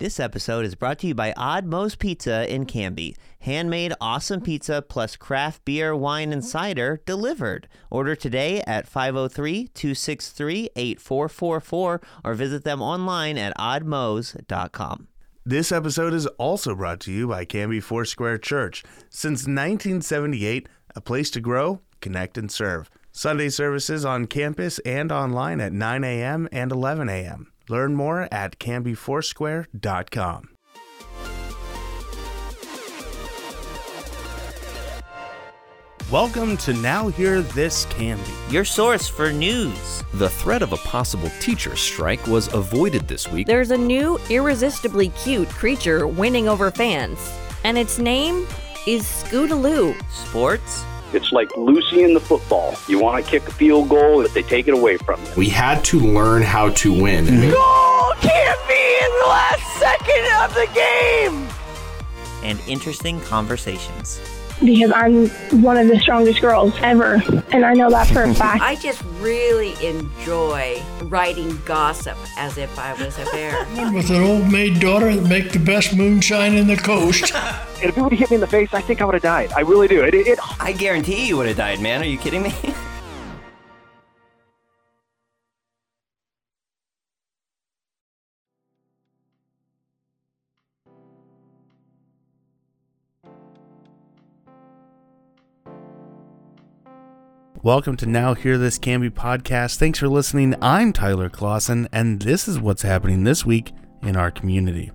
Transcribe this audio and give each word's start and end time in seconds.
This 0.00 0.18
episode 0.18 0.64
is 0.64 0.76
brought 0.76 0.98
to 1.00 1.08
you 1.08 1.14
by 1.14 1.34
Odd 1.36 1.66
Moe's 1.66 1.94
Pizza 1.94 2.50
in 2.50 2.64
Canby. 2.64 3.16
Handmade 3.40 3.92
awesome 4.00 4.40
pizza 4.40 4.80
plus 4.80 5.14
craft 5.14 5.62
beer, 5.66 5.94
wine, 5.94 6.32
and 6.32 6.42
cider 6.42 7.02
delivered. 7.04 7.68
Order 7.90 8.16
today 8.16 8.62
at 8.66 8.88
503 8.88 9.68
263 9.74 10.70
8444 10.74 12.00
or 12.24 12.32
visit 12.32 12.64
them 12.64 12.80
online 12.80 13.36
at 13.36 13.54
oddmos.com. 13.58 15.08
This 15.44 15.70
episode 15.70 16.14
is 16.14 16.26
also 16.38 16.74
brought 16.74 17.00
to 17.00 17.12
you 17.12 17.28
by 17.28 17.44
Canby 17.44 17.80
Foursquare 17.80 18.38
Church. 18.38 18.82
Since 19.10 19.40
1978, 19.40 20.66
a 20.96 21.00
place 21.02 21.28
to 21.32 21.42
grow, 21.42 21.82
connect, 22.00 22.38
and 22.38 22.50
serve. 22.50 22.90
Sunday 23.12 23.50
services 23.50 24.06
on 24.06 24.28
campus 24.28 24.78
and 24.78 25.12
online 25.12 25.60
at 25.60 25.74
9 25.74 26.04
a.m. 26.04 26.48
and 26.52 26.72
11 26.72 27.10
a.m. 27.10 27.49
Learn 27.70 27.94
more 27.94 28.28
at 28.32 28.58
canbyfoursquare.com. 28.58 30.48
Welcome 36.10 36.56
to 36.56 36.72
Now 36.74 37.06
Hear 37.06 37.40
This 37.40 37.84
Canby. 37.84 38.32
Your 38.48 38.64
source 38.64 39.06
for 39.06 39.32
news. 39.32 40.02
The 40.14 40.28
threat 40.28 40.60
of 40.60 40.72
a 40.72 40.78
possible 40.78 41.30
teacher 41.38 41.76
strike 41.76 42.26
was 42.26 42.52
avoided 42.52 43.06
this 43.06 43.28
week. 43.28 43.46
There's 43.46 43.70
a 43.70 43.78
new, 43.78 44.18
irresistibly 44.28 45.10
cute 45.10 45.48
creature 45.50 46.08
winning 46.08 46.48
over 46.48 46.72
fans, 46.72 47.32
and 47.62 47.78
its 47.78 48.00
name 48.00 48.48
is 48.88 49.04
Scootaloo. 49.04 49.94
Sports. 50.10 50.84
It's 51.12 51.32
like 51.32 51.56
Lucy 51.56 52.02
in 52.02 52.14
the 52.14 52.20
football. 52.20 52.76
You 52.86 53.00
want 53.00 53.24
to 53.24 53.30
kick 53.30 53.46
a 53.48 53.50
field 53.50 53.88
goal, 53.88 54.22
but 54.22 54.32
they 54.32 54.42
take 54.42 54.68
it 54.68 54.74
away 54.74 54.96
from 54.96 55.20
you. 55.24 55.30
We 55.36 55.48
had 55.48 55.84
to 55.86 55.98
learn 55.98 56.42
how 56.42 56.70
to 56.70 56.92
win. 56.92 57.26
Mm-hmm. 57.26 57.50
Goal 57.50 58.12
can't 58.20 58.68
be 58.68 59.04
in 59.04 59.10
the 59.20 59.26
last 59.28 59.78
second 59.78 60.24
of 60.42 60.54
the 60.54 60.68
game! 60.74 61.48
And 62.44 62.60
interesting 62.68 63.20
conversations. 63.22 64.20
Because 64.60 64.92
I'm 64.94 65.28
one 65.62 65.76
of 65.76 65.88
the 65.88 65.98
strongest 65.98 66.40
girls 66.40 66.74
ever, 66.80 67.22
and 67.50 67.64
I 67.64 67.74
know 67.74 67.90
that 67.90 68.06
for 68.08 68.22
a 68.22 68.34
fact. 68.42 68.62
I 68.62 68.76
just 68.76 69.02
really 69.20 69.74
enjoy 69.84 70.82
writing 71.04 71.58
gossip 71.64 72.16
as 72.36 72.58
if 72.58 72.78
I 72.78 72.92
was 72.94 73.18
a 73.18 73.24
bear. 73.26 73.64
With 73.92 74.10
an 74.10 74.22
old 74.22 74.50
maid 74.50 74.80
daughter 74.80 75.14
that 75.14 75.28
make 75.28 75.52
the 75.52 75.58
best 75.58 75.96
moonshine 75.96 76.54
in 76.54 76.66
the 76.66 76.76
coast. 76.76 77.34
And 77.34 77.66
if 77.82 77.96
it 77.96 78.00
would 78.00 78.12
have 78.12 78.18
hit 78.18 78.30
me 78.30 78.36
in 78.36 78.40
the 78.40 78.46
face, 78.46 78.72
I 78.72 78.80
think 78.80 79.00
I 79.00 79.04
would 79.04 79.14
have 79.14 79.22
died. 79.22 79.52
I 79.52 79.60
really 79.60 79.88
do. 79.88 80.04
It, 80.04 80.14
it, 80.14 80.26
it 80.26 80.38
I 80.60 80.72
guarantee 80.72 81.26
you 81.26 81.36
would 81.38 81.46
have 81.46 81.56
died, 81.56 81.80
man. 81.80 82.02
Are 82.02 82.06
you 82.06 82.18
kidding 82.18 82.42
me? 82.42 82.54
Welcome 97.62 97.98
to 97.98 98.06
Now 98.06 98.32
Hear 98.32 98.56
This 98.56 98.78
Canby 98.78 99.10
podcast. 99.10 99.76
Thanks 99.76 99.98
for 99.98 100.08
listening. 100.08 100.54
I'm 100.62 100.94
Tyler 100.94 101.28
Clausen, 101.28 101.90
and 101.92 102.22
this 102.22 102.48
is 102.48 102.58
what's 102.58 102.80
happening 102.80 103.24
this 103.24 103.44
week 103.44 103.72
in 104.00 104.16
our 104.16 104.30
community. 104.30 104.92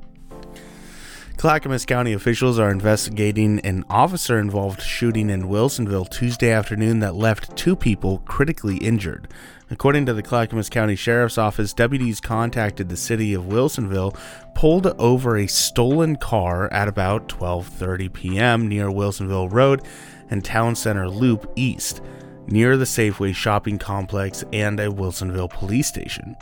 Clackamas 1.37 1.85
County 1.85 2.13
officials 2.13 2.57
are 2.57 2.71
investigating 2.71 3.59
an 3.59 3.85
officer 3.87 4.39
involved 4.39 4.81
shooting 4.81 5.29
in 5.29 5.43
Wilsonville 5.43 6.09
Tuesday 6.09 6.51
afternoon 6.51 7.01
that 7.01 7.13
left 7.13 7.55
two 7.55 7.75
people 7.75 8.23
critically 8.25 8.77
injured. 8.77 9.27
According 9.69 10.07
to 10.07 10.15
the 10.15 10.23
Clackamas 10.23 10.71
County 10.71 10.95
Sheriff's 10.95 11.37
Office, 11.37 11.71
deputies 11.71 12.19
contacted 12.19 12.89
the 12.89 12.97
city 12.97 13.35
of 13.35 13.43
Wilsonville, 13.43 14.17
pulled 14.55 14.87
over 14.99 15.37
a 15.37 15.45
stolen 15.45 16.15
car 16.15 16.73
at 16.73 16.87
about 16.87 17.29
12:30 17.29 18.11
p.m. 18.11 18.67
near 18.67 18.87
Wilsonville 18.87 19.51
Road 19.51 19.83
and 20.31 20.43
Town 20.43 20.73
Center 20.73 21.07
Loop 21.07 21.51
East, 21.55 22.01
near 22.47 22.77
the 22.77 22.85
Safeway 22.85 23.33
shopping 23.33 23.77
complex 23.77 24.43
and 24.53 24.79
a 24.79 24.87
Wilsonville 24.87 25.49
police 25.49 25.87
station. 25.87 26.35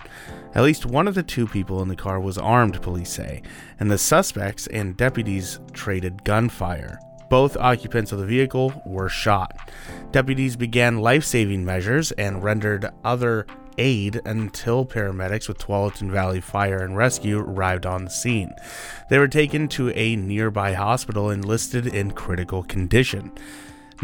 At 0.55 0.63
least 0.63 0.85
one 0.85 1.07
of 1.07 1.15
the 1.15 1.23
two 1.23 1.47
people 1.47 1.81
in 1.81 1.87
the 1.87 1.95
car 1.95 2.19
was 2.19 2.37
armed, 2.37 2.81
police 2.81 3.09
say, 3.09 3.41
and 3.79 3.89
the 3.89 3.97
suspects 3.97 4.67
and 4.67 4.97
deputies 4.97 5.59
traded 5.71 6.23
gunfire. 6.23 6.99
Both 7.29 7.57
occupants 7.57 8.11
of 8.11 8.19
the 8.19 8.25
vehicle 8.25 8.81
were 8.85 9.09
shot. 9.09 9.57
Deputies 10.11 10.55
began 10.55 10.99
life 10.99 11.23
saving 11.23 11.65
measures 11.65 12.11
and 12.11 12.43
rendered 12.43 12.89
other 13.03 13.47
aid 13.79 14.21
until 14.25 14.85
paramedics 14.85 15.47
with 15.47 15.57
Tualatin 15.57 16.11
Valley 16.11 16.41
Fire 16.41 16.83
and 16.83 16.95
Rescue 16.95 17.39
arrived 17.39 17.87
on 17.87 18.05
the 18.05 18.11
scene. 18.11 18.53
They 19.09 19.17
were 19.17 19.27
taken 19.27 19.67
to 19.69 19.89
a 19.97 20.15
nearby 20.15 20.73
hospital 20.73 21.31
and 21.31 21.43
listed 21.43 21.87
in 21.87 22.11
critical 22.11 22.61
condition. 22.61 23.31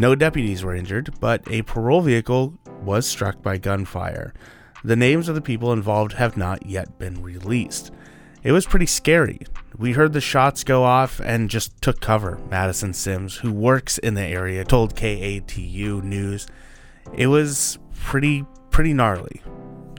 No 0.00 0.14
deputies 0.14 0.64
were 0.64 0.74
injured, 0.74 1.12
but 1.20 1.42
a 1.50 1.60
parole 1.60 2.00
vehicle 2.00 2.54
was 2.82 3.06
struck 3.06 3.42
by 3.42 3.58
gunfire. 3.58 4.32
The 4.82 4.96
names 4.96 5.28
of 5.28 5.34
the 5.34 5.42
people 5.42 5.74
involved 5.74 6.14
have 6.14 6.38
not 6.38 6.64
yet 6.64 6.98
been 6.98 7.22
released. 7.22 7.90
It 8.42 8.52
was 8.52 8.64
pretty 8.64 8.86
scary. 8.86 9.42
We 9.76 9.92
heard 9.92 10.14
the 10.14 10.20
shots 10.22 10.64
go 10.64 10.84
off 10.84 11.20
and 11.20 11.50
just 11.50 11.82
took 11.82 12.00
cover, 12.00 12.40
Madison 12.48 12.94
Sims, 12.94 13.36
who 13.36 13.52
works 13.52 13.98
in 13.98 14.14
the 14.14 14.24
area, 14.24 14.64
told 14.64 14.96
KATU 14.96 16.02
News. 16.02 16.46
It 17.12 17.26
was 17.26 17.78
pretty 17.94 18.46
pretty 18.70 18.94
gnarly. 18.94 19.42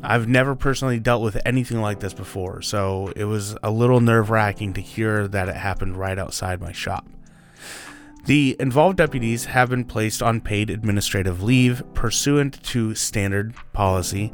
I've 0.01 0.27
never 0.27 0.55
personally 0.55 0.99
dealt 0.99 1.21
with 1.21 1.39
anything 1.45 1.79
like 1.79 1.99
this 1.99 2.15
before, 2.15 2.63
so 2.63 3.13
it 3.15 3.25
was 3.25 3.55
a 3.61 3.69
little 3.69 4.01
nerve-wracking 4.01 4.73
to 4.73 4.81
hear 4.81 5.27
that 5.27 5.47
it 5.47 5.57
happened 5.57 5.95
right 5.95 6.17
outside 6.17 6.59
my 6.59 6.71
shop. 6.71 7.07
The 8.25 8.55
involved 8.59 8.97
deputies 8.97 9.45
have 9.45 9.71
been 9.71 9.83
placed 9.83 10.21
on 10.21 10.41
paid 10.41 10.69
administrative 10.69 11.41
leave 11.41 11.81
pursuant 11.95 12.61
to 12.65 12.93
standard 12.93 13.55
policy, 13.73 14.31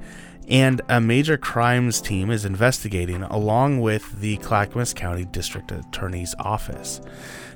and 0.49 0.81
a 0.89 0.99
major 0.99 1.37
crimes 1.37 2.01
team 2.01 2.29
is 2.29 2.43
investigating 2.43 3.23
along 3.23 3.79
with 3.79 4.19
the 4.19 4.37
Clackamas 4.37 4.93
County 4.93 5.23
District 5.23 5.71
Attorney's 5.71 6.35
Office. 6.39 6.99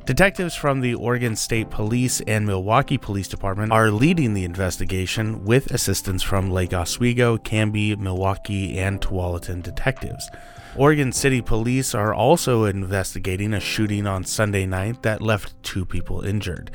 Detectives 0.06 0.56
from 0.56 0.80
the 0.80 0.96
Oregon 0.96 1.36
State 1.36 1.70
Police 1.70 2.22
and 2.22 2.48
Milwaukie 2.48 3.00
Police 3.00 3.28
Department 3.28 3.74
are 3.74 3.92
leading 3.92 4.34
the 4.34 4.46
investigation 4.46 5.44
with 5.44 5.70
assistance 5.72 6.24
from 6.24 6.50
Lake 6.50 6.74
Oswego, 6.74 7.38
Canby, 7.38 7.98
Milwaukie, 7.98 8.78
and 8.78 9.02
Tualatin 9.02 9.62
detectives. 9.62 10.30
Oregon 10.78 11.12
City 11.12 11.42
Police 11.42 11.94
are 11.94 12.14
also 12.14 12.64
investigating 12.64 13.54
a 13.54 13.60
shooting 13.60 14.08
on 14.08 14.24
Sunday 14.24 14.66
night 14.66 15.04
that 15.04 15.22
left 15.22 15.62
two 15.64 15.86
people 15.86 16.22
injured. 16.22 16.72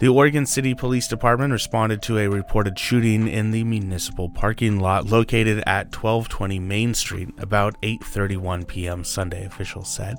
The 0.00 0.08
Oregon 0.08 0.46
City 0.46 0.74
Police 0.74 1.06
Department 1.06 1.52
responded 1.52 2.02
to 2.02 2.18
a 2.18 2.28
reported 2.28 2.76
shooting 2.76 3.28
in 3.28 3.52
the 3.52 3.62
municipal 3.62 4.28
parking 4.28 4.80
lot 4.80 5.06
located 5.06 5.62
at 5.64 5.94
1220 5.94 6.58
Main 6.58 6.92
Street 6.92 7.28
about 7.38 7.80
8:31 7.82 8.66
p.m. 8.66 9.04
Sunday, 9.04 9.46
officials 9.46 9.88
said. 9.88 10.18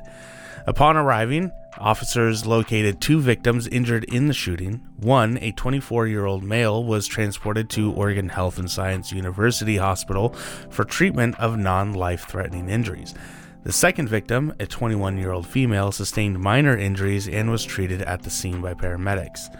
Upon 0.65 0.95
arriving, 0.95 1.51
officers 1.79 2.45
located 2.45 2.99
two 2.99 3.19
victims 3.19 3.67
injured 3.67 4.03
in 4.05 4.27
the 4.27 4.33
shooting. 4.33 4.87
One, 4.97 5.37
a 5.37 5.51
24-year-old 5.53 6.43
male, 6.43 6.83
was 6.83 7.07
transported 7.07 7.69
to 7.71 7.91
Oregon 7.93 8.29
Health 8.29 8.57
and 8.57 8.69
Science 8.69 9.11
University 9.11 9.77
Hospital 9.77 10.29
for 10.69 10.83
treatment 10.83 11.39
of 11.39 11.57
non-life-threatening 11.57 12.69
injuries. 12.69 13.13
The 13.67 13.73
second 13.73 14.07
victim, 14.07 14.53
a 14.61 14.65
21 14.65 15.17
year 15.17 15.31
old 15.31 15.45
female, 15.45 15.91
sustained 15.91 16.39
minor 16.39 16.77
injuries 16.77 17.27
and 17.27 17.51
was 17.51 17.65
treated 17.65 18.01
at 18.03 18.23
the 18.23 18.29
scene 18.29 18.61
by 18.61 18.73
paramedics. 18.73 19.53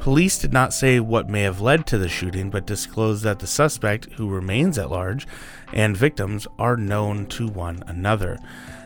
Police 0.00 0.38
did 0.38 0.52
not 0.52 0.74
say 0.74 0.98
what 0.98 1.30
may 1.30 1.42
have 1.42 1.60
led 1.60 1.86
to 1.86 1.96
the 1.98 2.08
shooting, 2.08 2.50
but 2.50 2.66
disclosed 2.66 3.22
that 3.22 3.38
the 3.38 3.46
suspect, 3.46 4.06
who 4.14 4.28
remains 4.28 4.78
at 4.78 4.90
large, 4.90 5.28
and 5.72 5.96
victims 5.96 6.48
are 6.58 6.76
known 6.76 7.26
to 7.26 7.46
one 7.46 7.84
another. 7.86 8.40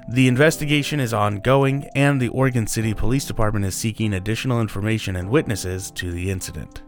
The 0.09 0.29
investigation 0.29 1.01
is 1.01 1.13
ongoing, 1.13 1.89
and 1.97 2.21
the 2.21 2.29
Oregon 2.29 2.69
City 2.69 2.95
Police 2.95 3.25
Department 3.25 3.65
is 3.65 3.75
seeking 3.75 4.15
additional 4.15 4.61
information 4.61 5.17
and 5.17 5.29
witnesses 5.29 5.91
to 5.93 6.13
the 6.13 6.31
incident. 6.31 6.83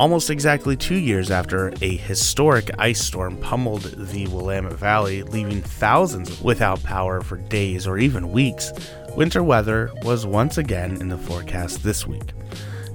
Almost 0.00 0.30
exactly 0.30 0.78
two 0.78 0.96
years 0.96 1.30
after 1.30 1.74
a 1.82 1.96
historic 1.98 2.70
ice 2.78 3.02
storm 3.02 3.36
pummeled 3.36 3.82
the 3.82 4.26
Willamette 4.28 4.72
Valley, 4.72 5.22
leaving 5.24 5.60
thousands 5.60 6.40
without 6.40 6.82
power 6.82 7.20
for 7.20 7.36
days 7.36 7.86
or 7.86 7.98
even 7.98 8.32
weeks, 8.32 8.72
winter 9.14 9.42
weather 9.42 9.90
was 10.02 10.24
once 10.24 10.56
again 10.56 10.96
in 11.02 11.10
the 11.10 11.18
forecast 11.18 11.82
this 11.82 12.06
week. 12.06 12.32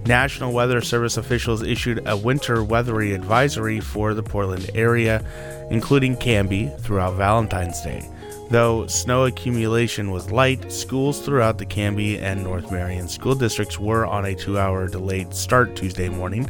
National 0.07 0.51
Weather 0.51 0.81
Service 0.81 1.17
officials 1.17 1.61
issued 1.61 2.01
a 2.07 2.17
winter 2.17 2.63
weathery 2.63 3.13
advisory 3.13 3.79
for 3.79 4.15
the 4.15 4.23
Portland 4.23 4.71
area, 4.73 5.23
including 5.69 6.17
Canby, 6.17 6.71
throughout 6.79 7.17
Valentine's 7.17 7.81
Day. 7.81 8.09
Though 8.49 8.85
snow 8.85 9.25
accumulation 9.25 10.11
was 10.11 10.31
light, 10.31 10.71
schools 10.71 11.19
throughout 11.19 11.57
the 11.57 11.65
Canby 11.65 12.19
and 12.19 12.43
North 12.43 12.71
Marion 12.71 13.07
school 13.07 13.33
districts 13.33 13.79
were 13.79 14.05
on 14.05 14.25
a 14.25 14.35
two 14.35 14.59
hour 14.59 14.87
delayed 14.87 15.33
start 15.33 15.75
Tuesday 15.75 16.09
morning, 16.09 16.47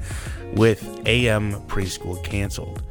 with 0.55 1.01
AM 1.05 1.53
preschool 1.67 2.23
canceled. 2.23 2.81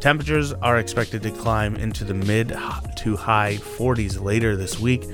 Temperatures 0.00 0.52
are 0.54 0.78
expected 0.78 1.22
to 1.22 1.30
climb 1.30 1.76
into 1.76 2.04
the 2.04 2.14
mid 2.14 2.48
to 2.96 3.16
high 3.16 3.56
40s 3.56 4.20
later 4.20 4.56
this 4.56 4.80
week, 4.80 5.04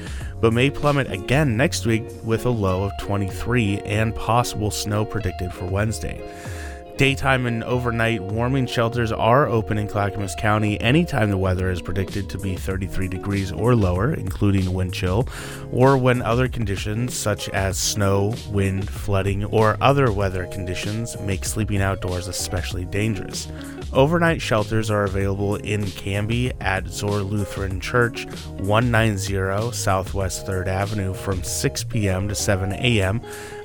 but 0.41 0.53
may 0.53 0.71
plummet 0.71 1.11
again 1.11 1.57
next 1.57 1.87
week 1.87 2.05
with 2.23 2.47
a 2.47 2.51
low 2.51 2.85
of 2.85 2.93
23 3.01 3.81
and 3.81 4.15
possible 4.15 4.71
snow 4.71 5.05
predicted 5.05 5.53
for 5.53 5.67
Wednesday. 5.67 6.23
Daytime 6.97 7.45
and 7.45 7.63
overnight 7.65 8.23
warming 8.23 8.65
shelters 8.65 9.13
are 9.13 9.47
open 9.47 9.77
in 9.77 9.87
Clackamas 9.87 10.35
County 10.35 10.81
anytime 10.81 11.29
the 11.29 11.37
weather 11.37 11.69
is 11.69 11.83
predicted 11.83 12.31
to 12.31 12.39
be 12.39 12.57
33 12.57 13.07
degrees 13.07 13.53
or 13.53 13.77
lower, 13.77 14.15
including 14.15 14.73
wind 14.73 14.95
chill, 14.95 15.29
or 15.71 15.99
when 15.99 16.23
other 16.23 16.49
conditions 16.49 17.13
such 17.13 17.51
as 17.51 17.77
snow, 17.77 18.35
wind, 18.49 18.89
flooding, 18.89 19.45
or 19.45 19.77
other 19.83 20.11
weather 20.11 20.47
conditions 20.47 21.21
make 21.21 21.45
sleeping 21.45 21.83
outdoors 21.83 22.29
especially 22.29 22.87
dangerous. 22.87 23.47
Overnight 23.93 24.41
shelters 24.41 24.91
are 24.91 25.05
available 25.05 25.57
in 25.57 25.85
Canby 25.91 26.53
at 26.63 26.89
Zion 26.89 27.25
Lutheran 27.25 27.79
Church, 27.79 28.25
190 28.57 29.73
Southwest 29.73 30.47
3rd 30.47 30.69
Avenue 30.69 31.13
from 31.13 31.43
6 31.43 31.85
p.m. 31.85 32.27
to 32.27 32.35
7 32.35 32.73
a.m. 32.73 33.21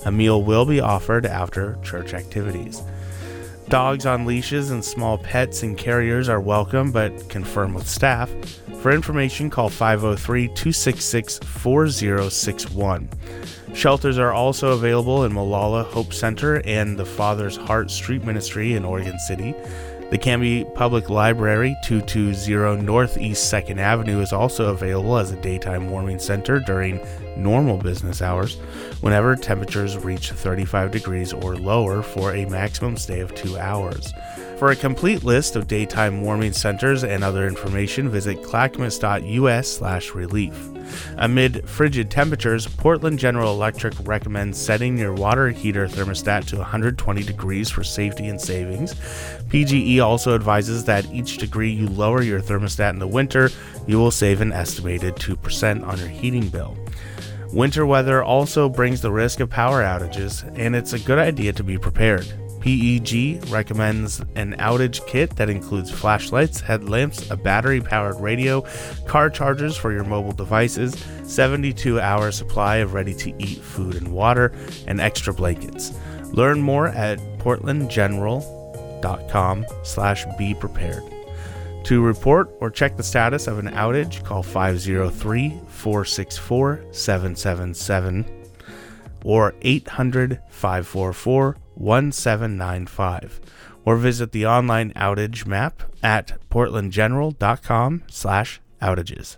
A 0.06 0.12
meal 0.12 0.44
will 0.44 0.66
be 0.66 0.81
offered 0.81 1.25
after 1.25 1.78
church 1.81 2.13
activities. 2.13 2.83
Dogs 3.71 4.06
on 4.06 4.25
leashes 4.25 4.69
and 4.69 4.83
small 4.83 5.18
pets 5.18 5.63
and 5.63 5.77
carriers 5.77 6.27
are 6.27 6.41
welcome, 6.41 6.91
but 6.91 7.29
confirm 7.29 7.73
with 7.73 7.88
staff. 7.88 8.29
For 8.81 8.91
information, 8.91 9.50
call 9.50 9.69
503 9.69 10.47
266 10.47 11.39
4061. 11.39 13.09
Shelters 13.73 14.18
are 14.18 14.33
also 14.33 14.73
available 14.73 15.23
in 15.23 15.31
Molalla 15.31 15.83
Hope 15.83 16.13
Center 16.13 16.62
and 16.65 17.00
the 17.00 17.06
Father's 17.06 17.56
Heart 17.56 17.91
Street 17.91 18.25
Ministry 18.25 18.73
in 18.73 18.83
Oregon 18.83 19.18
City. 19.19 19.56
The 20.09 20.18
Canby 20.18 20.65
Public 20.75 21.09
Library, 21.09 21.73
220 21.85 22.81
Northeast 22.81 23.53
2nd 23.53 23.77
Avenue, 23.77 24.19
is 24.19 24.33
also 24.33 24.73
available 24.73 25.18
as 25.18 25.31
a 25.31 25.41
daytime 25.41 25.89
warming 25.89 26.19
center 26.19 26.59
during 26.59 27.00
normal 27.38 27.78
business 27.78 28.22
hours 28.22 28.57
whenever 29.01 29.36
temperatures 29.36 29.98
reach 29.98 30.31
35 30.31 30.92
degrees 30.92 31.33
or 31.33 31.56
lower 31.56 32.01
for 32.01 32.33
a 32.33 32.45
maximum 32.45 32.98
stay 32.98 33.19
of 33.19 33.36
two 33.36 33.57
hours. 33.57 34.13
For 34.57 34.69
a 34.69 34.75
complete 34.75 35.24
list 35.24 35.56
of 35.56 35.68
daytime 35.68 36.22
warming 36.22 36.54
centers 36.54 37.04
and 37.04 37.24
other 37.24 37.48
information, 37.48 38.10
visit 38.10 38.44
clackamas.us/relief. 38.44 40.69
Amid 41.18 41.68
frigid 41.68 42.12
temperatures, 42.12 42.68
Portland 42.68 43.18
General 43.18 43.56
Electric 43.56 43.95
recommends 44.04 44.60
setting 44.60 45.00
your 45.00 45.13
water 45.13 45.50
heater 45.50 45.88
thermostat 45.88 46.45
to 46.45 46.57
120 46.57 47.24
degrees 47.24 47.72
for 47.72 47.83
safety 47.83 48.28
and 48.28 48.39
savings. 48.39 48.94
PGE 49.50 50.00
also 50.00 50.36
advises 50.36 50.86
that 50.86 51.12
each 51.12 51.38
degree 51.38 51.72
you 51.72 51.88
lower 51.88 52.22
your 52.22 52.39
thermostat 52.39 52.92
in 52.92 53.00
the 53.00 53.07
winter, 53.07 53.50
you 53.88 53.98
will 53.98 54.12
save 54.12 54.42
an 54.42 54.54
estimated 54.54 55.16
2% 55.16 55.83
on 55.88 55.98
your 55.98 56.07
heating 56.07 56.50
bill. 56.50 56.78
Winter 57.53 57.86
weather 57.86 58.24
also 58.24 58.68
brings 58.69 59.01
the 59.01 59.12
risk 59.12 59.42
of 59.42 59.50
power 59.50 59.83
outages, 59.83 60.50
and 60.57 60.74
it's 60.74 60.94
a 60.94 61.00
good 61.00 61.19
idea 61.19 61.51
to 61.53 61.63
be 61.63 61.77
prepared. 61.77 62.25
PGE 62.62 63.51
recommends 63.51 64.21
an 64.36 64.56
outage 64.57 65.06
kit 65.07 65.36
that 65.36 65.50
includes 65.50 65.92
flashlights, 65.92 66.62
headlamps, 66.62 67.30
a 67.30 67.36
battery 67.36 67.81
powered 67.81 68.18
radio, 68.21 68.62
car 69.06 69.30
chargers 69.30 69.75
for 69.75 69.92
your 69.92 70.06
mobile 70.06 70.31
devices, 70.31 70.95
72 71.24 72.00
hour 72.00 72.31
supply 72.31 72.77
of 72.77 72.94
ready 72.94 73.13
to 73.15 73.33
eat 73.42 73.57
food 73.57 73.95
and 73.95 74.13
water, 74.13 74.54
and 74.88 75.01
extra 75.01 75.33
blankets. 75.33 75.92
Learn 76.31 76.62
more 76.62 76.88
at 76.88 77.19
portlandgeneral.com 77.39 79.65
slash 79.83 80.25
be 80.38 80.54
prepared. 80.54 81.04
To 81.86 82.01
report 82.01 82.50
or 82.60 82.69
check 82.69 82.95
the 82.95 83.04
status 83.04 83.48
of 83.48 83.57
an 83.60 83.68
outage, 83.69 84.24
call 84.24 84.44
503 84.44 85.50
464 85.68 86.86
777 86.92 88.25
or 89.24 89.56
800 89.62 90.39
544 90.50 91.57
1795 91.75 93.42
or 93.83 93.98
visit 93.98 94.31
the 94.31 94.45
online 94.45 94.94
outage 94.94 95.45
map 95.45 95.83
at 96.04 96.38
portlandgeneral.com 96.50 98.04
slash 98.07 98.62
outages. 98.81 99.38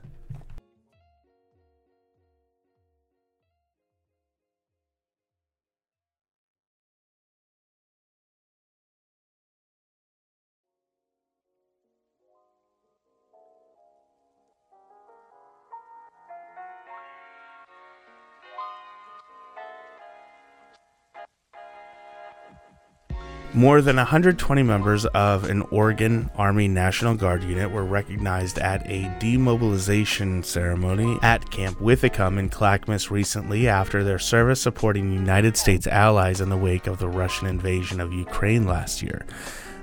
More 23.56 23.84
than 23.84 23.98
120 23.98 24.64
members 24.64 25.06
of 25.06 25.44
an 25.44 25.62
Oregon 25.70 26.32
Army 26.36 26.68
National 26.68 27.14
Guard 27.14 27.44
unit 27.44 27.70
were 27.70 27.84
recognized 27.86 28.58
at 28.58 28.82
a 28.90 29.16
demobilization 29.20 30.42
ceremony 30.42 31.20
at 31.22 31.52
Camp 31.52 31.78
Withycombe 31.78 32.40
in 32.40 32.50
Clackamas 32.50 33.12
recently 33.12 33.68
after 33.68 34.04
their 34.04 34.18
service 34.18 34.60
supporting 34.60 35.14
United 35.14 35.56
States 35.56 35.86
allies 35.86 36.42
in 36.42 36.50
the 36.50 36.58
wake 36.58 36.88
of 36.88 36.98
the 36.98 37.08
Russian 37.08 37.46
invasion 37.46 38.02
of 38.02 38.12
Ukraine 38.12 38.66
last 38.66 39.04
year. 39.04 39.24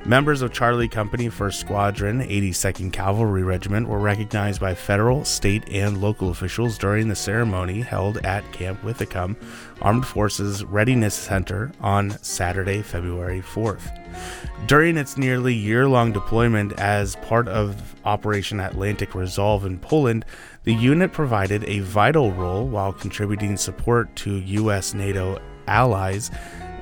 Members 0.06 0.40
of 0.40 0.50
Charlie 0.50 0.88
Company 0.88 1.28
1st 1.28 1.54
Squadron, 1.54 2.20
82nd 2.20 2.90
Cavalry 2.90 3.42
Regiment 3.42 3.86
were 3.86 3.98
recognized 3.98 4.58
by 4.58 4.74
federal, 4.74 5.26
state, 5.26 5.68
and 5.68 6.00
local 6.00 6.30
officials 6.30 6.78
during 6.78 7.08
the 7.08 7.14
ceremony 7.14 7.82
held 7.82 8.16
at 8.24 8.50
Camp 8.50 8.80
Withycombe 8.80 9.36
Armed 9.82 10.06
Forces 10.06 10.64
Readiness 10.64 11.14
Center 11.14 11.70
on 11.82 12.10
Saturday, 12.22 12.80
February 12.80 13.42
4th. 13.42 13.94
During 14.66 14.96
its 14.96 15.18
nearly 15.18 15.54
year 15.54 15.86
long 15.86 16.12
deployment 16.12 16.72
as 16.80 17.16
part 17.16 17.46
of 17.46 17.94
Operation 18.06 18.58
Atlantic 18.58 19.14
Resolve 19.14 19.66
in 19.66 19.78
Poland, 19.78 20.24
the 20.64 20.74
unit 20.74 21.12
provided 21.12 21.62
a 21.64 21.80
vital 21.80 22.32
role 22.32 22.66
while 22.66 22.94
contributing 22.94 23.58
support 23.58 24.16
to 24.16 24.38
U.S. 24.38 24.94
NATO 24.94 25.38
allies 25.68 26.30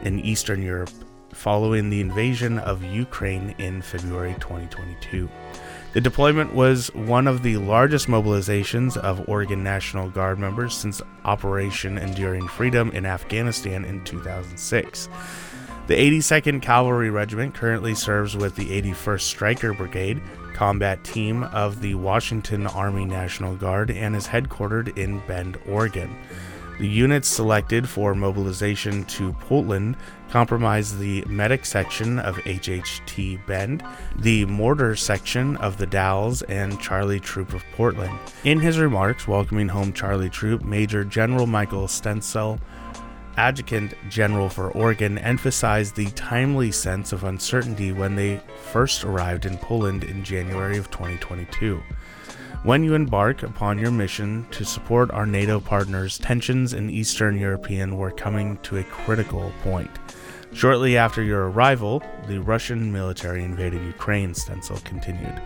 in 0.03 0.21
Eastern 0.21 0.63
Europe 0.63 0.91
following 1.39 1.89
the 1.89 2.01
invasion 2.01 2.59
of 2.59 2.83
Ukraine 2.83 3.55
in 3.59 3.81
February 3.81 4.35
2022. 4.41 5.31
The 5.93 6.01
deployment 6.01 6.53
was 6.53 6.93
one 6.95 7.29
of 7.29 7.45
the 7.45 7.57
largest 7.59 8.09
mobilizations 8.09 8.97
of 8.97 9.29
Oregon 9.29 9.63
National 9.63 10.11
Guard 10.11 10.41
members 10.41 10.75
since 10.75 11.01
Operation 11.25 11.97
Enduring 11.97 12.49
Freedom 12.49 12.91
in 12.91 13.07
Afghanistan 13.07 13.85
in 13.85 14.05
2006. 14.05 15.09
The 15.87 15.95
82nd 15.95 16.61
Cavalry 16.61 17.09
Regiment 17.09 17.55
currently 17.55 17.95
serves 17.95 18.37
with 18.37 18.57
the 18.57 18.83
81st 18.83 19.23
Stryker 19.23 19.73
Brigade, 19.73 20.21
combat 20.55 21.03
team 21.05 21.45
of 21.45 21.81
the 21.81 21.95
Washington 21.95 22.67
Army 22.67 23.05
National 23.05 23.55
Guard, 23.55 23.93
and 23.93 24.17
is 24.17 24.27
headquartered 24.27 24.99
in 24.99 25.21
Bend, 25.29 25.57
Oregon. 25.69 26.15
The 26.79 26.87
units 26.87 27.27
selected 27.27 27.89
for 27.89 28.15
mobilization 28.15 29.05
to 29.07 29.33
Portland 29.33 29.97
comprise 30.31 30.97
the 30.97 31.25
medic 31.25 31.67
section 31.67 32.21
of 32.21 32.37
HHT 32.37 33.45
Bend, 33.47 33.83
the 34.15 34.45
mortar 34.45 34.95
section 34.95 35.57
of 35.57 35.77
the 35.79 35.87
Dalles, 35.87 36.43
and 36.43 36.81
Charlie 36.81 37.19
Troop 37.19 37.53
of 37.53 37.65
Portland. 37.73 38.17
In 38.45 38.61
his 38.61 38.79
remarks 38.79 39.27
welcoming 39.27 39.67
home 39.67 39.93
Charlie 39.93 40.31
Troop, 40.31 40.65
Major 40.65 41.03
General 41.03 41.49
Michael 41.49 41.89
Stenzel, 41.89 42.61
Adjutant 43.37 43.95
General 44.09 44.49
for 44.49 44.71
Oregon, 44.71 45.19
emphasized 45.19 45.97
the 45.97 46.11
timely 46.13 46.71
sense 46.71 47.13
of 47.13 47.25
uncertainty 47.25 47.91
when 47.91 48.15
they 48.15 48.41
first 48.71 49.03
arrived 49.03 49.47
in 49.47 49.59
Poland 49.59 50.05
in 50.05 50.23
January 50.23 50.79
of 50.79 50.93
2022. 50.93 51.83
When 52.65 52.83
you 52.83 52.95
embark 52.95 53.45
upon 53.45 53.79
your 53.79 53.93
mission 53.93 54.45
to 54.51 54.65
support 54.65 55.13
our 55.13 55.27
NATO 55.27 55.61
partners, 55.61 56.19
tensions 56.19 56.73
in 56.73 56.91
Eastern 56.91 57.39
European 57.39 57.97
were 57.97 58.11
coming 58.11 58.57
to 58.59 58.79
a 58.79 58.85
critical 58.85 59.53
point. 59.63 59.91
Shortly 60.53 60.97
after 60.97 61.23
your 61.23 61.51
arrival, 61.51 62.03
the 62.27 62.41
Russian 62.41 62.93
military 62.93 63.45
invaded 63.45 63.83
Ukraine, 63.83 64.33
Stenzel 64.33 64.83
continued. 64.85 65.41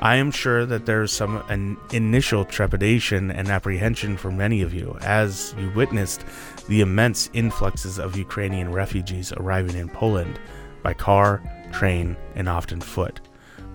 I 0.00 0.16
am 0.16 0.30
sure 0.30 0.66
that 0.66 0.84
there's 0.84 1.12
some 1.12 1.38
an 1.48 1.78
initial 1.92 2.44
trepidation 2.44 3.30
and 3.30 3.48
apprehension 3.48 4.18
for 4.18 4.30
many 4.30 4.60
of 4.60 4.74
you 4.74 4.98
as 5.00 5.54
you 5.58 5.70
witnessed 5.70 6.26
the 6.68 6.82
immense 6.82 7.30
influxes 7.32 7.98
of 7.98 8.18
Ukrainian 8.18 8.70
refugees 8.70 9.32
arriving 9.32 9.76
in 9.76 9.88
Poland 9.88 10.38
by 10.82 10.92
car, 10.92 11.42
train, 11.72 12.18
and 12.34 12.50
often 12.50 12.82
foot. 12.82 13.20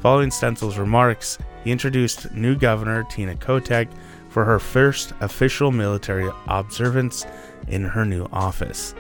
Following 0.02 0.30
Stenzel's 0.30 0.78
remarks, 0.78 1.40
he 1.66 1.72
introduced 1.72 2.32
new 2.32 2.56
governor 2.56 3.04
Tina 3.04 3.36
Kotek 3.36 3.90
for 4.30 4.46
her 4.46 4.60
first 4.60 5.14
official 5.20 5.72
military 5.72 6.30
observance 6.48 7.26
in 7.68 7.84
her 7.84 8.06
new 8.06 8.28
office. 8.32 8.94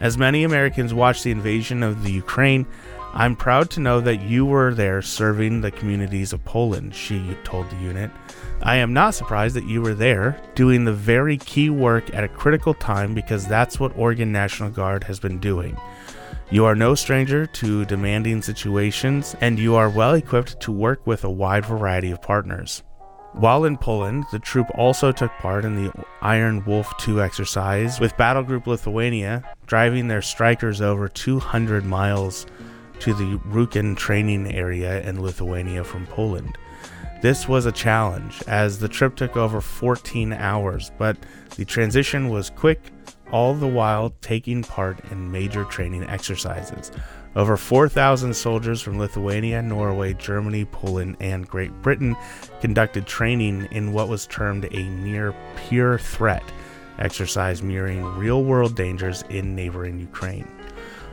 As 0.00 0.18
many 0.18 0.44
Americans 0.44 0.92
watched 0.92 1.24
the 1.24 1.30
invasion 1.30 1.82
of 1.82 2.02
the 2.02 2.10
Ukraine, 2.10 2.66
I'm 3.14 3.36
proud 3.36 3.70
to 3.70 3.80
know 3.80 4.00
that 4.00 4.20
you 4.22 4.44
were 4.44 4.74
there 4.74 5.00
serving 5.00 5.60
the 5.60 5.70
communities 5.70 6.32
of 6.32 6.44
Poland, 6.44 6.94
she 6.94 7.36
told 7.44 7.70
the 7.70 7.76
unit. 7.76 8.10
I 8.62 8.76
am 8.76 8.92
not 8.92 9.14
surprised 9.14 9.54
that 9.54 9.64
you 9.64 9.80
were 9.80 9.94
there, 9.94 10.40
doing 10.56 10.84
the 10.84 10.92
very 10.92 11.38
key 11.38 11.70
work 11.70 12.12
at 12.12 12.24
a 12.24 12.28
critical 12.28 12.74
time 12.74 13.14
because 13.14 13.46
that's 13.46 13.78
what 13.78 13.96
Oregon 13.96 14.32
National 14.32 14.70
Guard 14.70 15.04
has 15.04 15.20
been 15.20 15.38
doing. 15.38 15.76
You 16.50 16.64
are 16.64 16.74
no 16.74 16.94
stranger 16.94 17.44
to 17.44 17.84
demanding 17.84 18.40
situations, 18.40 19.36
and 19.42 19.58
you 19.58 19.74
are 19.74 19.90
well 19.90 20.14
equipped 20.14 20.58
to 20.60 20.72
work 20.72 21.06
with 21.06 21.24
a 21.24 21.30
wide 21.30 21.66
variety 21.66 22.10
of 22.10 22.22
partners. 22.22 22.82
While 23.34 23.66
in 23.66 23.76
Poland, 23.76 24.24
the 24.32 24.38
troop 24.38 24.66
also 24.74 25.12
took 25.12 25.30
part 25.32 25.66
in 25.66 25.76
the 25.76 25.92
Iron 26.22 26.64
Wolf 26.64 26.90
2 26.96 27.20
exercise, 27.20 28.00
with 28.00 28.16
Battle 28.16 28.42
Group 28.42 28.66
Lithuania 28.66 29.44
driving 29.66 30.08
their 30.08 30.20
Strykers 30.20 30.80
over 30.80 31.06
200 31.06 31.84
miles 31.84 32.46
to 33.00 33.12
the 33.12 33.38
Rukla 33.50 33.94
training 33.94 34.50
area 34.50 35.02
in 35.06 35.20
Lithuania 35.20 35.84
from 35.84 36.06
Poland. 36.06 36.56
This 37.20 37.46
was 37.46 37.66
a 37.66 37.72
challenge, 37.72 38.42
as 38.46 38.78
the 38.78 38.88
trip 38.88 39.16
took 39.16 39.36
over 39.36 39.60
14 39.60 40.32
hours, 40.32 40.92
but 40.96 41.18
the 41.56 41.66
transition 41.66 42.30
was 42.30 42.48
quick, 42.48 42.80
all 43.30 43.54
the 43.54 43.66
while 43.66 44.14
taking 44.20 44.62
part 44.62 44.98
in 45.10 45.30
major 45.30 45.64
training 45.64 46.04
exercises. 46.04 46.90
Over 47.36 47.56
4,000 47.56 48.34
soldiers 48.34 48.80
from 48.80 48.98
Lithuania, 48.98 49.62
Norway, 49.62 50.14
Germany, 50.14 50.64
Poland, 50.64 51.16
and 51.20 51.46
Great 51.46 51.72
Britain 51.82 52.16
conducted 52.60 53.06
training 53.06 53.68
in 53.70 53.92
what 53.92 54.08
was 54.08 54.26
termed 54.26 54.64
a 54.72 54.82
near 54.82 55.34
peer 55.56 55.98
threat 55.98 56.42
exercise 56.98 57.62
mirroring 57.62 58.04
real 58.16 58.42
world 58.44 58.74
dangers 58.74 59.22
in 59.28 59.54
neighboring 59.54 60.00
Ukraine. 60.00 60.48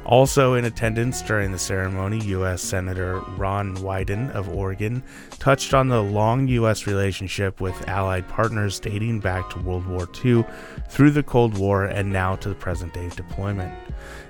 Also 0.05 0.53
in 0.53 0.65
attendance 0.65 1.21
during 1.23 1.51
the 1.51 1.57
ceremony, 1.57 2.19
U.S. 2.25 2.61
Senator 2.61 3.21
Ron 3.37 3.75
Wyden 3.77 4.31
of 4.31 4.47
Oregon 4.49 5.01
touched 5.39 5.73
on 5.73 5.87
the 5.87 6.01
long 6.01 6.47
U.S. 6.47 6.85
relationship 6.85 7.59
with 7.59 7.87
Allied 7.89 8.27
partners 8.27 8.79
dating 8.79 9.19
back 9.19 9.49
to 9.49 9.59
World 9.59 9.87
War 9.87 10.07
II, 10.23 10.45
through 10.89 11.11
the 11.11 11.23
Cold 11.23 11.57
War, 11.57 11.85
and 11.85 12.13
now 12.13 12.35
to 12.35 12.49
the 12.49 12.55
present 12.55 12.93
day 12.93 13.09
deployment. 13.15 13.73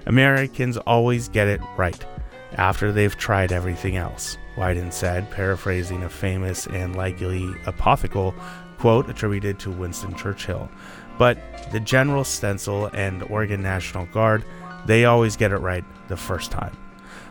Americans 0.05 0.77
always 0.77 1.27
get 1.27 1.49
it 1.49 1.59
right 1.75 2.05
after 2.53 2.91
they've 2.91 3.17
tried 3.17 3.51
everything 3.51 3.97
else, 3.97 4.37
Wyden 4.55 4.93
said, 4.93 5.29
paraphrasing 5.29 6.03
a 6.03 6.09
famous 6.09 6.67
and 6.67 6.95
likely 6.95 7.45
apothetical 7.65 8.33
quote 8.77 9.09
attributed 9.09 9.59
to 9.59 9.71
Winston 9.71 10.15
Churchill. 10.15 10.69
But 11.17 11.37
the 11.71 11.79
General 11.79 12.23
Stenzel 12.23 12.93
and 12.93 13.23
Oregon 13.23 13.61
National 13.61 14.05
Guard 14.07 14.43
they 14.85 15.05
always 15.05 15.35
get 15.35 15.51
it 15.51 15.57
right 15.57 15.83
the 16.07 16.17
first 16.17 16.51
time. 16.51 16.75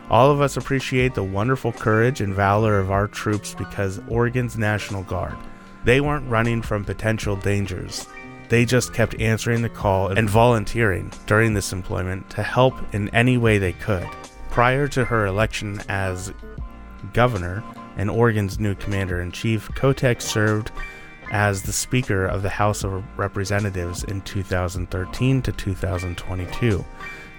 All 0.09 0.29
of 0.29 0.39
us 0.39 0.55
appreciate 0.55 1.15
the 1.15 1.23
wonderful 1.23 1.71
courage 1.71 2.21
and 2.21 2.33
valor 2.33 2.77
of 2.79 2.91
our 2.91 3.07
troops 3.07 3.55
because 3.55 3.99
Oregon's 4.07 4.57
National 4.57 5.03
Guard, 5.03 5.35
they 5.83 5.99
weren't 5.99 6.29
running 6.29 6.61
from 6.61 6.85
potential 6.85 7.35
dangers. 7.35 8.07
They 8.49 8.65
just 8.65 8.93
kept 8.93 9.19
answering 9.19 9.63
the 9.63 9.69
call 9.69 10.09
and 10.09 10.29
volunteering 10.29 11.11
during 11.25 11.53
this 11.53 11.73
employment 11.73 12.29
to 12.31 12.43
help 12.43 12.75
in 12.93 13.09
any 13.09 13.37
way 13.37 13.57
they 13.57 13.73
could. 13.73 14.07
Prior 14.51 14.87
to 14.89 15.05
her 15.05 15.25
election 15.25 15.81
as 15.89 16.31
governor 17.13 17.63
and 17.97 18.09
Oregon's 18.09 18.59
new 18.59 18.75
commander 18.75 19.21
in 19.21 19.31
chief, 19.31 19.69
Kotek 19.69 20.21
served 20.21 20.71
as 21.31 21.63
the 21.63 21.73
Speaker 21.73 22.25
of 22.27 22.43
the 22.43 22.49
House 22.49 22.83
of 22.83 23.03
Representatives 23.17 24.03
in 24.03 24.21
2013 24.21 25.41
to 25.41 25.51
2022. 25.51 26.85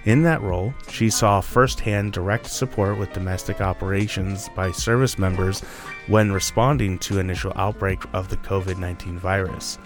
In 0.07 0.23
that 0.23 0.41
role, 0.41 0.73
she 0.89 1.09
saw 1.09 1.41
firsthand 1.41 2.13
direct 2.13 2.47
support 2.47 2.97
with 2.97 3.11
domestic 3.11 3.59
operations 3.59 4.47
by 4.55 4.71
service 4.71 5.19
members 5.19 5.59
when 6.07 6.31
responding 6.31 6.97
to 6.99 7.19
initial 7.19 7.51
outbreak 7.57 8.01
of 8.13 8.29
the 8.29 8.37
COVID-19 8.37 9.17
virus. 9.17 9.77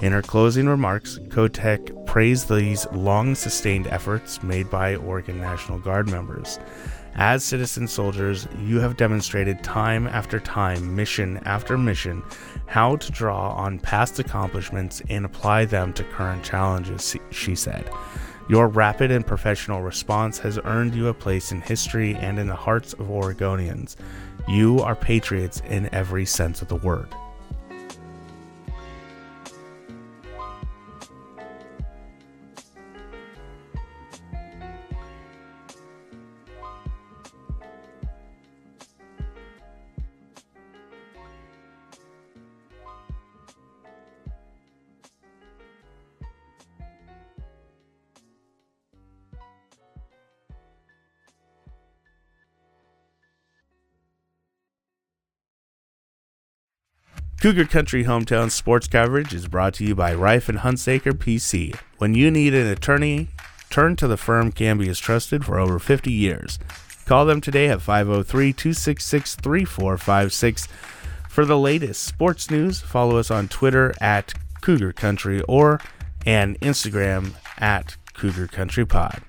In 0.00 0.12
her 0.12 0.22
closing 0.22 0.66
remarks, 0.66 1.18
Kotek 1.28 2.06
praised 2.06 2.48
these 2.48 2.86
long-sustained 2.92 3.88
efforts 3.88 4.42
made 4.42 4.70
by 4.70 4.96
Oregon 4.96 5.38
National 5.38 5.78
Guard 5.78 6.08
members. 6.08 6.58
As 7.16 7.44
citizen 7.44 7.86
soldiers, 7.86 8.48
you 8.64 8.80
have 8.80 8.96
demonstrated 8.96 9.62
time 9.62 10.06
after 10.06 10.40
time, 10.40 10.96
mission 10.96 11.42
after 11.44 11.76
mission, 11.76 12.22
how 12.64 12.96
to 12.96 13.12
draw 13.12 13.50
on 13.50 13.80
past 13.80 14.18
accomplishments 14.18 15.02
and 15.10 15.26
apply 15.26 15.66
them 15.66 15.92
to 15.92 16.04
current 16.04 16.42
challenges, 16.42 17.14
she 17.28 17.54
said. 17.54 17.90
Your 18.48 18.68
rapid 18.68 19.10
and 19.10 19.26
professional 19.26 19.82
response 19.82 20.38
has 20.38 20.58
earned 20.64 20.94
you 20.94 21.08
a 21.08 21.14
place 21.14 21.52
in 21.52 21.60
history 21.60 22.14
and 22.14 22.38
in 22.38 22.46
the 22.46 22.54
hearts 22.54 22.94
of 22.94 23.08
Oregonians. 23.08 23.96
You 24.48 24.80
are 24.80 24.96
patriots 24.96 25.60
in 25.68 25.92
every 25.92 26.24
sense 26.24 26.62
of 26.62 26.68
the 26.68 26.76
word. 26.76 27.14
Cougar 57.48 57.64
Country 57.64 58.04
Hometown 58.04 58.50
sports 58.50 58.86
coverage 58.86 59.32
is 59.32 59.48
brought 59.48 59.72
to 59.72 59.84
you 59.86 59.94
by 59.94 60.12
Rife 60.12 60.50
and 60.50 60.58
Hunsaker 60.58 61.14
PC. 61.14 61.74
When 61.96 62.12
you 62.12 62.30
need 62.30 62.52
an 62.52 62.66
attorney, 62.66 63.28
turn 63.70 63.96
to 63.96 64.06
the 64.06 64.18
firm 64.18 64.52
Canby 64.52 64.86
has 64.88 64.98
trusted 64.98 65.46
for 65.46 65.58
over 65.58 65.78
50 65.78 66.12
years. 66.12 66.58
Call 67.06 67.24
them 67.24 67.40
today 67.40 67.68
at 67.68 67.80
503 67.80 68.52
266 68.52 69.36
3456. 69.36 70.68
For 71.30 71.46
the 71.46 71.58
latest 71.58 72.02
sports 72.02 72.50
news, 72.50 72.82
follow 72.82 73.16
us 73.16 73.30
on 73.30 73.48
Twitter 73.48 73.94
at 73.98 74.34
Cougar 74.60 74.92
Country 74.92 75.40
or 75.48 75.80
and 76.26 76.60
Instagram 76.60 77.32
at 77.56 77.96
Cougar 78.12 78.48
Country 78.48 78.84
Pod. 78.84 79.22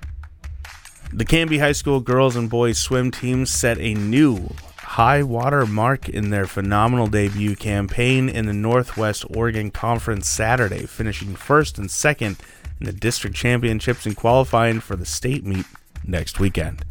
The 1.13 1.23
Canby 1.23 1.59
High 1.59 1.71
School 1.71 2.01
girls 2.01 2.35
and 2.35 2.49
boys 2.49 2.79
swim 2.79 3.11
teams 3.11 3.49
set 3.49 3.77
a 3.77 3.93
new 3.93 4.49
high 4.89 5.21
water 5.21 5.67
mark 5.67 6.09
in 6.09 6.31
their 6.31 6.47
phenomenal 6.47 7.05
debut 7.05 7.55
campaign 7.55 8.27
in 8.27 8.47
the 8.47 8.53
Northwest 8.53 9.23
Oregon 9.29 9.69
Conference 9.69 10.27
Saturday, 10.27 10.87
finishing 10.87 11.35
first 11.35 11.77
and 11.77 11.91
second 11.91 12.37
in 12.79 12.87
the 12.87 12.91
district 12.91 13.35
championships 13.35 14.07
and 14.07 14.17
qualifying 14.17 14.79
for 14.79 14.95
the 14.95 15.05
state 15.05 15.45
meet 15.45 15.67
next 16.03 16.39
weekend. 16.39 16.83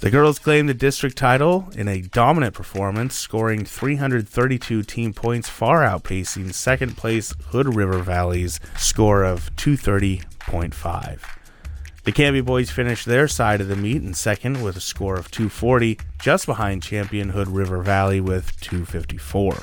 The 0.00 0.10
girls 0.10 0.38
claimed 0.38 0.68
the 0.68 0.74
district 0.74 1.16
title 1.16 1.68
in 1.74 1.88
a 1.88 2.02
dominant 2.02 2.54
performance, 2.54 3.16
scoring 3.16 3.64
332 3.64 4.84
team 4.84 5.12
points, 5.12 5.48
far 5.48 5.80
outpacing 5.80 6.54
second 6.54 6.96
place 6.96 7.34
Hood 7.46 7.74
River 7.74 7.98
Valley's 7.98 8.60
score 8.76 9.24
of 9.24 9.54
230.5. 9.56 11.18
The 12.04 12.12
Canby 12.12 12.42
boys 12.42 12.70
finished 12.70 13.06
their 13.06 13.26
side 13.26 13.62
of 13.62 13.68
the 13.68 13.76
meet 13.76 14.02
in 14.02 14.12
second 14.12 14.62
with 14.62 14.76
a 14.76 14.80
score 14.80 15.16
of 15.16 15.30
240, 15.30 15.98
just 16.18 16.44
behind 16.44 16.82
champion 16.82 17.30
Hood 17.30 17.48
River 17.48 17.82
Valley 17.82 18.20
with 18.20 18.60
254. 18.60 19.62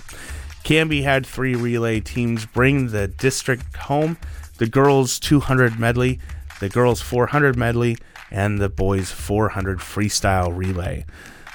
Canby 0.63 1.03
had 1.03 1.23
three 1.23 1.53
relay 1.53 1.99
teams 1.99 2.47
bring 2.47 2.87
the 2.87 3.07
district 3.07 3.75
home 3.75 4.17
the 4.57 4.67
girls 4.67 5.19
200 5.19 5.79
medley, 5.79 6.19
the 6.59 6.69
girls 6.69 6.99
400 6.99 7.55
medley, 7.55 7.97
and 8.31 8.59
the 8.59 8.69
boys 8.69 9.11
400 9.11 9.79
freestyle 9.79 10.55
relay. 10.55 11.05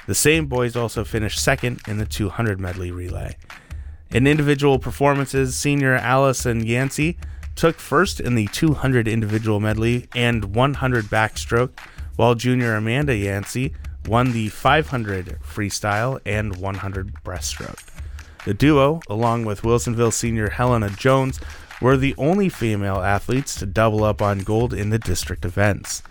The 0.07 0.15
same 0.15 0.45
boys 0.45 0.77
also 0.77 1.03
finished 1.03 1.43
second 1.43 1.81
in 1.85 1.97
the 1.97 2.05
200 2.05 2.61
medley 2.61 2.91
relay. 2.91 3.35
In 4.09 4.25
individual 4.25 4.79
performances, 4.79 5.57
senior 5.57 5.95
Allison 5.95 6.65
Yancey 6.65 7.17
took 7.57 7.79
first 7.79 8.19
in 8.19 8.35
the 8.35 8.45
200 8.47 9.07
individual 9.07 9.59
medley 9.59 10.07
and 10.15 10.55
100 10.55 11.05
backstroke, 11.05 11.79
while 12.15 12.35
junior 12.35 12.75
Amanda 12.75 13.15
Yancey 13.15 13.73
won 14.05 14.31
the 14.31 14.49
500 14.49 15.39
freestyle 15.41 16.19
and 16.25 16.55
100 16.55 17.13
breaststroke. 17.25 17.83
The 18.45 18.53
duo, 18.53 19.01
along 19.09 19.45
with 19.45 19.63
Wilsonville 19.63 20.13
senior 20.13 20.49
Helena 20.49 20.91
Jones, 20.91 21.39
were 21.81 21.97
the 21.97 22.13
only 22.17 22.47
female 22.47 23.01
athletes 23.01 23.55
to 23.55 23.65
double 23.65 24.03
up 24.03 24.21
on 24.21 24.39
gold 24.39 24.73
in 24.73 24.91
the 24.91 24.99
district 24.99 25.43
events. 25.43 26.03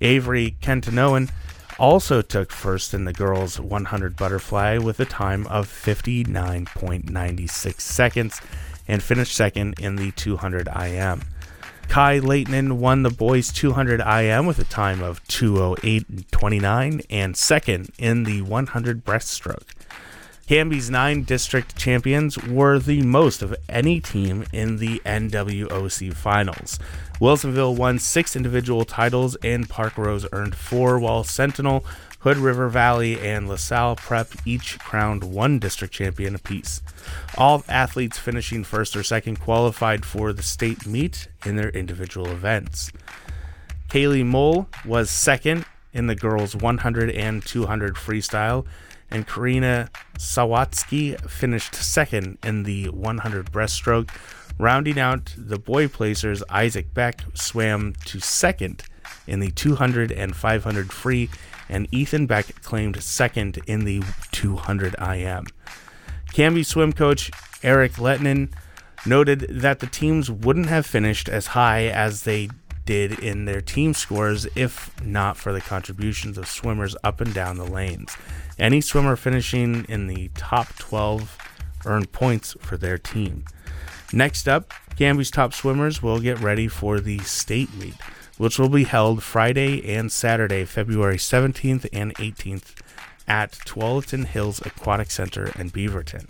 Avery 0.00 0.56
Kentanoan 0.62 1.30
also 1.78 2.22
took 2.22 2.50
first 2.50 2.94
in 2.94 3.04
the 3.04 3.12
girls 3.12 3.60
100 3.60 4.16
butterfly 4.16 4.78
with 4.78 4.98
a 5.00 5.04
time 5.04 5.46
of 5.48 5.68
59.96 5.68 7.80
seconds 7.80 8.40
and 8.88 9.02
finished 9.02 9.34
second 9.34 9.78
in 9.78 9.96
the 9.96 10.10
200 10.12 10.68
IM. 10.68 11.22
Kai 11.88 12.18
Leighton 12.18 12.80
won 12.80 13.02
the 13.02 13.10
boys 13.10 13.52
200 13.52 14.00
IM 14.00 14.46
with 14.46 14.58
a 14.58 14.64
time 14.64 15.02
of 15.02 15.22
208.29 15.24 17.04
and 17.10 17.36
second 17.36 17.90
in 17.98 18.24
the 18.24 18.42
100 18.42 19.04
breaststroke. 19.04 19.68
Canby's 20.46 20.90
nine 20.90 21.22
district 21.22 21.74
champions 21.74 22.36
were 22.36 22.78
the 22.78 23.00
most 23.00 23.40
of 23.40 23.54
any 23.66 23.98
team 23.98 24.44
in 24.52 24.76
the 24.76 25.00
NWOC 25.06 26.12
finals. 26.12 26.78
Wilsonville 27.18 27.74
won 27.74 27.98
six 27.98 28.36
individual 28.36 28.84
titles 28.84 29.36
and 29.36 29.68
Parkrose 29.70 30.26
earned 30.32 30.54
four, 30.54 30.98
while 30.98 31.24
Sentinel, 31.24 31.82
Hood 32.24 32.38
River 32.38 32.68
Valley, 32.70 33.20
and 33.20 33.48
LaSalle 33.48 33.96
Prep 33.96 34.28
each 34.46 34.78
crowned 34.78 35.24
one 35.24 35.58
district 35.58 35.92
champion 35.92 36.34
apiece. 36.34 36.80
All 37.36 37.62
athletes 37.68 38.18
finishing 38.18 38.64
first 38.64 38.96
or 38.96 39.02
second 39.02 39.40
qualified 39.40 40.06
for 40.06 40.32
the 40.32 40.42
state 40.42 40.86
meet 40.86 41.28
in 41.44 41.56
their 41.56 41.68
individual 41.68 42.28
events. 42.28 42.90
Kaylee 43.90 44.24
Mole 44.24 44.68
was 44.86 45.10
second 45.10 45.66
in 45.92 46.06
the 46.06 46.16
girls 46.16 46.56
100 46.56 47.10
and 47.10 47.44
200 47.44 47.94
freestyle 47.94 48.64
and 49.10 49.26
Karina 49.26 49.90
Sawatsky 50.18 51.20
finished 51.28 51.74
second 51.74 52.38
in 52.42 52.62
the 52.64 52.88
100 52.88 53.52
breaststroke. 53.52 54.10
Rounding 54.58 54.98
out 54.98 55.34
the 55.36 55.58
boy 55.58 55.88
placers, 55.88 56.42
Isaac 56.48 56.94
Beck 56.94 57.22
swam 57.34 57.94
to 58.06 58.18
second 58.20 58.84
in 59.26 59.40
the 59.40 59.50
200 59.50 60.10
and 60.10 60.34
500 60.34 60.92
free, 60.92 61.28
and 61.68 61.88
Ethan 61.92 62.26
Beck 62.26 62.62
claimed 62.62 63.02
second 63.02 63.58
in 63.66 63.84
the 63.84 64.02
200 64.32 64.94
IM. 65.00 65.46
Canby 66.32 66.62
swim 66.62 66.92
coach 66.92 67.30
Eric 67.62 67.92
Letnin 67.92 68.52
noted 69.06 69.46
that 69.50 69.80
the 69.80 69.86
teams 69.86 70.30
wouldn't 70.30 70.66
have 70.66 70.86
finished 70.86 71.28
as 71.28 71.48
high 71.48 71.86
as 71.86 72.22
they 72.24 72.48
did 72.84 73.18
in 73.20 73.44
their 73.44 73.60
team 73.60 73.94
scores 73.94 74.46
if 74.54 74.90
not 75.02 75.36
for 75.36 75.52
the 75.52 75.60
contributions 75.60 76.36
of 76.36 76.46
swimmers 76.46 76.96
up 77.02 77.20
and 77.20 77.32
down 77.32 77.56
the 77.56 77.64
lanes. 77.64 78.16
Any 78.58 78.80
swimmer 78.80 79.16
finishing 79.16 79.84
in 79.88 80.06
the 80.06 80.30
top 80.34 80.74
12 80.76 81.38
earned 81.86 82.12
points 82.12 82.56
for 82.60 82.76
their 82.76 82.98
team. 82.98 83.44
Next 84.12 84.48
up, 84.48 84.72
Canby's 84.96 85.30
top 85.30 85.54
swimmers 85.54 86.02
will 86.02 86.20
get 86.20 86.38
ready 86.40 86.68
for 86.68 87.00
the 87.00 87.18
state 87.20 87.74
meet, 87.74 87.96
which 88.38 88.58
will 88.58 88.68
be 88.68 88.84
held 88.84 89.22
Friday 89.22 89.94
and 89.94 90.10
Saturday, 90.10 90.64
February 90.64 91.16
17th 91.16 91.86
and 91.92 92.14
18th 92.16 92.74
at 93.26 93.52
Tualatin 93.52 94.26
Hills 94.26 94.60
Aquatic 94.64 95.10
Center 95.10 95.52
in 95.58 95.70
Beaverton. 95.70 96.28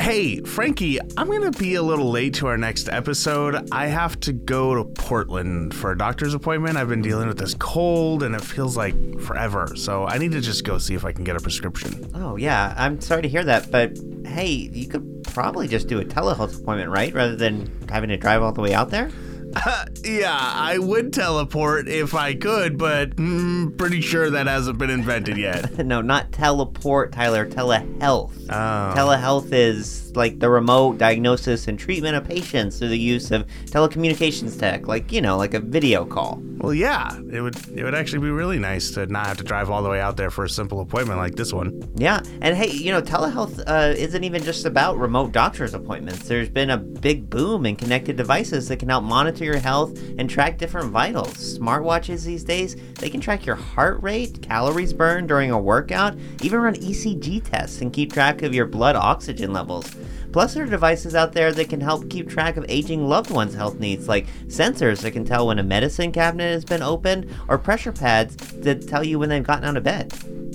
Hey, 0.00 0.40
Frankie, 0.40 0.98
I'm 1.18 1.26
going 1.26 1.52
to 1.52 1.58
be 1.58 1.74
a 1.74 1.82
little 1.82 2.10
late 2.10 2.32
to 2.36 2.46
our 2.46 2.56
next 2.56 2.88
episode. 2.88 3.68
I 3.70 3.88
have 3.88 4.18
to 4.20 4.32
go 4.32 4.74
to 4.74 4.82
Portland 4.82 5.74
for 5.74 5.92
a 5.92 5.98
doctor's 5.98 6.32
appointment. 6.32 6.78
I've 6.78 6.88
been 6.88 7.02
dealing 7.02 7.28
with 7.28 7.36
this 7.36 7.52
cold 7.52 8.22
and 8.22 8.34
it 8.34 8.40
feels 8.40 8.78
like 8.78 8.94
forever. 9.20 9.68
So 9.76 10.06
I 10.06 10.16
need 10.16 10.32
to 10.32 10.40
just 10.40 10.64
go 10.64 10.78
see 10.78 10.94
if 10.94 11.04
I 11.04 11.12
can 11.12 11.22
get 11.22 11.36
a 11.36 11.40
prescription. 11.40 12.10
Oh, 12.14 12.36
yeah. 12.36 12.72
I'm 12.78 12.98
sorry 13.02 13.20
to 13.20 13.28
hear 13.28 13.44
that, 13.44 13.70
but 13.70 13.98
hey, 14.24 14.48
you 14.48 14.88
could 14.88 15.22
probably 15.24 15.68
just 15.68 15.86
do 15.86 16.00
a 16.00 16.04
telehealth 16.04 16.58
appointment, 16.58 16.88
right? 16.88 17.12
Rather 17.12 17.36
than 17.36 17.70
having 17.90 18.08
to 18.08 18.16
drive 18.16 18.42
all 18.42 18.52
the 18.52 18.62
way 18.62 18.72
out 18.72 18.88
there? 18.88 19.10
Uh, 19.54 19.84
yeah, 20.04 20.36
I 20.38 20.78
would 20.78 21.12
teleport 21.12 21.88
if 21.88 22.14
I 22.14 22.34
could, 22.34 22.78
but 22.78 23.16
mm, 23.16 23.76
pretty 23.76 24.00
sure 24.00 24.30
that 24.30 24.46
hasn't 24.46 24.78
been 24.78 24.90
invented 24.90 25.36
yet. 25.36 25.78
no, 25.86 26.00
not 26.00 26.32
teleport, 26.32 27.12
Tyler. 27.12 27.46
Telehealth. 27.46 28.32
Oh. 28.50 28.94
Telehealth 28.96 29.52
is 29.52 30.14
like 30.16 30.38
the 30.40 30.50
remote 30.50 30.98
diagnosis 30.98 31.68
and 31.68 31.78
treatment 31.78 32.16
of 32.16 32.24
patients 32.24 32.78
through 32.78 32.88
the 32.88 32.98
use 32.98 33.30
of 33.30 33.46
telecommunications 33.66 34.58
tech, 34.58 34.86
like 34.86 35.12
you 35.12 35.20
know, 35.20 35.36
like 35.36 35.54
a 35.54 35.60
video 35.60 36.04
call. 36.04 36.40
Well, 36.58 36.74
yeah, 36.74 37.18
it 37.32 37.40
would 37.40 37.56
it 37.76 37.84
would 37.84 37.94
actually 37.94 38.20
be 38.20 38.30
really 38.30 38.58
nice 38.58 38.90
to 38.92 39.06
not 39.06 39.26
have 39.26 39.38
to 39.38 39.44
drive 39.44 39.70
all 39.70 39.82
the 39.82 39.88
way 39.88 40.00
out 40.00 40.16
there 40.16 40.30
for 40.30 40.44
a 40.44 40.48
simple 40.48 40.80
appointment 40.80 41.18
like 41.18 41.34
this 41.34 41.52
one. 41.52 41.82
Yeah, 41.96 42.20
and 42.42 42.56
hey, 42.56 42.70
you 42.70 42.92
know, 42.92 43.00
telehealth 43.00 43.62
uh, 43.66 43.94
isn't 43.96 44.24
even 44.24 44.42
just 44.42 44.66
about 44.66 44.98
remote 44.98 45.32
doctor's 45.32 45.74
appointments. 45.74 46.28
There's 46.28 46.50
been 46.50 46.70
a 46.70 46.76
big 46.76 47.30
boom 47.30 47.64
in 47.66 47.76
connected 47.76 48.16
devices 48.16 48.68
that 48.68 48.78
can 48.78 48.88
help 48.88 49.04
monitor 49.04 49.39
your 49.44 49.58
health 49.58 49.98
and 50.18 50.28
track 50.28 50.58
different 50.58 50.90
vitals. 50.90 51.58
Smartwatches 51.58 52.24
these 52.24 52.44
days, 52.44 52.76
they 52.94 53.10
can 53.10 53.20
track 53.20 53.46
your 53.46 53.56
heart 53.56 54.02
rate, 54.02 54.42
calories 54.42 54.92
burned 54.92 55.28
during 55.28 55.50
a 55.50 55.58
workout, 55.58 56.16
even 56.42 56.60
run 56.60 56.74
ECG 56.74 57.48
tests 57.50 57.80
and 57.80 57.92
keep 57.92 58.12
track 58.12 58.42
of 58.42 58.54
your 58.54 58.66
blood 58.66 58.96
oxygen 58.96 59.52
levels. 59.52 59.94
Plus, 60.32 60.54
there 60.54 60.64
are 60.64 60.68
devices 60.68 61.14
out 61.14 61.32
there 61.32 61.52
that 61.52 61.68
can 61.68 61.80
help 61.80 62.08
keep 62.08 62.28
track 62.28 62.56
of 62.56 62.64
aging 62.68 63.06
loved 63.06 63.30
ones' 63.30 63.54
health 63.54 63.80
needs, 63.80 64.08
like 64.08 64.26
sensors 64.46 65.00
that 65.02 65.10
can 65.10 65.24
tell 65.24 65.48
when 65.48 65.58
a 65.58 65.62
medicine 65.62 66.12
cabinet 66.12 66.52
has 66.52 66.64
been 66.64 66.82
opened, 66.82 67.28
or 67.48 67.58
pressure 67.58 67.92
pads 67.92 68.36
that 68.36 68.86
tell 68.86 69.02
you 69.02 69.18
when 69.18 69.28
they've 69.28 69.42
gotten 69.42 69.64
out 69.64 69.76
of 69.76 69.82
bed. 69.82 70.12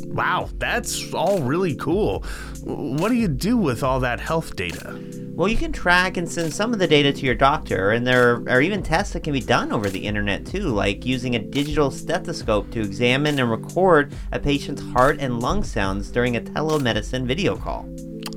Wow, 0.08 0.50
that's 0.60 1.14
all 1.14 1.42
really 1.42 1.76
cool. 1.76 2.24
What 2.64 3.10
do 3.10 3.16
you 3.16 3.28
do 3.28 3.58
with 3.58 3.84
all 3.84 4.00
that 4.00 4.22
health 4.22 4.56
data? 4.56 4.98
Well, 5.36 5.50
you 5.50 5.58
can 5.58 5.74
track 5.74 6.16
and 6.16 6.32
send 6.32 6.54
some 6.54 6.72
of 6.72 6.80
the 6.80 6.88
data 6.88 7.12
to 7.12 7.26
your 7.26 7.36
doctor, 7.36 7.92
and 7.92 8.08
there 8.08 8.42
are 8.48 8.62
even 8.62 8.82
tests 8.82 9.12
that 9.12 9.24
can 9.24 9.34
be 9.34 9.42
done 9.42 9.74
over 9.74 9.90
the 9.90 10.00
internet 10.00 10.46
too, 10.46 10.70
like 10.70 11.06
using 11.06 11.36
a 11.36 11.40
digital 11.40 11.92
stethoscope 11.92 12.72
to 12.72 12.80
examine 12.80 13.38
and 13.40 13.52
record 13.52 14.14
a 14.32 14.40
patient's 14.40 14.82
heart 14.82 15.18
and 15.20 15.42
lung 15.42 15.66
sounds 15.66 16.10
during 16.10 16.38
a 16.38 16.42
telemedicine 16.42 17.26
video 17.26 17.58
call. 17.58 17.86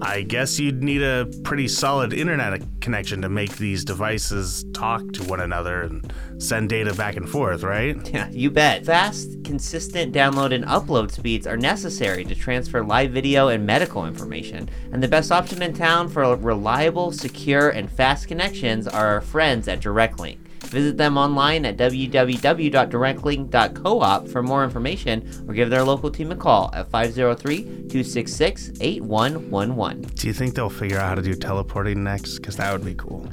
I 0.00 0.22
guess 0.22 0.60
you'd 0.60 0.82
need 0.82 1.02
a 1.02 1.28
pretty 1.42 1.66
solid 1.66 2.12
internet 2.12 2.62
connection 2.80 3.20
to 3.22 3.28
make 3.28 3.56
these 3.56 3.84
devices 3.84 4.64
talk 4.72 5.12
to 5.12 5.24
one 5.24 5.40
another 5.40 5.82
and 5.82 6.12
send 6.38 6.68
data 6.68 6.94
back 6.94 7.16
and 7.16 7.28
forth, 7.28 7.62
right? 7.62 7.96
Yeah, 8.18 8.28
you 8.30 8.50
bet. 8.50 8.86
Fast, 8.86 9.44
consistent 9.44 10.14
download 10.14 10.54
and 10.54 10.64
upload 10.64 11.10
speeds 11.10 11.46
are 11.46 11.56
necessary 11.56 12.24
to 12.24 12.34
transfer 12.34 12.82
live 12.82 13.10
video 13.10 13.48
and 13.48 13.66
medical 13.66 14.06
information. 14.06 14.68
And 14.92 15.02
the 15.02 15.08
best 15.08 15.30
option 15.30 15.62
in 15.62 15.74
town 15.74 16.08
for 16.08 16.34
reliable, 16.36 17.12
secure, 17.12 17.68
and 17.68 17.90
fast 17.90 18.28
connections 18.28 18.88
are 18.88 19.06
our 19.08 19.20
friends 19.20 19.68
at 19.68 19.80
DirectLink. 19.80 20.38
Visit 20.68 20.98
them 20.98 21.16
online 21.16 21.64
at 21.64 21.76
www.directlink.coop 21.76 24.28
for 24.28 24.42
more 24.42 24.64
information 24.64 25.44
or 25.48 25.54
give 25.54 25.70
their 25.70 25.82
local 25.82 26.10
team 26.10 26.30
a 26.30 26.36
call 26.36 26.70
at 26.74 26.90
503 26.90 27.62
266 27.62 28.72
8111. 28.80 30.02
Do 30.02 30.26
you 30.26 30.34
think 30.34 30.54
they'll 30.54 30.68
figure 30.68 30.98
out 30.98 31.08
how 31.08 31.14
to 31.14 31.22
do 31.22 31.32
teleporting 31.34 32.04
next? 32.04 32.38
Because 32.38 32.56
that 32.56 32.70
would 32.72 32.84
be 32.84 32.94
cool. 32.94 33.26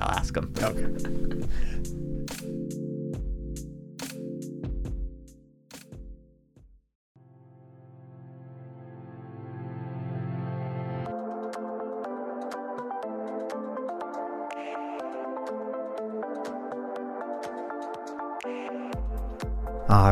I'll 0.00 0.10
ask 0.10 0.34
them. 0.34 0.52
Okay. 0.60 1.46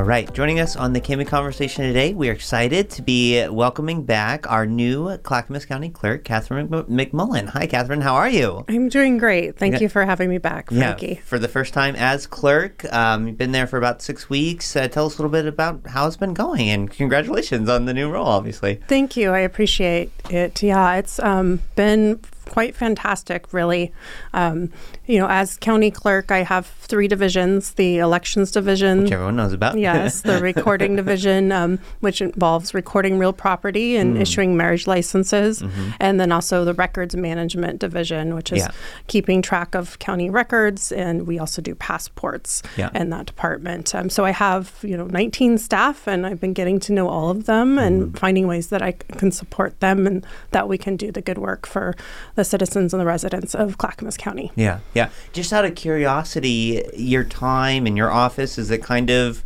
All 0.00 0.06
right, 0.06 0.32
joining 0.32 0.60
us 0.60 0.76
on 0.76 0.94
the 0.94 1.00
Canby 1.00 1.26
Conversation 1.26 1.84
today, 1.84 2.14
we 2.14 2.30
are 2.30 2.32
excited 2.32 2.88
to 2.88 3.02
be 3.02 3.46
welcoming 3.48 4.02
back 4.02 4.50
our 4.50 4.64
new 4.64 5.14
Clackamas 5.18 5.66
County 5.66 5.90
Clerk, 5.90 6.24
Catherine 6.24 6.68
McMullen. 6.68 7.50
Hi, 7.50 7.66
Catherine. 7.66 8.00
How 8.00 8.14
are 8.14 8.30
you? 8.30 8.64
I'm 8.66 8.88
doing 8.88 9.18
great. 9.18 9.58
Thank 9.58 9.74
yeah. 9.74 9.80
you 9.80 9.88
for 9.90 10.06
having 10.06 10.30
me 10.30 10.38
back, 10.38 10.70
Frankie. 10.70 11.06
Yeah, 11.06 11.20
for 11.20 11.38
the 11.38 11.48
first 11.48 11.74
time 11.74 11.96
as 11.96 12.26
clerk. 12.26 12.90
Um, 12.90 13.28
you've 13.28 13.36
been 13.36 13.52
there 13.52 13.66
for 13.66 13.76
about 13.76 14.00
six 14.00 14.30
weeks. 14.30 14.74
Uh, 14.74 14.88
tell 14.88 15.04
us 15.04 15.18
a 15.18 15.22
little 15.22 15.30
bit 15.30 15.44
about 15.44 15.82
how 15.88 16.06
it's 16.06 16.16
been 16.16 16.32
going, 16.32 16.70
and 16.70 16.90
congratulations 16.90 17.68
on 17.68 17.84
the 17.84 17.92
new 17.92 18.10
role, 18.10 18.26
obviously. 18.26 18.76
Thank 18.88 19.18
you. 19.18 19.32
I 19.32 19.40
appreciate 19.40 20.10
it. 20.30 20.62
Yeah, 20.62 20.94
it's 20.94 21.18
um, 21.18 21.60
been 21.76 22.20
quite 22.50 22.74
fantastic, 22.74 23.52
really. 23.52 23.92
Um, 24.34 24.72
you 25.06 25.20
know, 25.20 25.28
as 25.28 25.56
county 25.56 25.92
clerk, 25.92 26.32
I 26.32 26.42
have 26.42 26.66
three 26.66 27.06
divisions 27.06 27.74
the 27.74 27.98
elections 27.98 28.50
division, 28.50 29.04
which 29.04 29.12
everyone 29.12 29.36
knows 29.36 29.52
about. 29.52 29.78
yes, 29.78 30.20
the 30.30 30.40
recording 30.40 30.96
division, 30.96 31.52
um, 31.52 31.78
which 32.00 32.20
involves 32.20 32.74
recording 32.74 33.18
real 33.18 33.32
property 33.32 33.94
and 33.94 34.16
mm. 34.16 34.20
issuing 34.20 34.56
marriage 34.56 34.88
licenses, 34.88 35.62
mm-hmm. 35.62 35.90
and 36.00 36.18
then 36.18 36.32
also 36.32 36.64
the 36.64 36.74
records 36.74 37.14
management 37.14 37.78
division, 37.78 38.34
which 38.34 38.50
is 38.50 38.58
yeah. 38.58 38.70
keeping 39.06 39.42
track 39.42 39.76
of 39.76 40.00
county 40.00 40.28
records, 40.28 40.90
and 40.90 41.28
we 41.28 41.38
also 41.38 41.62
do 41.62 41.76
passports 41.76 42.64
yeah. 42.76 42.90
in 42.96 43.10
that 43.10 43.26
department. 43.26 43.94
Um, 43.94 44.10
so 44.10 44.24
I 44.24 44.32
have, 44.32 44.76
you 44.82 44.96
know, 44.96 45.06
19 45.06 45.56
staff, 45.56 46.08
and 46.08 46.26
I've 46.26 46.40
been 46.40 46.52
getting 46.52 46.80
to 46.80 46.92
know 46.92 47.08
all 47.08 47.30
of 47.30 47.46
them 47.46 47.76
mm. 47.76 47.86
and 47.86 48.18
finding 48.18 48.48
ways 48.48 48.70
that 48.70 48.82
I 48.82 48.90
can 48.90 49.30
support 49.30 49.78
them 49.78 50.04
and 50.08 50.26
that 50.50 50.68
we 50.68 50.76
can 50.76 50.96
do 50.96 51.12
the 51.12 51.22
good 51.22 51.38
work 51.38 51.64
for 51.64 51.94
the 52.40 52.44
citizens 52.44 52.94
and 52.94 53.00
the 53.00 53.04
residents 53.04 53.54
of 53.54 53.76
Clackamas 53.76 54.16
County. 54.16 54.50
Yeah, 54.56 54.80
yeah. 54.94 55.10
Just 55.34 55.52
out 55.52 55.66
of 55.66 55.74
curiosity, 55.74 56.82
your 56.96 57.22
time 57.22 57.86
in 57.86 57.98
your 57.98 58.10
office 58.10 58.56
is 58.56 58.70
it 58.70 58.82
kind 58.82 59.10
of 59.10 59.44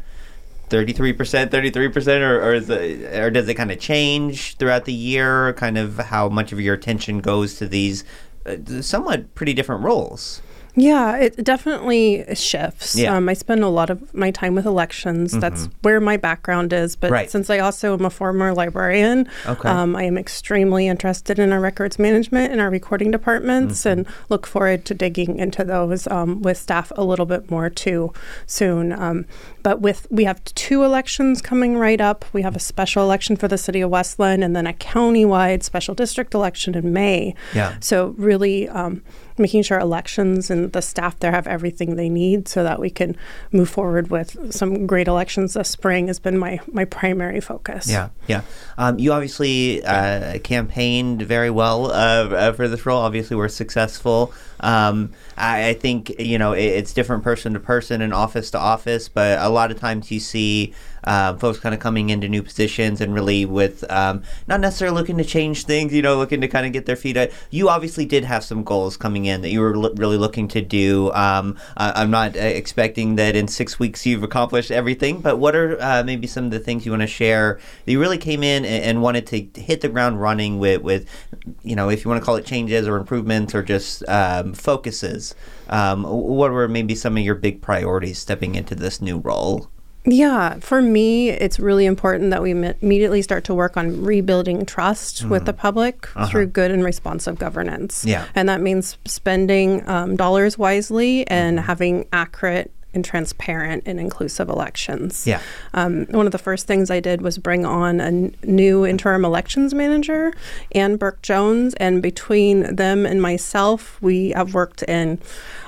33%, 0.68 1.16
33%, 1.50 2.20
or, 2.20 2.40
or, 2.40 2.54
it, 2.54 3.20
or 3.20 3.30
does 3.30 3.48
it 3.48 3.54
kind 3.54 3.72
of 3.72 3.80
change 3.80 4.56
throughout 4.58 4.84
the 4.84 4.92
year? 4.92 5.52
Kind 5.54 5.76
of 5.76 5.98
how 5.98 6.28
much 6.28 6.52
of 6.52 6.60
your 6.60 6.74
attention 6.74 7.18
goes 7.18 7.56
to 7.56 7.66
these 7.66 8.04
uh, 8.46 8.56
somewhat 8.80 9.34
pretty 9.34 9.54
different 9.54 9.82
roles? 9.82 10.40
Yeah, 10.76 11.16
it 11.16 11.44
definitely 11.44 12.24
shifts. 12.34 12.96
Yeah. 12.96 13.16
Um, 13.16 13.28
I 13.28 13.34
spend 13.34 13.62
a 13.62 13.68
lot 13.68 13.90
of 13.90 14.12
my 14.12 14.30
time 14.30 14.54
with 14.54 14.66
elections. 14.66 15.30
Mm-hmm. 15.30 15.40
That's 15.40 15.68
where 15.82 16.00
my 16.00 16.16
background 16.16 16.72
is. 16.72 16.96
But 16.96 17.10
right. 17.10 17.30
since 17.30 17.48
I 17.48 17.58
also 17.58 17.94
am 17.94 18.04
a 18.04 18.10
former 18.10 18.52
librarian, 18.52 19.28
okay. 19.46 19.68
um, 19.68 19.94
I 19.94 20.02
am 20.04 20.18
extremely 20.18 20.88
interested 20.88 21.38
in 21.38 21.52
our 21.52 21.60
records 21.60 21.98
management 21.98 22.50
and 22.50 22.60
our 22.60 22.70
recording 22.70 23.10
departments 23.10 23.80
mm-hmm. 23.80 24.00
and 24.00 24.08
look 24.28 24.46
forward 24.46 24.84
to 24.86 24.94
digging 24.94 25.38
into 25.38 25.64
those 25.64 26.06
um, 26.08 26.42
with 26.42 26.58
staff 26.58 26.90
a 26.96 27.04
little 27.04 27.26
bit 27.26 27.50
more 27.50 27.70
too 27.70 28.12
soon. 28.46 28.92
Um, 28.92 29.26
but 29.62 29.80
with 29.80 30.06
we 30.10 30.24
have 30.24 30.42
two 30.44 30.82
elections 30.82 31.40
coming 31.40 31.78
right 31.78 32.00
up. 32.00 32.24
We 32.32 32.42
have 32.42 32.56
a 32.56 32.60
special 32.60 33.02
election 33.02 33.36
for 33.36 33.48
the 33.48 33.58
city 33.58 33.80
of 33.80 33.90
West 33.90 34.18
Linn 34.18 34.42
and 34.42 34.56
then 34.56 34.66
a 34.66 34.72
countywide 34.72 35.62
special 35.62 35.94
district 35.94 36.34
election 36.34 36.74
in 36.74 36.92
May. 36.92 37.34
Yeah. 37.54 37.76
So 37.80 38.14
really 38.18 38.68
um, 38.68 39.02
making 39.36 39.62
sure 39.62 39.78
elections 39.78 40.50
and 40.50 40.72
the 40.72 40.82
staff 40.82 41.18
there 41.18 41.32
have 41.32 41.46
everything 41.46 41.96
they 41.96 42.08
need 42.08 42.46
so 42.48 42.62
that 42.62 42.80
we 42.80 42.90
can 42.90 43.16
move 43.52 43.68
forward 43.68 44.10
with 44.10 44.52
some 44.52 44.86
great 44.86 45.08
elections 45.08 45.54
this 45.54 45.68
spring 45.68 46.06
has 46.06 46.18
been 46.18 46.38
my 46.38 46.60
my 46.72 46.84
primary 46.84 47.40
focus. 47.40 47.88
Yeah, 47.88 48.10
yeah. 48.26 48.42
Um, 48.78 48.98
you 48.98 49.12
obviously 49.12 49.84
uh, 49.84 50.38
campaigned 50.40 51.22
very 51.22 51.50
well 51.50 51.86
uh, 51.90 51.94
uh 51.94 52.52
for 52.52 52.68
this 52.68 52.86
role. 52.86 53.00
Obviously, 53.00 53.36
were 53.36 53.48
successful. 53.48 54.32
Um, 54.60 55.12
I, 55.36 55.70
I, 55.70 55.74
think 55.74 56.18
you 56.18 56.38
know 56.38 56.52
it, 56.52 56.64
it's 56.64 56.94
different 56.94 57.22
person 57.22 57.52
to 57.54 57.60
person 57.60 58.00
and 58.00 58.14
office 58.14 58.50
to 58.52 58.58
office, 58.58 59.08
but 59.08 59.38
a 59.40 59.48
lot 59.48 59.70
of 59.70 59.78
times 59.78 60.10
you 60.10 60.20
see 60.20 60.72
uh, 61.04 61.36
folks 61.36 61.58
kind 61.58 61.74
of 61.74 61.80
coming 61.80 62.10
into 62.10 62.28
new 62.28 62.42
positions 62.42 63.00
and 63.00 63.14
really 63.14 63.44
with 63.44 63.88
um, 63.90 64.22
not 64.46 64.60
necessarily 64.60 64.94
looking 64.94 65.18
to 65.18 65.24
change 65.24 65.64
things, 65.64 65.92
you 65.92 66.02
know, 66.02 66.16
looking 66.16 66.40
to 66.40 66.48
kind 66.48 66.66
of 66.66 66.72
get 66.72 66.86
their 66.86 66.96
feet. 66.96 67.16
Out. 67.16 67.30
You 67.50 67.68
obviously 67.68 68.04
did 68.04 68.24
have 68.24 68.44
some 68.44 68.64
goals 68.64 68.96
coming 68.96 69.24
in 69.24 69.42
that 69.42 69.50
you 69.50 69.60
were 69.60 69.72
really 69.94 70.16
looking 70.16 70.48
to 70.48 70.60
do. 70.60 71.12
Um, 71.12 71.56
I'm 71.76 72.10
not 72.10 72.36
uh, 72.36 72.40
expecting 72.40 73.16
that 73.16 73.36
in 73.36 73.48
six 73.48 73.78
weeks 73.78 74.06
you've 74.06 74.22
accomplished 74.22 74.70
everything, 74.70 75.20
but 75.20 75.38
what 75.38 75.54
are 75.54 75.80
uh, 75.80 76.02
maybe 76.04 76.26
some 76.26 76.46
of 76.46 76.50
the 76.50 76.60
things 76.60 76.84
you 76.84 76.92
want 76.92 77.02
to 77.02 77.06
share 77.06 77.60
that 77.84 77.92
you 77.92 78.00
really 78.00 78.18
came 78.18 78.42
in 78.42 78.64
and, 78.64 78.84
and, 78.84 79.04
wanted 79.04 79.26
to 79.26 79.60
hit 79.60 79.82
the 79.82 79.88
ground 79.88 80.20
running 80.20 80.58
with, 80.58 80.80
with, 80.80 81.06
you 81.62 81.76
know, 81.76 81.90
if 81.90 82.04
you 82.04 82.08
want 82.08 82.20
to 82.20 82.24
call 82.24 82.36
it 82.36 82.46
changes 82.46 82.88
or 82.88 82.96
improvements 82.96 83.54
or 83.54 83.62
just 83.62 84.06
um, 84.08 84.54
focuses? 84.54 85.34
Um, 85.68 86.04
what 86.04 86.50
were 86.50 86.68
maybe 86.68 86.94
some 86.94 87.16
of 87.16 87.22
your 87.22 87.34
big 87.34 87.60
priorities 87.60 88.18
stepping 88.18 88.54
into 88.54 88.74
this 88.74 89.02
new 89.02 89.18
role? 89.18 89.70
Yeah, 90.06 90.58
for 90.60 90.82
me, 90.82 91.30
it's 91.30 91.58
really 91.58 91.86
important 91.86 92.30
that 92.30 92.42
we 92.42 92.50
immediately 92.50 93.22
start 93.22 93.44
to 93.44 93.54
work 93.54 93.76
on 93.76 94.02
rebuilding 94.02 94.66
trust 94.66 95.24
mm. 95.24 95.30
with 95.30 95.46
the 95.46 95.54
public 95.54 96.14
uh-huh. 96.14 96.26
through 96.26 96.46
good 96.48 96.70
and 96.70 96.84
responsive 96.84 97.38
governance. 97.38 98.04
Yeah. 98.04 98.26
And 98.34 98.48
that 98.48 98.60
means 98.60 98.98
spending 99.06 99.88
um, 99.88 100.16
dollars 100.16 100.58
wisely 100.58 101.26
and 101.28 101.58
mm-hmm. 101.58 101.66
having 101.66 102.06
accurate 102.12 102.70
and 102.94 103.04
transparent 103.04 103.82
and 103.86 103.98
inclusive 103.98 104.48
elections. 104.48 105.26
Yeah. 105.26 105.40
Um, 105.74 106.06
one 106.06 106.26
of 106.26 106.32
the 106.32 106.38
first 106.38 106.66
things 106.66 106.90
I 106.90 107.00
did 107.00 107.22
was 107.22 107.38
bring 107.38 107.66
on 107.66 108.00
a 108.00 108.04
n- 108.04 108.36
new 108.44 108.86
interim 108.86 109.24
elections 109.24 109.74
manager, 109.74 110.32
Ann 110.72 110.96
Burke 110.96 111.20
Jones, 111.22 111.74
and 111.74 112.00
between 112.00 112.74
them 112.76 113.04
and 113.04 113.20
myself, 113.20 114.00
we 114.00 114.30
have 114.30 114.54
worked 114.54 114.82
in, 114.84 115.18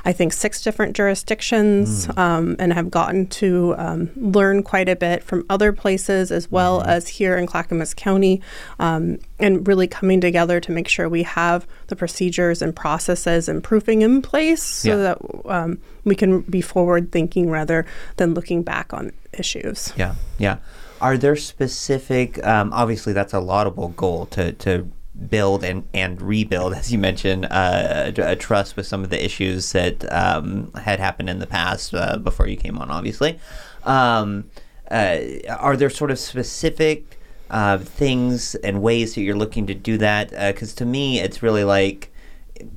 I 0.07 0.13
think, 0.13 0.33
six 0.33 0.63
different 0.63 0.95
jurisdictions 0.95 2.07
mm. 2.07 2.17
um, 2.17 2.55
and 2.61 2.73
have 2.73 2.93
gotten 2.93 3.27
to 3.27 3.75
um, 3.77 4.11
learn 4.15 4.63
quite 4.63 4.89
a 4.89 4.95
bit 4.95 5.25
from 5.25 5.45
other 5.51 5.73
places 5.73 6.31
as 6.31 6.49
well 6.49 6.81
mm. 6.81 6.87
as 6.87 7.09
here 7.09 7.37
in 7.37 7.49
Clackamas 7.49 7.93
County, 7.93 8.41
um, 8.79 9.19
and 9.41 9.67
really 9.67 9.89
coming 9.89 10.21
together 10.21 10.61
to 10.61 10.71
make 10.71 10.87
sure 10.87 11.09
we 11.09 11.25
have 11.25 11.67
the 11.89 11.97
procedures 11.97 12.63
and 12.63 12.75
processes 12.75 13.49
and 13.49 13.65
proofing 13.65 14.03
in 14.03 14.23
place 14.23 14.63
so 14.63 14.91
yeah. 14.91 14.97
that 14.97 15.19
um, 15.47 15.79
we 16.05 16.15
can 16.15 16.43
be 16.43 16.61
forward 16.61 17.11
thinking 17.11 17.51
rather 17.51 17.85
than 18.17 18.33
looking 18.33 18.63
back 18.63 18.95
on 18.95 19.11
issues. 19.33 19.93
Yeah, 19.97 20.15
yeah. 20.39 20.59
Are 21.01 21.19
there 21.19 21.35
specific? 21.35 22.47
Um, 22.47 22.73
obviously, 22.73 23.13
that's 23.13 23.35
a 23.35 23.41
laudable 23.41 23.89
goal 23.89 24.27
to 24.27 24.53
to 24.53 24.89
build 25.29 25.65
and, 25.65 25.87
and 25.95 26.21
rebuild, 26.21 26.75
as 26.75 26.93
you 26.93 26.99
mentioned, 26.99 27.47
uh, 27.51 28.13
a, 28.17 28.37
trust 28.37 28.77
with 28.77 28.87
some 28.87 29.03
of 29.03 29.11
the 29.11 29.25
issues 29.25 29.73
that 29.73 30.11
um, 30.13 30.73
had 30.75 31.01
happened 31.01 31.31
in 31.31 31.39
the 31.39 31.47
past 31.47 31.95
uh, 31.95 32.17
before 32.19 32.49
you 32.49 32.57
came 32.57 32.79
on. 32.79 32.91
Obviously, 32.91 33.39
um, 33.85 34.51
uh, 34.91 35.19
are 35.49 35.77
there 35.77 35.91
sort 35.91 36.11
of 36.11 36.19
specific 36.19 37.19
uh, 37.51 37.79
things 37.79 38.55
and 38.57 38.83
ways 38.83 39.15
that 39.15 39.23
you're 39.23 39.37
looking 39.37 39.67
to 39.67 39.75
do 39.75 39.97
that? 39.99 40.31
Because 40.31 40.73
uh, 40.75 40.79
to 40.79 40.85
me, 40.85 41.21
it's 41.21 41.43
really 41.43 41.65
like 41.65 42.13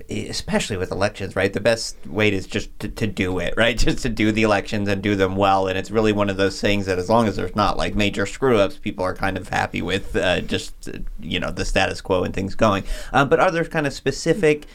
especially 0.09 0.77
with 0.77 0.91
elections, 0.91 1.35
right? 1.35 1.51
The 1.51 1.59
best 1.59 1.95
way 2.07 2.31
is 2.31 2.47
just 2.47 2.77
to, 2.79 2.87
to, 2.89 3.07
do 3.07 3.39
it, 3.39 3.53
right? 3.57 3.77
Just 3.89 3.99
to 3.99 4.09
do 4.09 4.31
the 4.31 4.43
elections 4.43 4.87
and 4.87 5.01
do 5.01 5.15
them 5.15 5.35
well. 5.35 5.67
And 5.67 5.77
it's 5.77 5.91
really 5.91 6.11
one 6.11 6.29
of 6.29 6.37
those 6.37 6.59
things 6.59 6.85
that 6.85 6.97
as 6.97 7.09
long 7.09 7.27
as 7.27 7.35
there's 7.35 7.55
not 7.55 7.77
like 7.77 7.95
major 7.95 8.25
screw 8.25 8.57
ups, 8.57 8.77
people 8.77 9.03
are 9.03 9.13
kind 9.13 9.37
of 9.37 9.49
happy 9.49 9.81
with 9.81 10.15
uh, 10.15 10.41
just, 10.41 10.89
you 11.19 11.39
know, 11.39 11.51
the 11.51 11.65
status 11.65 12.01
quo 12.01 12.23
and 12.23 12.33
things 12.33 12.55
going. 12.55 12.83
Uh, 13.13 13.25
but 13.25 13.39
are 13.39 13.51
there 13.51 13.65
kind 13.65 13.87
of 13.87 13.93
specific 13.93 14.65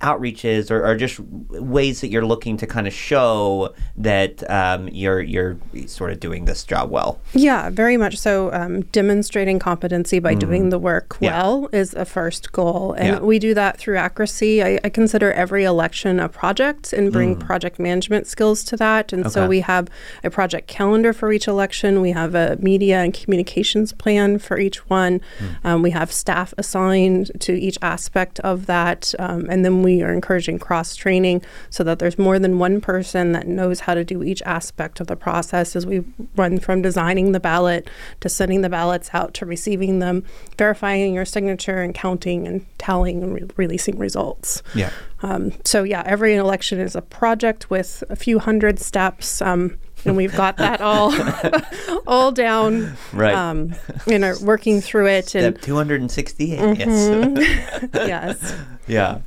outreaches 0.00 0.70
or, 0.70 0.84
or, 0.86 0.96
just 0.96 1.20
ways 1.20 2.00
that 2.00 2.08
you're 2.08 2.24
looking 2.24 2.56
to 2.56 2.66
kind 2.66 2.86
of 2.86 2.92
show 2.92 3.74
that 3.96 4.48
um, 4.50 4.88
you're 4.88 5.20
you're 5.20 5.58
sort 5.86 6.10
of 6.10 6.18
doing 6.20 6.46
this 6.46 6.64
job 6.64 6.90
well? 6.90 7.20
Yeah, 7.34 7.68
very 7.68 7.96
much 7.96 8.16
so. 8.16 8.52
Um, 8.52 8.82
demonstrating 8.82 9.58
competency 9.58 10.18
by 10.18 10.34
mm. 10.34 10.38
doing 10.38 10.68
the 10.70 10.78
work 10.78 11.18
yeah. 11.20 11.32
well 11.32 11.68
is 11.72 11.92
a 11.94 12.04
first 12.04 12.52
goal, 12.52 12.92
and 12.94 13.08
yeah. 13.08 13.18
we 13.20 13.38
do 13.38 13.52
that 13.54 13.76
through 13.76 13.98
accuracy. 13.98 14.62
I, 14.62 14.80
I, 14.82 14.88
consider 14.88 15.32
every 15.32 15.64
election 15.64 16.18
a 16.18 16.28
project 16.28 16.92
and 16.92 17.12
bring 17.12 17.36
mm. 17.36 17.40
project 17.40 17.78
management 17.78 18.26
skills 18.26 18.64
to 18.64 18.76
that. 18.78 19.12
And 19.12 19.26
okay. 19.26 19.32
so 19.32 19.46
we 19.46 19.60
have 19.60 19.88
a 20.24 20.30
project 20.30 20.66
calendar 20.66 21.12
for 21.12 21.32
each 21.32 21.46
election. 21.46 22.00
We 22.00 22.12
have 22.12 22.34
a 22.34 22.56
media 22.60 23.00
and 23.00 23.12
communications 23.12 23.92
plan 23.92 24.38
for 24.38 24.58
each 24.58 24.88
one. 24.88 25.20
Mm. 25.38 25.64
Um, 25.64 25.82
we 25.82 25.90
have 25.90 26.10
staff 26.10 26.54
assigned 26.56 27.30
to 27.40 27.52
each 27.52 27.78
aspect 27.82 28.40
of 28.40 28.66
that, 28.66 29.14
um, 29.18 29.46
and 29.50 29.64
then 29.64 29.82
we 29.82 29.89
we 29.90 30.02
are 30.02 30.12
encouraging 30.12 30.58
cross 30.58 30.94
training 30.94 31.42
so 31.68 31.82
that 31.82 31.98
there's 31.98 32.18
more 32.18 32.38
than 32.38 32.58
one 32.58 32.80
person 32.80 33.32
that 33.32 33.46
knows 33.46 33.80
how 33.80 33.94
to 33.94 34.04
do 34.04 34.22
each 34.22 34.42
aspect 34.42 35.00
of 35.00 35.08
the 35.08 35.16
process 35.16 35.74
as 35.74 35.84
we 35.84 36.04
run 36.36 36.58
from 36.58 36.82
designing 36.82 37.32
the 37.32 37.40
ballot 37.40 37.90
to 38.20 38.28
sending 38.28 38.60
the 38.60 38.68
ballots 38.68 39.10
out 39.12 39.34
to 39.34 39.44
receiving 39.44 39.98
them, 39.98 40.24
verifying 40.56 41.14
your 41.14 41.24
signature 41.24 41.82
and 41.82 41.94
counting 41.94 42.46
and 42.46 42.64
tallying 42.78 43.22
and 43.22 43.34
re- 43.34 43.48
releasing 43.56 43.98
results. 43.98 44.62
Yeah. 44.74 44.90
Um, 45.22 45.52
so 45.64 45.82
yeah, 45.82 46.02
every 46.06 46.34
election 46.34 46.78
is 46.80 46.94
a 46.94 47.02
project 47.02 47.68
with 47.68 48.04
a 48.08 48.16
few 48.16 48.38
hundred 48.38 48.78
steps. 48.78 49.42
Um, 49.42 49.78
and 50.04 50.16
we've 50.16 50.34
got 50.34 50.56
that 50.56 50.80
all 50.80 51.12
all 52.06 52.32
down 52.32 52.96
right 53.12 53.34
um, 53.34 53.74
and 54.06 54.24
are 54.24 54.38
working 54.40 54.80
through 54.80 55.06
it 55.06 55.28
Step 55.28 55.54
and 55.54 55.62
268 55.62 56.58
mm-hmm. 56.58 57.36
yes 57.36 57.88
yes 57.94 58.54
yeah 58.86 59.18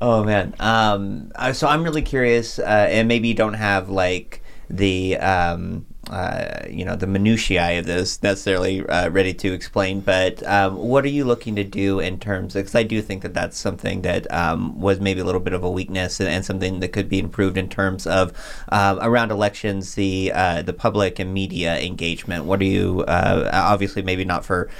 Oh 0.00 0.24
man. 0.24 0.54
Um, 0.60 1.30
so 1.52 1.68
I'm 1.68 1.84
really 1.84 2.02
curious, 2.02 2.58
uh, 2.58 2.86
and 2.90 3.06
maybe 3.06 3.28
you 3.28 3.34
don't 3.34 3.54
have 3.54 3.90
like 3.90 4.42
the 4.70 5.18
um, 5.18 5.84
uh, 6.08 6.62
you 6.70 6.84
know 6.86 6.96
the 6.96 7.06
minutiae 7.06 7.78
of 7.78 7.84
this 7.84 8.22
necessarily 8.22 8.86
uh, 8.86 9.10
ready 9.10 9.34
to 9.34 9.52
explain, 9.52 10.00
but 10.00 10.42
um, 10.46 10.76
what 10.76 11.04
are 11.04 11.08
you 11.08 11.24
looking 11.24 11.54
to 11.56 11.64
do 11.64 12.00
in 12.00 12.18
terms? 12.18 12.54
Because 12.54 12.74
I 12.74 12.82
do 12.82 13.02
think 13.02 13.22
that 13.22 13.34
that's 13.34 13.58
something 13.58 14.00
that 14.02 14.30
um, 14.32 14.80
was 14.80 15.00
maybe 15.00 15.20
a 15.20 15.24
little 15.24 15.40
bit 15.40 15.52
of 15.52 15.62
a 15.62 15.70
weakness 15.70 16.18
and, 16.18 16.30
and 16.30 16.44
something 16.46 16.80
that 16.80 16.92
could 16.92 17.10
be 17.10 17.18
improved 17.18 17.58
in 17.58 17.68
terms 17.68 18.06
of 18.06 18.32
uh, 18.70 18.96
around 19.02 19.30
elections, 19.30 19.96
the 19.96 20.32
uh, 20.34 20.62
the 20.62 20.72
public 20.72 21.18
and 21.18 21.34
media 21.34 21.78
engagement. 21.78 22.46
What 22.46 22.62
are 22.62 22.64
you 22.64 23.04
uh, 23.06 23.50
obviously 23.52 24.00
maybe 24.00 24.24
not 24.24 24.46
for 24.46 24.70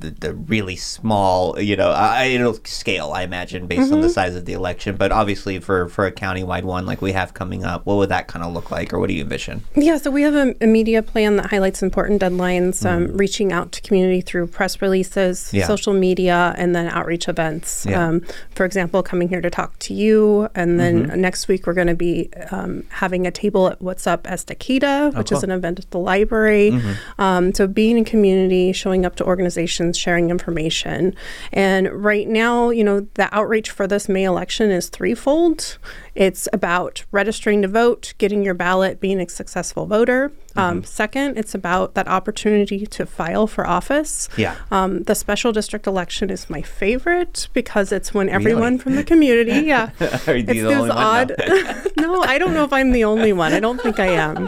the, 0.00 0.10
the 0.10 0.34
really 0.34 0.76
small, 0.76 1.58
you 1.60 1.76
know, 1.76 1.90
I, 1.90 2.24
it'll 2.24 2.58
scale, 2.64 3.12
I 3.12 3.22
imagine, 3.22 3.66
based 3.66 3.82
mm-hmm. 3.82 3.94
on 3.94 4.00
the 4.00 4.06
mm-hmm. 4.06 4.14
size 4.14 4.34
of 4.34 4.44
the 4.44 4.52
election. 4.52 4.96
But 4.96 5.12
obviously, 5.12 5.58
for 5.60 5.88
for 5.88 6.06
a 6.06 6.12
countywide 6.12 6.64
one 6.64 6.86
like 6.86 7.02
we 7.02 7.12
have 7.12 7.34
coming 7.34 7.64
up, 7.64 7.86
what 7.86 7.96
would 7.96 8.08
that 8.08 8.26
kind 8.26 8.44
of 8.44 8.52
look 8.52 8.70
like, 8.70 8.92
or 8.92 8.98
what 8.98 9.08
do 9.08 9.14
you 9.14 9.22
envision? 9.22 9.62
Yeah, 9.74 9.98
so 9.98 10.10
we 10.10 10.22
have 10.22 10.34
a, 10.34 10.54
a 10.60 10.66
media 10.66 11.02
plan 11.02 11.36
that 11.36 11.50
highlights 11.50 11.82
important 11.82 12.22
deadlines, 12.22 12.84
um, 12.84 13.08
mm. 13.08 13.18
reaching 13.18 13.52
out 13.52 13.72
to 13.72 13.82
community 13.82 14.20
through 14.20 14.46
press 14.48 14.80
releases, 14.82 15.52
yeah. 15.52 15.66
social 15.66 15.92
media, 15.92 16.54
and 16.56 16.74
then 16.74 16.88
outreach 16.88 17.28
events. 17.28 17.86
Yeah. 17.88 18.08
Um, 18.08 18.26
for 18.54 18.64
example, 18.64 19.02
coming 19.02 19.28
here 19.28 19.40
to 19.40 19.50
talk 19.50 19.78
to 19.80 19.94
you, 19.94 20.48
and 20.54 20.80
then 20.80 21.06
mm-hmm. 21.06 21.20
next 21.20 21.48
week 21.48 21.66
we're 21.66 21.74
going 21.74 21.86
to 21.86 21.94
be 21.94 22.30
um, 22.50 22.84
having 22.88 23.26
a 23.26 23.30
table 23.30 23.68
at 23.68 23.80
What's 23.80 24.06
Up 24.06 24.24
Estacada, 24.24 25.08
which 25.16 25.28
oh, 25.28 25.30
cool. 25.30 25.38
is 25.38 25.44
an 25.44 25.50
event 25.50 25.78
at 25.78 25.90
the 25.90 25.98
library. 25.98 26.70
Mm-hmm. 26.70 27.20
Um, 27.20 27.54
so 27.54 27.66
being 27.66 27.98
in 27.98 28.04
community, 28.04 28.72
showing 28.72 29.04
up 29.04 29.16
to 29.16 29.24
organizations, 29.24 29.89
sharing 29.96 30.30
information. 30.30 31.14
And 31.52 31.88
right 31.92 32.28
now, 32.28 32.70
you 32.70 32.84
know, 32.84 33.06
the 33.14 33.34
outreach 33.34 33.70
for 33.70 33.86
this 33.86 34.08
May 34.08 34.24
election 34.24 34.70
is 34.70 34.88
threefold. 34.88 35.78
It's 36.20 36.46
about 36.52 37.02
registering 37.12 37.62
to 37.62 37.68
vote, 37.68 38.12
getting 38.18 38.42
your 38.42 38.52
ballot, 38.52 39.00
being 39.00 39.22
a 39.22 39.28
successful 39.30 39.86
voter. 39.86 40.30
Um, 40.54 40.78
mm-hmm. 40.78 40.84
second, 40.84 41.38
it's 41.38 41.54
about 41.54 41.94
that 41.94 42.08
opportunity 42.08 42.84
to 42.84 43.06
file 43.06 43.46
for 43.46 43.66
office. 43.66 44.28
Yeah. 44.36 44.56
Um, 44.70 45.04
the 45.04 45.14
special 45.14 45.50
district 45.50 45.86
election 45.86 46.28
is 46.28 46.50
my 46.50 46.60
favorite 46.60 47.48
because 47.54 47.90
it's 47.90 48.12
when 48.12 48.28
everyone 48.28 48.62
really? 48.62 48.78
from 48.78 48.96
the 48.96 49.04
community, 49.04 49.60
yeah, 49.66 49.92
Are 50.26 50.36
you 50.36 50.44
it's 50.46 50.52
the 50.52 50.74
only 50.74 50.90
odd. 50.90 51.34
no, 51.96 52.22
I 52.22 52.36
don't 52.36 52.52
know 52.52 52.64
if 52.64 52.72
I'm 52.72 52.92
the 52.92 53.04
only 53.04 53.32
one. 53.32 53.54
I 53.54 53.60
don't 53.60 53.80
think 53.80 53.98
I 53.98 54.08
am. 54.08 54.46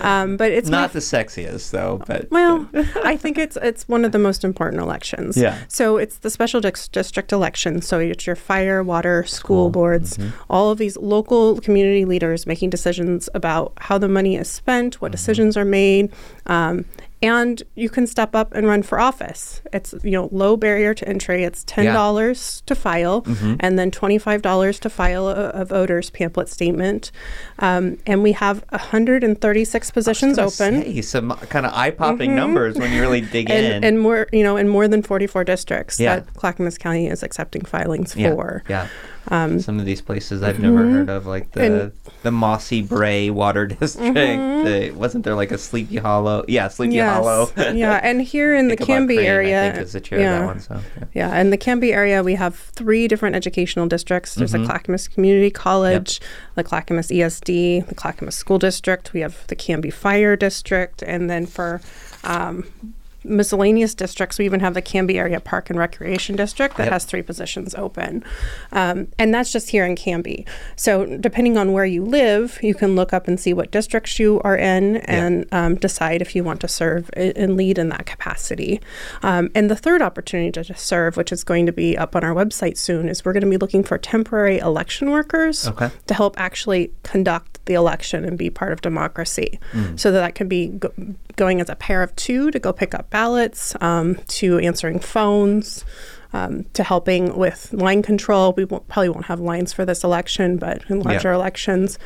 Um, 0.00 0.36
but 0.36 0.50
it's 0.50 0.68
not 0.68 0.90
my... 0.90 0.92
the 0.94 0.98
sexiest 0.98 1.70
though. 1.70 2.02
But 2.04 2.32
well, 2.32 2.68
I 3.04 3.16
think 3.16 3.38
it's 3.38 3.56
it's 3.62 3.88
one 3.88 4.04
of 4.04 4.10
the 4.10 4.18
most 4.18 4.42
important 4.42 4.82
elections. 4.82 5.36
Yeah. 5.36 5.58
So 5.68 5.98
it's 5.98 6.18
the 6.18 6.30
special 6.30 6.60
di- 6.60 6.72
district 6.90 7.30
election. 7.30 7.80
So 7.80 8.00
it's 8.00 8.26
your 8.26 8.36
fire, 8.36 8.82
water, 8.82 9.22
school 9.24 9.70
boards, 9.70 10.16
mm-hmm. 10.16 10.30
all 10.50 10.70
of 10.70 10.78
these 10.78 10.96
local 11.12 11.60
community 11.60 12.04
leaders 12.04 12.46
making 12.46 12.70
decisions 12.70 13.28
about 13.34 13.72
how 13.76 13.98
the 13.98 14.08
money 14.08 14.36
is 14.36 14.48
spent, 14.48 15.00
what 15.00 15.08
mm-hmm. 15.08 15.12
decisions 15.12 15.56
are 15.56 15.64
made, 15.64 16.10
um, 16.46 16.84
and 17.22 17.62
you 17.76 17.88
can 17.88 18.06
step 18.08 18.34
up 18.34 18.52
and 18.52 18.66
run 18.66 18.82
for 18.82 18.98
office. 18.98 19.62
It's 19.72 19.94
you 20.02 20.10
know 20.10 20.28
low 20.32 20.56
barrier 20.56 20.92
to 20.92 21.08
entry. 21.08 21.44
It's 21.44 21.62
ten 21.64 21.84
dollars 21.86 22.62
yeah. 22.62 22.66
to 22.66 22.80
file, 22.80 23.22
mm-hmm. 23.22 23.54
and 23.60 23.78
then 23.78 23.92
twenty 23.92 24.18
five 24.18 24.42
dollars 24.42 24.80
to 24.80 24.90
file 24.90 25.28
a, 25.28 25.50
a, 25.50 25.64
voter's 25.64 26.10
pamphlet 26.10 26.48
statement. 26.48 27.12
Um, 27.60 27.98
and 28.06 28.24
we 28.24 28.32
have 28.32 28.64
hundred 28.72 29.22
and 29.22 29.40
thirty 29.40 29.64
six 29.64 29.90
positions 29.92 30.38
open. 30.38 30.82
Say, 30.82 31.00
some 31.02 31.30
kind 31.30 31.64
of 31.64 31.72
eye 31.72 31.90
popping 31.90 32.30
mm-hmm. 32.30 32.36
numbers 32.36 32.76
when 32.76 32.92
you 32.92 33.00
really 33.00 33.20
dig 33.36 33.48
and, 33.48 33.66
in. 33.66 33.84
And 33.84 34.00
more 34.00 34.26
you 34.32 34.42
know 34.42 34.56
in 34.56 34.68
more 34.68 34.88
than 34.88 35.02
forty 35.02 35.28
four 35.28 35.44
districts 35.44 36.00
yeah. 36.00 36.16
that 36.16 36.34
Clackamas 36.34 36.76
County 36.76 37.06
is 37.06 37.22
accepting 37.22 37.62
filings 37.62 38.16
yeah. 38.16 38.34
for. 38.34 38.64
Yeah. 38.68 38.88
Um, 39.28 39.60
Some 39.60 39.78
of 39.78 39.86
these 39.86 40.00
places 40.00 40.42
I've 40.42 40.58
never 40.58 40.78
mm-hmm. 40.78 40.92
heard 40.92 41.10
of, 41.10 41.26
like 41.26 41.52
the 41.52 41.92
the 42.22 42.30
Mossy 42.30 42.82
Bray 42.82 43.30
Water 43.30 43.66
District. 43.68 44.16
Mm-hmm. 44.16 44.64
The, 44.64 44.90
wasn't 44.92 45.24
there 45.24 45.34
like 45.34 45.52
a 45.52 45.58
Sleepy 45.58 45.96
Hollow? 45.96 46.44
Yeah, 46.48 46.68
Sleepy 46.68 46.96
yes. 46.96 47.14
Hollow. 47.14 47.50
yeah, 47.56 48.00
and 48.02 48.20
here 48.20 48.54
in 48.54 48.68
the 48.68 48.76
Canby 48.76 49.16
Crane, 49.16 49.26
area, 49.26 49.68
I 49.68 49.72
think 49.72 49.84
is 49.84 49.92
the 49.92 50.00
chair 50.00 50.20
yeah. 50.20 50.38
that 50.40 50.46
one. 50.46 50.60
So 50.60 50.80
yeah. 50.98 51.04
yeah, 51.14 51.40
in 51.40 51.50
the 51.50 51.56
Canby 51.56 51.92
area, 51.92 52.22
we 52.22 52.34
have 52.34 52.56
three 52.56 53.06
different 53.06 53.36
educational 53.36 53.86
districts. 53.86 54.34
There's 54.34 54.52
mm-hmm. 54.52 54.64
a 54.64 54.66
Clackamas 54.66 55.06
Community 55.08 55.50
College, 55.50 56.20
yep. 56.20 56.30
the 56.56 56.64
Clackamas 56.64 57.08
ESD, 57.08 57.86
the 57.86 57.94
Clackamas 57.94 58.34
School 58.34 58.58
District. 58.58 59.12
We 59.12 59.20
have 59.20 59.46
the 59.46 59.56
Canby 59.56 59.90
Fire 59.90 60.36
District, 60.36 61.02
and 61.02 61.30
then 61.30 61.46
for 61.46 61.80
um, 62.24 62.64
miscellaneous 63.24 63.94
districts. 63.94 64.38
We 64.38 64.44
even 64.44 64.60
have 64.60 64.74
the 64.74 64.82
Canby 64.82 65.18
Area 65.18 65.40
Park 65.40 65.70
and 65.70 65.78
Recreation 65.78 66.36
District 66.36 66.76
that 66.76 66.84
yep. 66.84 66.92
has 66.92 67.04
three 67.04 67.22
positions 67.22 67.74
open. 67.74 68.24
Um, 68.72 69.08
and 69.18 69.34
that's 69.34 69.52
just 69.52 69.70
here 69.70 69.84
in 69.84 69.96
Canby. 69.96 70.46
So, 70.76 71.06
depending 71.18 71.56
on 71.58 71.72
where 71.72 71.84
you 71.84 72.04
live, 72.04 72.58
you 72.62 72.74
can 72.74 72.94
look 72.94 73.12
up 73.12 73.28
and 73.28 73.38
see 73.38 73.52
what 73.52 73.70
districts 73.70 74.18
you 74.18 74.40
are 74.44 74.56
in 74.56 74.96
and 74.96 75.40
yep. 75.40 75.54
um, 75.54 75.74
decide 75.76 76.22
if 76.22 76.34
you 76.34 76.44
want 76.44 76.60
to 76.60 76.68
serve 76.68 77.10
and 77.14 77.56
lead 77.56 77.78
in 77.78 77.88
that 77.90 78.06
capacity. 78.06 78.80
Um, 79.22 79.50
and 79.54 79.70
the 79.70 79.76
third 79.76 80.02
opportunity 80.02 80.50
to 80.62 80.74
serve, 80.74 81.16
which 81.16 81.32
is 81.32 81.44
going 81.44 81.66
to 81.66 81.72
be 81.72 81.96
up 81.96 82.16
on 82.16 82.24
our 82.24 82.34
website 82.34 82.76
soon, 82.76 83.08
is 83.08 83.24
we're 83.24 83.32
going 83.32 83.44
to 83.44 83.50
be 83.50 83.56
looking 83.56 83.82
for 83.82 83.98
temporary 83.98 84.58
election 84.58 85.10
workers 85.10 85.68
okay. 85.68 85.90
to 86.06 86.14
help 86.14 86.38
actually 86.38 86.92
conduct 87.02 87.64
the 87.66 87.74
election 87.74 88.24
and 88.24 88.36
be 88.36 88.50
part 88.50 88.72
of 88.72 88.80
democracy. 88.80 89.60
Mm. 89.72 89.98
So 89.98 90.10
that, 90.10 90.20
that 90.20 90.34
can 90.34 90.48
be 90.48 90.78
going 91.36 91.60
as 91.60 91.68
a 91.68 91.76
pair 91.76 92.02
of 92.02 92.14
two 92.16 92.50
to 92.50 92.58
go 92.58 92.72
pick 92.72 92.94
up 92.94 93.10
ballots, 93.10 93.74
um, 93.80 94.16
to 94.28 94.58
answering 94.58 94.98
phones, 94.98 95.84
um, 96.32 96.64
to 96.72 96.82
helping 96.82 97.36
with 97.36 97.72
line 97.72 98.02
control. 98.02 98.52
We 98.52 98.64
won't, 98.64 98.88
probably 98.88 99.10
won't 99.10 99.26
have 99.26 99.40
lines 99.40 99.72
for 99.72 99.84
this 99.84 100.02
election, 100.04 100.56
but 100.56 100.82
in 100.88 101.00
larger 101.00 101.30
yeah. 101.30 101.34
elections. 101.34 101.98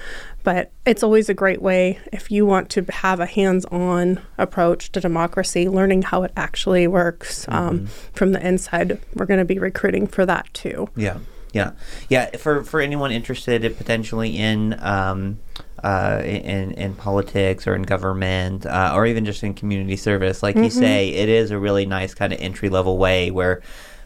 But 0.43 0.73
it's 0.85 1.03
always 1.03 1.29
a 1.29 1.35
great 1.35 1.61
way 1.61 1.99
if 2.13 2.31
you 2.31 2.47
want 2.47 2.71
to 2.71 2.85
have 2.91 3.21
a 3.21 3.27
hands 3.27 3.65
on 3.67 4.21
approach 4.39 4.93
to 4.93 5.01
democracy, 5.01 5.69
learning 5.69 6.03
how 6.03 6.23
it 6.23 6.33
actually 6.37 6.87
works 6.87 7.47
um, 7.49 7.81
mm-hmm. 7.81 7.87
from 8.15 8.33
the 8.33 8.47
inside. 8.47 9.01
We're 9.15 9.27
going 9.27 9.41
to 9.41 9.45
be 9.45 9.59
recruiting 9.59 10.07
for 10.07 10.27
that 10.27 10.53
too. 10.55 10.89
Yeah. 10.97 11.19
Yeah, 11.57 11.71
yeah. 12.11 12.37
For 12.37 12.63
for 12.65 12.81
anyone 12.83 13.13
interested 13.13 13.65
in 13.65 13.75
potentially 13.75 14.37
in 14.37 14.79
um, 14.79 15.39
uh, 15.83 16.21
in 16.23 16.73
in 16.73 16.95
politics 16.95 17.67
or 17.67 17.75
in 17.75 17.83
government 17.83 18.67
uh, 18.67 18.93
or 18.95 19.07
even 19.07 19.25
just 19.25 19.43
in 19.43 19.55
community 19.55 19.97
service, 19.97 20.43
like 20.43 20.55
mm-hmm. 20.55 20.65
you 20.65 20.71
say, 20.71 21.09
it 21.09 21.31
is 21.31 21.51
a 21.51 21.59
really 21.59 21.87
nice 21.87 22.13
kind 22.13 22.35
of 22.35 22.41
entry 22.41 22.69
level 22.69 22.99
way 22.99 23.31
where. 23.31 23.63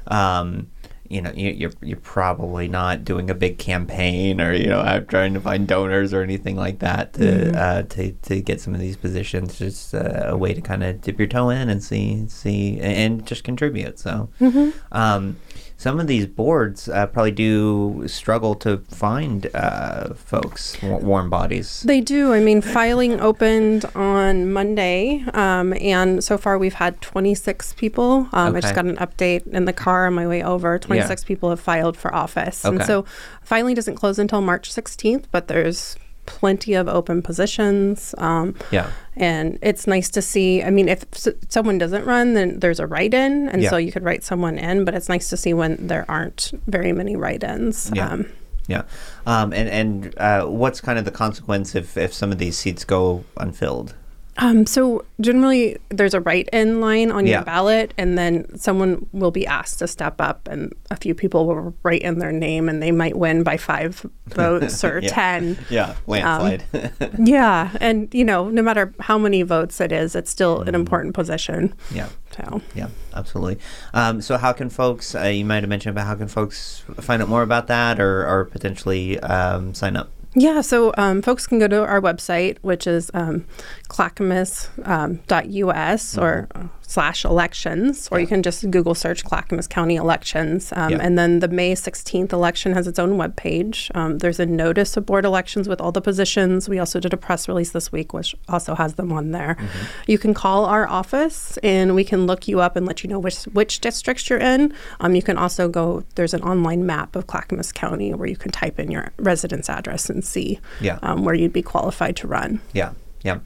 Um, 0.07 0.69
you 1.11 1.21
know, 1.21 1.33
you, 1.35 1.51
you're, 1.51 1.73
you're 1.83 1.99
probably 1.99 2.69
not 2.69 3.05
doing 3.05 3.31
a 3.31 3.35
big 3.35 3.59
campaign 3.59 4.41
or 4.41 4.53
you 4.53 4.69
know 4.69 5.05
trying 5.09 5.35
to 5.35 5.41
find 5.41 5.67
donors 5.67 6.15
or 6.15 6.23
anything 6.23 6.55
like 6.55 6.79
that 6.79 7.15
to 7.15 7.21
mm-hmm. 7.21 7.57
uh, 7.57 7.83
to, 7.83 8.13
to 8.13 8.41
get 8.41 8.61
some 8.61 8.75
of 8.75 8.81
these 8.81 8.97
positions. 8.97 9.59
Just 9.59 9.93
uh, 9.93 10.23
a 10.27 10.37
way 10.37 10.55
to 10.55 10.61
kind 10.61 10.85
of 10.85 11.01
dip 11.01 11.19
your 11.19 11.27
toe 11.27 11.51
in 11.51 11.69
and 11.69 11.83
see 11.83 12.29
see 12.29 12.79
and 12.79 13.27
just 13.27 13.43
contribute. 13.43 13.99
So, 13.99 14.29
mm-hmm. 14.41 14.71
um, 14.93 15.37
some 15.81 15.99
of 15.99 16.07
these 16.07 16.27
boards 16.27 16.91
uh, 16.91 17.07
probably 17.07 17.31
do 17.31 18.05
struggle 18.07 18.55
to 18.55 18.77
find 18.91 19.49
uh, 19.55 20.13
folks, 20.13 20.77
warm 20.83 21.31
bodies. 21.31 21.81
They 21.87 22.03
do. 22.03 22.35
I 22.35 22.41
mean, 22.41 22.61
filing 22.61 23.19
opened 23.19 23.87
on 23.95 24.53
Monday, 24.53 25.25
um, 25.33 25.73
and 25.81 26.23
so 26.23 26.37
far 26.37 26.59
we've 26.59 26.75
had 26.75 27.01
26 27.01 27.73
people. 27.79 28.29
Um, 28.35 28.49
okay. 28.49 28.59
I 28.59 28.61
just 28.61 28.75
got 28.75 28.85
an 28.85 28.97
update 28.97 29.47
in 29.47 29.65
the 29.65 29.73
car 29.73 30.07
on 30.07 30.13
my 30.13 30.27
way 30.27 30.43
over. 30.43 30.79
26 30.79 31.23
yeah. 31.23 31.27
people 31.27 31.49
have 31.49 31.61
filed 31.61 31.97
for 31.97 32.15
office. 32.15 32.63
Okay. 32.63 32.77
And 32.77 32.85
so 32.85 33.07
filing 33.41 33.75
doesn't 33.75 33.95
close 33.95 34.19
until 34.19 34.43
March 34.43 34.71
16th, 34.71 35.25
but 35.31 35.49
there's 35.49 35.97
plenty 36.39 36.75
of 36.75 36.89
open 36.89 37.23
positions. 37.23 38.15
Um, 38.19 38.55
yeah. 38.71 38.91
And 39.17 39.59
it's 39.63 39.87
nice 39.87 40.09
to 40.11 40.23
see. 40.23 40.63
I 40.63 40.71
mean, 40.71 40.89
if 40.89 41.05
s- 41.13 41.35
someone 41.49 41.79
doesn't 41.79 42.05
run, 42.07 42.35
then 42.35 42.61
there's 42.61 42.81
a 42.81 42.87
write 42.87 43.15
in. 43.15 43.49
And 43.49 43.63
yeah. 43.63 43.71
so 43.71 43.77
you 43.77 43.93
could 43.93 44.05
write 44.05 44.23
someone 44.25 44.59
in, 44.59 44.85
but 44.85 44.95
it's 44.95 45.09
nice 45.09 45.29
to 45.31 45.37
see 45.37 45.53
when 45.53 45.77
there 45.87 46.05
aren't 46.09 46.53
very 46.67 46.93
many 46.93 47.17
write 47.17 47.43
ins. 47.43 47.91
Yeah. 47.95 48.09
Um, 48.09 48.27
yeah. 48.67 48.83
Um, 49.27 49.53
and 49.53 49.69
and 49.69 50.19
uh, 50.19 50.47
what's 50.47 50.81
kind 50.81 50.99
of 50.99 51.05
the 51.05 51.11
consequence 51.11 51.75
if, 51.75 51.97
if 51.97 52.15
some 52.15 52.31
of 52.31 52.39
these 52.39 52.57
seats 52.57 52.85
go 52.85 53.25
unfilled? 53.37 53.95
Um, 54.41 54.65
so 54.65 55.05
generally, 55.21 55.77
there's 55.91 56.15
a 56.15 56.21
write-in 56.21 56.81
line 56.81 57.13
on 57.13 57.27
yeah. 57.27 57.37
your 57.37 57.45
ballot, 57.45 57.93
and 57.99 58.17
then 58.17 58.59
someone 58.59 59.07
will 59.13 59.31
be 59.31 59.47
asked 59.47 59.79
to 59.81 59.87
step 59.87 60.19
up, 60.19 60.49
and 60.49 60.73
a 60.91 60.97
few 60.97 61.15
people 61.15 61.47
will 61.47 61.75
write 61.83 62.01
in 62.01 62.19
their 62.19 62.33
name, 62.33 62.69
and 62.69 62.83
they 62.83 62.91
might 62.91 63.17
win 63.17 63.43
by 63.43 63.59
five 63.59 64.05
votes 64.29 64.83
or 64.83 65.01
yeah. 65.01 65.11
ten. 65.11 65.59
Yeah, 65.69 65.95
landslide. 66.07 66.65
Um, 67.01 67.11
yeah, 67.27 67.77
and 67.81 68.13
you 68.15 68.25
know, 68.25 68.49
no 68.49 68.63
matter 68.63 68.95
how 68.99 69.19
many 69.19 69.43
votes 69.43 69.79
it 69.79 69.93
is, 69.93 70.17
it's 70.17 70.31
still 70.31 70.61
mm. 70.61 70.69
an 70.69 70.75
important 70.75 71.15
position. 71.15 71.75
Yeah. 71.93 72.09
So. 72.37 72.63
Yeah, 72.75 72.89
absolutely. 73.13 73.59
Um, 73.93 74.23
so, 74.23 74.39
how 74.39 74.53
can 74.53 74.71
folks? 74.71 75.15
Uh, 75.15 75.25
you 75.25 75.45
might 75.45 75.63
have 75.63 75.69
mentioned 75.69 75.95
about 75.95 76.07
how 76.07 76.15
can 76.15 76.29
folks 76.29 76.83
find 77.01 77.21
out 77.21 77.29
more 77.29 77.43
about 77.43 77.67
that, 77.67 78.01
or, 78.01 78.27
or 78.27 78.47
potentially 78.47 79.21
um, 79.21 79.75
sign 79.75 79.97
up. 79.97 80.11
Yeah, 80.35 80.61
so 80.61 80.95
um, 80.97 81.23
folks 81.23 81.47
can 81.47 81.59
go 81.59 81.67
to 81.67 81.85
our 81.85 82.01
website, 82.01 82.59
which 82.63 82.87
is 82.87 83.11
um, 83.15 83.47
clackamas.us 83.89 84.79
um, 84.87 85.19
mm-hmm. 85.27 86.21
or 86.21 86.49
slash 86.91 87.25
elections, 87.25 88.09
or 88.11 88.19
yeah. 88.19 88.23
you 88.23 88.27
can 88.27 88.43
just 88.43 88.69
Google 88.69 88.97
search 88.97 89.25
Clackamas 89.25 89.69
County 89.69 89.95
elections. 89.95 90.73
Um, 90.75 90.91
yeah. 90.91 90.99
And 91.01 91.17
then 91.17 91.39
the 91.39 91.47
May 91.47 91.75
16th 91.75 92.33
election 92.33 92.73
has 92.73 92.89
its 92.89 92.99
own 92.99 93.13
webpage. 93.13 93.95
Um, 93.95 94.19
there's 94.19 94.41
a 94.41 94.47
notice 94.47 94.97
of 94.97 95.07
board 95.07 95.25
elections 95.25 95.69
with 95.69 95.81
all 95.81 95.93
the 95.93 96.01
positions. 96.01 96.69
We 96.69 96.81
also 96.81 96.99
did 96.99 97.13
a 97.13 97.17
press 97.17 97.47
release 97.47 97.71
this 97.71 97.93
week, 97.93 98.13
which 98.13 98.35
also 98.49 98.75
has 98.75 98.95
them 98.95 99.13
on 99.13 99.31
there. 99.31 99.55
Mm-hmm. 99.55 99.87
You 100.09 100.19
can 100.19 100.35
call 100.35 100.65
our 100.65 100.89
office 100.89 101.57
and 101.59 101.95
we 101.95 102.03
can 102.03 102.27
look 102.27 102.49
you 102.49 102.59
up 102.59 102.75
and 102.75 102.85
let 102.87 103.05
you 103.05 103.09
know 103.09 103.21
which, 103.21 103.45
which 103.45 103.79
districts 103.79 104.29
you're 104.29 104.41
in. 104.41 104.75
Um, 104.99 105.15
you 105.15 105.23
can 105.23 105.39
also 105.39 105.69
go, 105.69 106.03
there's 106.17 106.35
an 106.35 106.43
online 106.43 106.87
map 106.87 107.15
of 107.15 107.29
Clackamas 107.29 107.71
County 107.71 108.13
where 108.15 108.29
you 108.29 108.37
can 108.37 108.51
type 108.51 108.81
in 108.81 108.91
your 108.91 109.13
residence 109.17 109.71
address 109.71 110.11
and 110.11 110.25
see 110.25 110.59
yeah. 110.81 110.99
Um, 111.03 111.25
where 111.25 111.37
you'd 111.37 111.53
be 111.53 111.63
qualified 111.63 112.17
to 112.17 112.27
run. 112.27 112.61
Yeah, 112.73 112.95
yeah. 113.23 113.39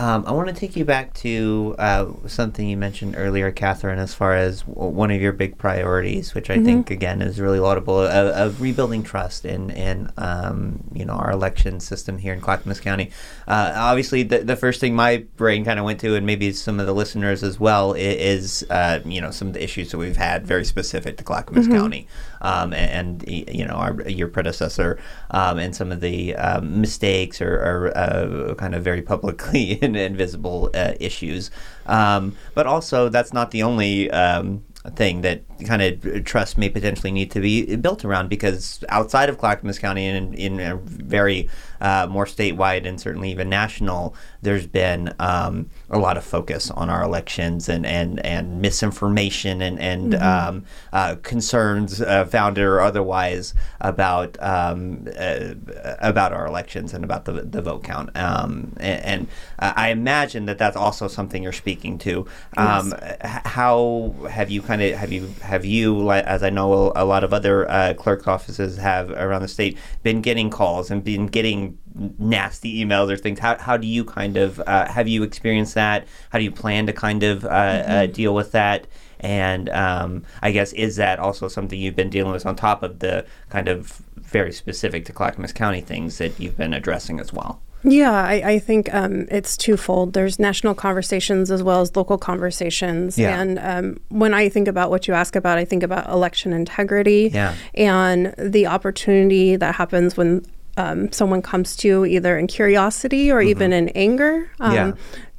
Um, 0.00 0.24
I 0.26 0.32
want 0.32 0.48
to 0.48 0.54
take 0.54 0.76
you 0.76 0.86
back 0.86 1.12
to 1.16 1.76
uh, 1.78 2.06
something 2.26 2.66
you 2.66 2.78
mentioned 2.78 3.16
earlier, 3.18 3.50
Catherine, 3.50 3.98
as 3.98 4.14
far 4.14 4.34
as 4.34 4.62
w- 4.62 4.88
one 4.88 5.10
of 5.10 5.20
your 5.20 5.32
big 5.32 5.58
priorities, 5.58 6.34
which 6.34 6.48
I 6.48 6.54
mm-hmm. 6.54 6.64
think 6.64 6.90
again 6.90 7.20
is 7.20 7.38
really 7.38 7.60
laudable, 7.60 7.98
of, 7.98 8.28
of 8.28 8.62
rebuilding 8.62 9.02
trust 9.02 9.44
in 9.44 9.68
in 9.68 10.10
um, 10.16 10.82
you 10.94 11.04
know 11.04 11.12
our 11.12 11.30
election 11.30 11.80
system 11.80 12.16
here 12.16 12.32
in 12.32 12.40
Clackamas 12.40 12.80
County. 12.80 13.10
Uh, 13.46 13.74
obviously, 13.76 14.22
the, 14.22 14.38
the 14.38 14.56
first 14.56 14.80
thing 14.80 14.96
my 14.96 15.18
brain 15.36 15.66
kind 15.66 15.78
of 15.78 15.84
went 15.84 16.00
to, 16.00 16.14
and 16.14 16.24
maybe 16.24 16.50
some 16.52 16.80
of 16.80 16.86
the 16.86 16.94
listeners 16.94 17.42
as 17.42 17.60
well, 17.60 17.92
is, 17.92 18.64
uh, 18.70 19.00
you 19.04 19.20
know 19.20 19.30
some 19.30 19.48
of 19.48 19.54
the 19.54 19.62
issues 19.62 19.90
that 19.90 19.98
we've 19.98 20.16
had 20.16 20.46
very 20.46 20.64
specific 20.64 21.18
to 21.18 21.24
Clackamas 21.24 21.66
mm-hmm. 21.66 21.76
County, 21.76 22.08
um, 22.40 22.72
and, 22.72 23.22
and, 23.22 23.48
you 23.54 23.64
know 23.64 23.74
our, 23.74 24.08
your 24.08 24.28
predecessor, 24.28 24.98
um, 25.30 25.58
and 25.58 25.74
some 25.74 25.92
of 25.92 26.00
the 26.00 26.34
um, 26.36 26.80
mistakes 26.80 27.40
or, 27.40 27.92
uh, 27.96 28.54
kind 28.54 28.74
of 28.74 28.82
very 28.82 29.02
publicly 29.02 29.78
and 29.82 30.16
visible 30.16 30.70
uh, 30.74 30.92
issues. 31.00 31.50
Um, 31.86 32.36
but 32.54 32.66
also, 32.66 33.08
that's 33.08 33.32
not 33.32 33.50
the 33.50 33.62
only 33.62 34.10
um, 34.10 34.64
thing 34.96 35.20
that 35.20 35.42
kind 35.66 35.82
of 35.82 36.24
trust 36.24 36.56
may 36.56 36.68
potentially 36.68 37.12
need 37.12 37.30
to 37.30 37.40
be 37.40 37.76
built 37.76 38.04
around 38.04 38.28
because 38.28 38.82
outside 38.88 39.28
of 39.28 39.36
Clackamas 39.36 39.78
County 39.78 40.06
and 40.06 40.34
in, 40.34 40.58
in 40.58 40.60
a 40.60 40.76
very 40.76 41.50
uh, 41.80 42.06
more 42.08 42.24
statewide 42.24 42.86
and 42.86 42.98
certainly 42.98 43.30
even 43.30 43.50
national, 43.50 44.14
there's 44.40 44.66
been 44.66 45.12
um, 45.18 45.68
a 45.90 45.98
lot 45.98 46.16
of 46.16 46.24
focus 46.24 46.70
on 46.70 46.88
our 46.88 47.02
elections 47.02 47.68
and 47.68 47.84
and, 47.84 48.24
and 48.24 48.60
misinformation 48.60 49.60
and 49.60 49.78
and 49.78 50.12
mm-hmm. 50.12 50.22
um, 50.22 50.64
uh, 50.92 51.16
concerns, 51.22 52.00
uh, 52.00 52.24
founded 52.24 52.64
or 52.64 52.80
otherwise, 52.80 53.54
about 53.80 54.40
um, 54.42 55.08
uh, 55.18 55.54
about 56.00 56.32
our 56.32 56.46
elections 56.46 56.94
and 56.94 57.04
about 57.04 57.24
the 57.24 57.32
the 57.32 57.60
vote 57.60 57.82
count. 57.82 58.10
Um, 58.16 58.72
and, 58.78 59.04
and 59.04 59.26
I 59.58 59.90
imagine 59.90 60.46
that 60.46 60.58
that's 60.58 60.76
also 60.76 61.08
something 61.08 61.42
you're 61.42 61.52
speaking 61.52 61.98
to. 61.98 62.26
Um, 62.56 62.94
yes. 63.00 63.40
How 63.44 64.14
have 64.30 64.50
you 64.50 64.62
kind 64.62 64.82
of 64.82 64.94
have 64.96 65.12
you 65.12 65.34
have 65.42 65.64
you, 65.64 66.10
as 66.12 66.42
I 66.42 66.50
know 66.50 66.92
a 66.94 67.04
lot 67.04 67.24
of 67.24 67.32
other 67.32 67.68
uh, 67.70 67.94
clerk's 67.94 68.26
offices 68.26 68.76
have 68.78 69.10
around 69.10 69.42
the 69.42 69.48
state, 69.48 69.76
been 70.02 70.20
getting 70.20 70.50
calls 70.50 70.90
and 70.90 71.02
been 71.02 71.26
getting 71.26 71.78
nasty 72.18 72.84
emails 72.84 73.10
or 73.10 73.16
things? 73.16 73.38
How, 73.38 73.58
how 73.58 73.76
do 73.76 73.86
you 73.86 74.04
kind 74.04 74.36
of 74.36 74.60
uh, 74.66 74.90
have 74.90 75.08
you 75.08 75.22
experienced 75.22 75.74
that? 75.74 76.06
How 76.30 76.38
do 76.38 76.44
you 76.44 76.52
plan 76.52 76.86
to 76.86 76.92
kind 76.92 77.22
of 77.22 77.44
uh, 77.44 77.48
uh 77.48 77.82
mm-hmm. 77.82 77.92
uh, 77.92 78.06
deal 78.06 78.34
with 78.34 78.52
that? 78.52 78.86
And 79.20 79.68
um, 79.68 80.24
I 80.40 80.50
guess 80.50 80.72
is 80.72 80.96
that 80.96 81.18
also 81.18 81.46
something 81.48 81.78
you've 81.78 81.96
been 81.96 82.10
dealing 82.10 82.32
with 82.32 82.46
on 82.46 82.56
top 82.56 82.82
of 82.82 83.00
the 83.00 83.26
kind 83.50 83.68
of 83.68 84.02
very 84.16 84.52
specific 84.52 85.04
to 85.06 85.12
Clackamas 85.12 85.52
County 85.52 85.82
things 85.82 86.18
that 86.18 86.40
you've 86.40 86.56
been 86.56 86.72
addressing 86.72 87.20
as 87.20 87.32
well? 87.32 87.60
Yeah, 87.82 88.12
I, 88.12 88.34
I 88.44 88.58
think 88.58 88.92
um, 88.94 89.26
it's 89.30 89.56
twofold. 89.56 90.12
There's 90.12 90.38
national 90.38 90.74
conversations 90.74 91.50
as 91.50 91.62
well 91.62 91.80
as 91.80 91.96
local 91.96 92.18
conversations. 92.18 93.18
Yeah. 93.18 93.40
And 93.40 93.58
um, 93.58 94.00
when 94.10 94.34
I 94.34 94.48
think 94.48 94.68
about 94.68 94.90
what 94.90 95.08
you 95.08 95.14
ask 95.14 95.34
about, 95.34 95.56
I 95.56 95.64
think 95.64 95.82
about 95.82 96.08
election 96.10 96.52
integrity 96.52 97.30
yeah. 97.32 97.54
and 97.74 98.34
the 98.36 98.66
opportunity 98.66 99.56
that 99.56 99.76
happens 99.76 100.16
when 100.16 100.44
um, 100.80 101.12
someone 101.12 101.42
comes 101.42 101.76
to 101.76 101.88
you 101.88 102.04
either 102.04 102.38
in 102.38 102.46
curiosity 102.46 103.30
or 103.30 103.40
mm-hmm. 103.40 103.48
even 103.48 103.72
in 103.72 103.88
anger. 103.90 104.50
Um, 104.60 104.74
yeah 104.74 104.92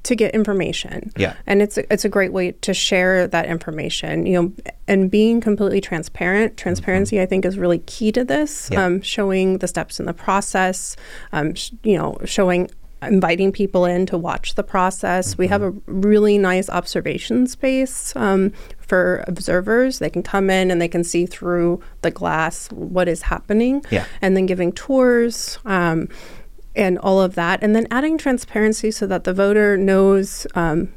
to 0.03 0.15
get 0.15 0.33
information. 0.33 1.11
Yeah. 1.15 1.35
And 1.45 1.61
it's 1.61 1.77
a, 1.77 1.93
it's 1.93 2.05
a 2.05 2.09
great 2.09 2.33
way 2.33 2.53
to 2.53 2.73
share 2.73 3.27
that 3.27 3.45
information, 3.45 4.25
you 4.25 4.41
know, 4.41 4.53
and 4.87 5.11
being 5.11 5.41
completely 5.41 5.79
transparent. 5.79 6.57
Transparency, 6.57 7.17
mm-hmm. 7.17 7.23
I 7.23 7.25
think, 7.27 7.45
is 7.45 7.57
really 7.57 7.79
key 7.79 8.11
to 8.13 8.23
this. 8.23 8.69
Yeah. 8.71 8.83
Um, 8.83 9.01
showing 9.01 9.59
the 9.59 9.67
steps 9.67 9.99
in 9.99 10.07
the 10.07 10.13
process, 10.13 10.95
um, 11.31 11.53
sh- 11.53 11.71
you 11.83 11.97
know, 11.97 12.17
showing 12.25 12.71
inviting 13.01 13.51
people 13.51 13.85
in 13.85 14.05
to 14.07 14.17
watch 14.17 14.55
the 14.55 14.63
process. 14.63 15.37
We 15.37 15.47
have 15.47 15.61
a 15.61 15.71
really 15.87 16.37
nice 16.37 16.69
observation 16.69 17.47
space 17.47 18.15
um, 18.15 18.53
for 18.79 19.23
observers. 19.27 19.99
They 19.99 20.09
can 20.09 20.23
come 20.23 20.49
in 20.49 20.71
and 20.71 20.81
they 20.81 20.87
can 20.87 21.03
see 21.03 21.25
through 21.25 21.81
the 22.01 22.11
glass 22.11 22.67
what 22.71 23.07
is 23.07 23.23
happening, 23.23 23.83
yeah. 23.89 24.05
and 24.21 24.35
then 24.35 24.45
giving 24.45 24.71
tours. 24.71 25.59
Um, 25.65 26.09
and 26.73 26.97
all 26.99 27.19
of 27.19 27.35
that, 27.35 27.61
and 27.61 27.75
then 27.75 27.85
adding 27.91 28.17
transparency 28.17 28.91
so 28.91 29.05
that 29.05 29.25
the 29.25 29.33
voter 29.33 29.75
knows 29.75 30.47
um, 30.55 30.93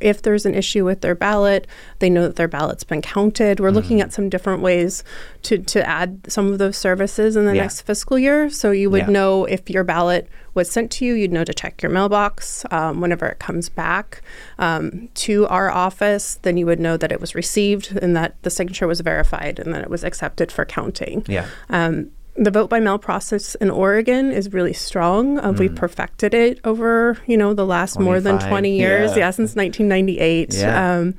if 0.00 0.22
there's 0.22 0.46
an 0.46 0.54
issue 0.54 0.84
with 0.84 1.00
their 1.00 1.14
ballot, 1.14 1.66
they 1.98 2.10
know 2.10 2.22
that 2.22 2.36
their 2.36 2.48
ballot's 2.48 2.84
been 2.84 3.02
counted. 3.02 3.60
We're 3.60 3.70
mm 3.70 3.78
looking 3.78 4.00
at 4.00 4.12
some 4.12 4.28
different 4.28 4.60
ways 4.60 5.04
to, 5.42 5.58
to 5.58 5.88
add 5.88 6.20
some 6.28 6.52
of 6.52 6.58
those 6.58 6.76
services 6.76 7.36
in 7.36 7.44
the 7.44 7.54
yeah. 7.54 7.62
next 7.62 7.82
fiscal 7.82 8.18
year. 8.18 8.50
So 8.50 8.72
you 8.72 8.90
would 8.90 9.02
yeah. 9.02 9.10
know 9.10 9.44
if 9.44 9.70
your 9.70 9.84
ballot 9.84 10.28
was 10.54 10.68
sent 10.68 10.90
to 10.92 11.04
you, 11.04 11.14
you'd 11.14 11.30
know 11.30 11.44
to 11.44 11.54
check 11.54 11.80
your 11.80 11.92
mailbox 11.92 12.66
um, 12.72 13.00
whenever 13.00 13.26
it 13.26 13.38
comes 13.38 13.68
back 13.68 14.20
um, 14.58 15.10
to 15.14 15.46
our 15.46 15.70
office. 15.70 16.40
Then 16.42 16.56
you 16.56 16.66
would 16.66 16.80
know 16.80 16.96
that 16.96 17.12
it 17.12 17.20
was 17.20 17.36
received 17.36 17.96
and 18.02 18.16
that 18.16 18.42
the 18.42 18.50
signature 18.50 18.88
was 18.88 19.00
verified 19.00 19.60
and 19.60 19.72
that 19.72 19.82
it 19.82 19.90
was 19.90 20.02
accepted 20.02 20.50
for 20.50 20.64
counting. 20.64 21.24
Yeah. 21.28 21.46
Um, 21.70 22.10
the 22.38 22.50
vote 22.50 22.70
by 22.70 22.78
mail 22.80 22.98
process 22.98 23.54
in 23.56 23.70
Oregon 23.70 24.30
is 24.30 24.52
really 24.52 24.72
strong. 24.72 25.38
Uh, 25.38 25.52
mm. 25.52 25.58
We 25.58 25.68
perfected 25.68 26.34
it 26.34 26.60
over, 26.64 27.18
you 27.26 27.36
know, 27.36 27.52
the 27.52 27.66
last 27.66 27.98
more 27.98 28.20
than 28.20 28.38
20 28.38 28.76
years. 28.76 29.10
Yeah, 29.10 29.18
yeah 29.18 29.30
since 29.30 29.56
1998. 29.56 30.54
Yeah. 30.54 30.98
Um, 30.98 31.14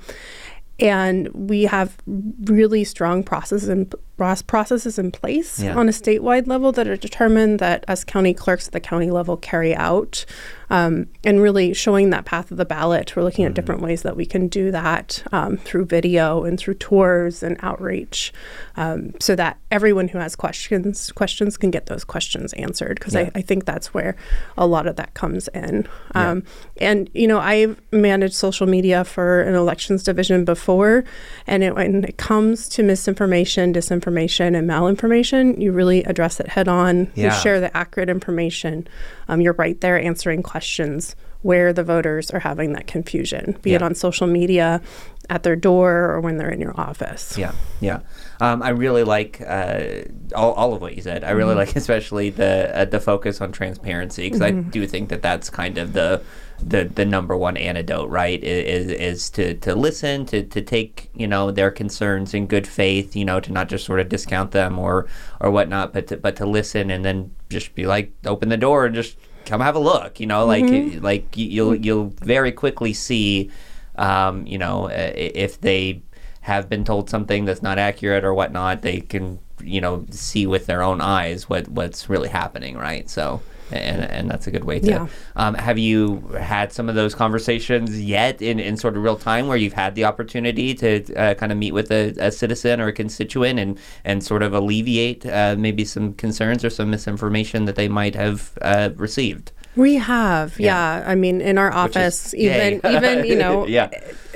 and 0.80 1.28
we 1.34 1.64
have 1.64 1.98
really 2.08 2.86
strong 2.86 3.24
processes 3.24 3.68
in, 3.68 3.92
processes 4.20 5.00
in 5.00 5.12
place 5.12 5.60
yeah. 5.60 5.76
on 5.76 5.88
a 5.88 5.92
statewide 5.92 6.48
level 6.48 6.72
that 6.72 6.88
are 6.88 6.98
determined 6.98 7.60
that 7.60 7.86
us 7.88 8.04
county 8.04 8.34
clerks 8.34 8.68
at 8.68 8.74
the 8.74 8.80
county 8.80 9.10
level 9.10 9.38
carry 9.38 9.76
out 9.76 10.26
um, 10.70 11.08
and 11.24 11.42
really 11.42 11.74
showing 11.74 12.12
that 12.12 12.26
path 12.26 12.52
of 12.52 12.58
the 12.58 12.66
ballot. 12.66 13.16
We're 13.16 13.24
looking 13.24 13.44
mm-hmm. 13.44 13.52
at 13.52 13.56
different 13.56 13.82
ways 13.82 14.04
that 14.04 14.16
we 14.16 14.26
can 14.26 14.48
do 14.48 14.72
that 14.72 15.24
um, 15.32 15.58
through 15.58 15.86
video 15.86 16.44
and 16.44 16.60
through 16.60 16.76
tours 16.76 17.42
and 17.42 17.58
outreach, 17.62 18.32
um, 18.76 19.14
so 19.20 19.36
that 19.36 19.58
everyone 19.72 20.10
who 20.10 20.20
has 20.20 20.36
questions 20.36 21.12
questions 21.12 21.58
can 21.58 21.72
get 21.72 21.88
those 21.88 22.04
questions 22.04 22.54
answered. 22.54 23.00
Because 23.00 23.16
yeah. 23.16 23.22
I, 23.36 23.40
I, 23.40 23.42
think 23.42 23.66
that's 23.66 23.94
where 23.94 24.16
a 24.58 24.68
lot 24.68 24.88
of 24.88 24.96
that 24.98 25.14
comes 25.14 25.48
in. 25.50 25.88
Yeah. 26.14 26.32
Um, 26.32 26.44
and 26.78 27.10
you 27.14 27.28
know, 27.28 27.40
I've 27.40 27.80
managed 27.92 28.36
social 28.36 28.68
media 28.68 29.04
for 29.04 29.42
an 29.42 29.56
elections 29.56 30.04
division 30.04 30.46
before, 30.46 31.04
and 31.48 31.64
it, 31.64 31.76
when 31.76 32.04
it 32.04 32.18
comes 32.18 32.70
to 32.70 32.84
misinformation, 32.84 33.74
disinformation, 33.74 34.09
and 34.56 34.70
malinformation, 34.70 35.60
you 35.62 35.72
really 35.72 36.04
address 36.04 36.40
it 36.40 36.48
head 36.48 36.68
on. 36.68 37.12
Yeah. 37.16 37.34
You 37.34 37.42
share 37.42 37.60
the 37.60 37.76
accurate 37.76 38.10
information. 38.10 38.88
Um, 39.28 39.42
you're 39.42 39.54
right 39.54 39.80
there 39.82 40.00
answering 40.00 40.44
questions 40.44 40.60
questions 40.60 41.16
where 41.42 41.72
the 41.72 41.84
voters 41.84 42.30
are 42.32 42.40
having 42.40 42.74
that 42.74 42.86
confusion, 42.86 43.58
be 43.62 43.70
yeah. 43.70 43.78
it 43.78 43.82
on 43.82 43.96
social 43.96 44.28
media, 44.28 44.82
at 45.30 45.44
their 45.44 45.56
door, 45.56 46.12
or 46.12 46.22
when 46.22 46.38
they're 46.38 46.50
in 46.50 46.60
your 46.60 46.80
office. 46.80 47.38
Yeah, 47.38 47.54
yeah. 47.80 48.00
Um, 48.42 48.64
I 48.64 48.70
really 48.70 49.04
like 49.04 49.42
uh, 49.46 50.04
all, 50.36 50.54
all 50.54 50.74
of 50.74 50.82
what 50.82 50.96
you 50.96 51.02
said. 51.02 51.24
I 51.24 51.32
really 51.32 51.52
mm-hmm. 51.52 51.60
like, 51.60 51.76
especially 51.76 52.30
the 52.30 52.76
uh, 52.76 52.86
the 52.86 53.00
focus 53.00 53.42
on 53.42 53.52
transparency, 53.52 54.24
because 54.24 54.42
mm-hmm. 54.42 54.68
I 54.68 54.72
do 54.72 54.88
think 54.88 55.10
that 55.10 55.22
that's 55.22 55.50
kind 55.50 55.78
of 55.78 55.94
the 55.94 56.22
the 56.62 56.86
the 56.86 57.06
number 57.06 57.36
one 57.38 57.58
antidote, 57.58 58.10
right? 58.10 58.44
Is 58.44 58.92
is 58.92 59.30
to 59.32 59.54
to 59.56 59.76
listen, 59.76 60.26
to 60.28 60.44
to 60.44 60.62
take 60.62 61.10
you 61.14 61.28
know 61.28 61.52
their 61.52 61.72
concerns 61.72 62.34
in 62.34 62.48
good 62.48 62.68
faith, 62.68 63.16
you 63.16 63.26
know, 63.26 63.40
to 63.40 63.52
not 63.52 63.70
just 63.70 63.86
sort 63.86 64.00
of 64.00 64.10
discount 64.10 64.52
them 64.52 64.80
or 64.80 65.08
or 65.40 65.52
whatnot, 65.52 65.94
but 65.94 66.08
to, 66.08 66.18
but 66.18 66.36
to 66.38 66.46
listen 66.46 66.92
and 66.92 67.06
then 67.06 67.34
just 67.50 67.76
be 67.76 67.86
like, 67.86 68.12
open 68.26 68.50
the 68.50 68.58
door 68.58 68.86
and 68.86 68.96
just 68.96 69.18
come 69.46 69.62
have 69.62 69.76
a 69.76 69.80
look. 69.80 70.20
You 70.20 70.28
know, 70.28 70.48
mm-hmm. 70.48 70.96
like 70.96 71.04
like 71.04 71.38
you'll 71.38 71.76
you'll 71.76 72.14
very 72.22 72.52
quickly 72.52 72.94
see, 72.94 73.52
um, 74.00 74.48
you 74.48 74.58
know, 74.58 74.88
if 74.88 75.62
they 75.62 76.02
have 76.42 76.70
been 76.70 76.84
told 76.84 77.10
something 77.10 77.46
that's 77.46 77.62
not 77.62 77.78
accurate 77.78 78.24
or 78.24 78.34
whatnot, 78.34 78.82
they 78.82 79.02
can 79.02 79.40
you 79.62 79.82
know 79.82 80.06
see 80.10 80.48
with 80.48 80.66
their 80.66 80.82
own 80.82 81.02
eyes 81.02 81.50
what 81.50 81.68
what's 81.68 82.10
really 82.10 82.30
happening, 82.30 82.78
right? 82.78 83.10
So 83.10 83.42
and 83.72 84.02
and 84.04 84.30
that's 84.30 84.48
a 84.48 84.52
good 84.52 84.64
way 84.64 84.80
to. 84.80 84.88
Yeah. 84.88 85.08
Um, 85.36 85.54
have 85.56 85.78
you 85.78 86.20
had 86.40 86.72
some 86.72 86.90
of 86.90 86.96
those 86.96 87.14
conversations 87.14 88.02
yet 88.02 88.42
in, 88.42 88.60
in 88.60 88.78
sort 88.78 88.98
of 88.98 89.04
real 89.04 89.16
time 89.16 89.48
where 89.48 89.58
you've 89.58 89.74
had 89.74 89.96
the 89.96 90.06
opportunity 90.06 90.74
to 90.76 91.14
uh, 91.16 91.34
kind 91.36 91.52
of 91.52 91.58
meet 91.58 91.74
with 91.74 91.92
a, 91.92 92.16
a, 92.20 92.32
citizen 92.32 92.82
or 92.82 92.88
a 92.88 92.94
constituent 92.94 93.60
and 93.60 93.78
and 94.04 94.24
sort 94.24 94.44
of 94.44 94.54
alleviate 94.54 95.26
uh, 95.26 95.56
maybe 95.58 95.86
some 95.86 96.14
concerns 96.14 96.66
or 96.66 96.70
some 96.70 96.90
misinformation 96.90 97.66
that 97.66 97.76
they 97.76 97.88
might 97.88 98.16
have 98.16 98.58
uh, 98.62 98.90
received? 98.96 99.52
We 99.76 99.96
have, 99.96 100.60
yeah. 100.60 101.00
yeah. 101.00 101.10
I 101.10 101.16
mean, 101.16 101.42
in 101.42 101.58
our 101.58 101.72
office, 101.72 102.34
even 102.34 102.82
even 102.86 103.26
you 103.26 103.36
know, 103.36 103.68
yeah. 103.68 103.90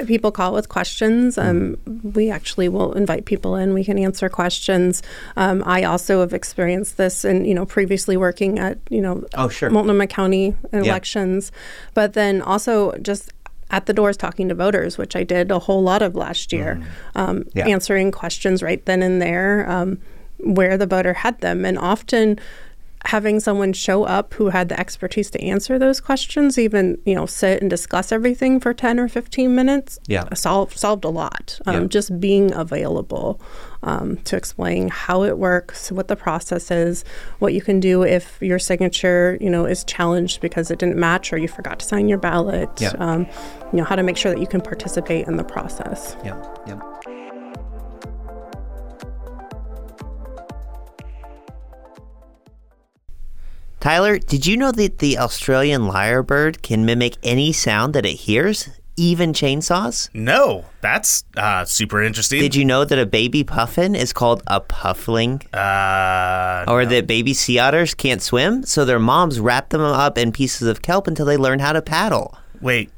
people 0.06 0.32
call 0.32 0.54
with 0.54 0.70
questions. 0.70 1.38
Um, 1.38 1.76
mm. 1.76 2.16
We 2.16 2.30
actually 2.30 2.70
will 2.70 2.94
invite 2.94 3.26
people 3.26 3.56
in. 3.56 3.74
We 3.74 3.84
can 3.84 3.98
answer 3.98 4.30
questions. 4.30 5.02
Um, 5.36 5.64
I 5.66 5.84
also 5.84 6.22
have 6.22 6.34
experienced 6.34 6.98
this, 6.98 7.26
and 7.26 7.48
you 7.48 7.54
know, 7.54 7.66
previously 7.66 8.16
working 8.16 8.60
at 8.60 8.78
you 8.90 9.02
know, 9.02 9.26
oh 9.34 9.50
sure, 9.50 9.70
Multnomah 9.70 10.08
County 10.08 10.56
elections, 10.72 11.52
but 11.94 12.14
then 12.14 12.42
also 12.42 12.94
just 13.02 13.34
at 13.72 13.88
the 13.88 13.94
doors 13.94 14.16
talking 14.16 14.50
to 14.50 14.56
voters, 14.56 15.00
which 15.00 15.16
I 15.16 15.24
did 15.24 15.50
a 15.50 15.58
whole 15.58 15.82
lot 15.82 16.04
of 16.04 16.16
last 16.16 16.54
year, 16.54 16.80
mm. 17.16 17.20
um, 17.20 17.44
answering 17.56 18.12
questions 18.12 18.62
right 18.62 18.86
then 18.86 19.02
and 19.02 19.20
there 19.20 19.70
um, 19.70 19.98
where 20.38 20.78
the 20.78 20.86
voter 20.86 21.14
had 21.14 21.40
them, 21.42 21.66
and 21.66 21.80
often 21.80 22.40
having 23.06 23.40
someone 23.40 23.74
show 23.74 24.04
up 24.04 24.34
who 24.34 24.50
had 24.50 24.70
the 24.70 24.80
expertise 24.80 25.30
to 25.32 25.42
answer 25.42 25.78
those 25.78 26.00
questions, 26.00 26.58
even 26.58 27.02
you 27.06 27.16
know 27.16 27.26
sit 27.26 27.62
and 27.62 27.70
discuss 27.70 28.12
everything 28.12 28.60
for 28.60 28.74
ten 28.74 29.00
or 29.00 29.08
fifteen 29.08 29.56
minutes, 29.56 30.00
yeah, 30.08 30.32
solved 30.34 30.78
solved 30.78 31.04
a 31.04 31.10
lot. 31.10 31.60
Um, 31.66 31.84
yeah. 31.84 31.88
Just 31.88 32.20
being 32.20 32.54
available 32.54 33.42
um, 33.84 34.18
to 34.18 34.38
explain 34.38 34.88
how 34.90 35.24
it 35.24 35.38
works, 35.38 35.92
what 35.92 36.08
the 36.08 36.16
process 36.16 36.72
is, 36.72 37.04
what 37.40 37.54
you 37.54 37.62
can 37.62 37.80
do 37.80 38.04
if 38.04 38.42
your 38.42 38.60
signature 38.60 39.38
you 39.42 39.50
know 39.50 39.66
is 39.66 39.84
challenged 39.84 40.42
because 40.42 40.72
it 40.72 40.80
didn't 40.80 40.98
match 40.98 41.34
or 41.34 41.38
you 41.38 41.48
forgot 41.48 41.80
to 41.80 41.86
sign 41.86 42.08
your 42.08 42.20
ballot. 42.20 42.70
Yeah. 42.80 42.94
Um, 43.00 43.28
you 43.72 43.78
know 43.80 43.84
how 43.84 43.96
to 43.96 44.04
make 44.04 44.18
sure 44.18 44.32
that 44.32 44.40
you 44.40 44.48
can 44.48 44.62
participate 44.62 45.28
in 45.28 45.38
the 45.38 45.44
process. 45.44 46.16
Yeah. 46.24 46.42
Yeah. 46.68 46.80
Tyler, 53.84 54.18
did 54.18 54.48
you 54.48 54.56
know 54.56 54.72
that 54.72 55.00
the 55.00 55.18
Australian 55.18 55.82
lyrebird 55.82 56.62
can 56.62 56.86
mimic 56.86 57.18
any 57.22 57.52
sound 57.52 57.94
that 57.94 58.06
it 58.06 58.14
hears, 58.14 58.70
even 58.96 59.34
chainsaws? 59.34 60.08
No, 60.14 60.64
that's 60.80 61.26
uh, 61.36 61.66
super 61.66 62.02
interesting. 62.02 62.40
Did 62.40 62.56
you 62.56 62.64
know 62.64 62.86
that 62.86 62.98
a 62.98 63.06
baby 63.06 63.44
puffin 63.44 63.94
is 63.94 64.14
called 64.14 64.42
a 64.48 64.62
puffling? 64.62 65.42
Uh, 65.52 66.64
or 66.66 66.84
no. 66.84 66.90
that 66.92 67.08
baby 67.08 67.34
sea 67.34 67.60
otters 67.60 67.94
can't 67.94 68.22
swim, 68.22 68.64
so 68.64 68.86
their 68.86 69.00
moms 69.00 69.42
wrap 69.42 69.72
them 69.72 69.82
up 69.82 70.18
in 70.18 70.32
pieces 70.32 70.66
of 70.66 70.82
kelp 70.82 71.06
until 71.06 71.26
they 71.26 71.36
learn 71.36 71.60
how 71.60 71.74
to 71.74 71.82
paddle? 71.82 72.38
Wait, 72.62 72.90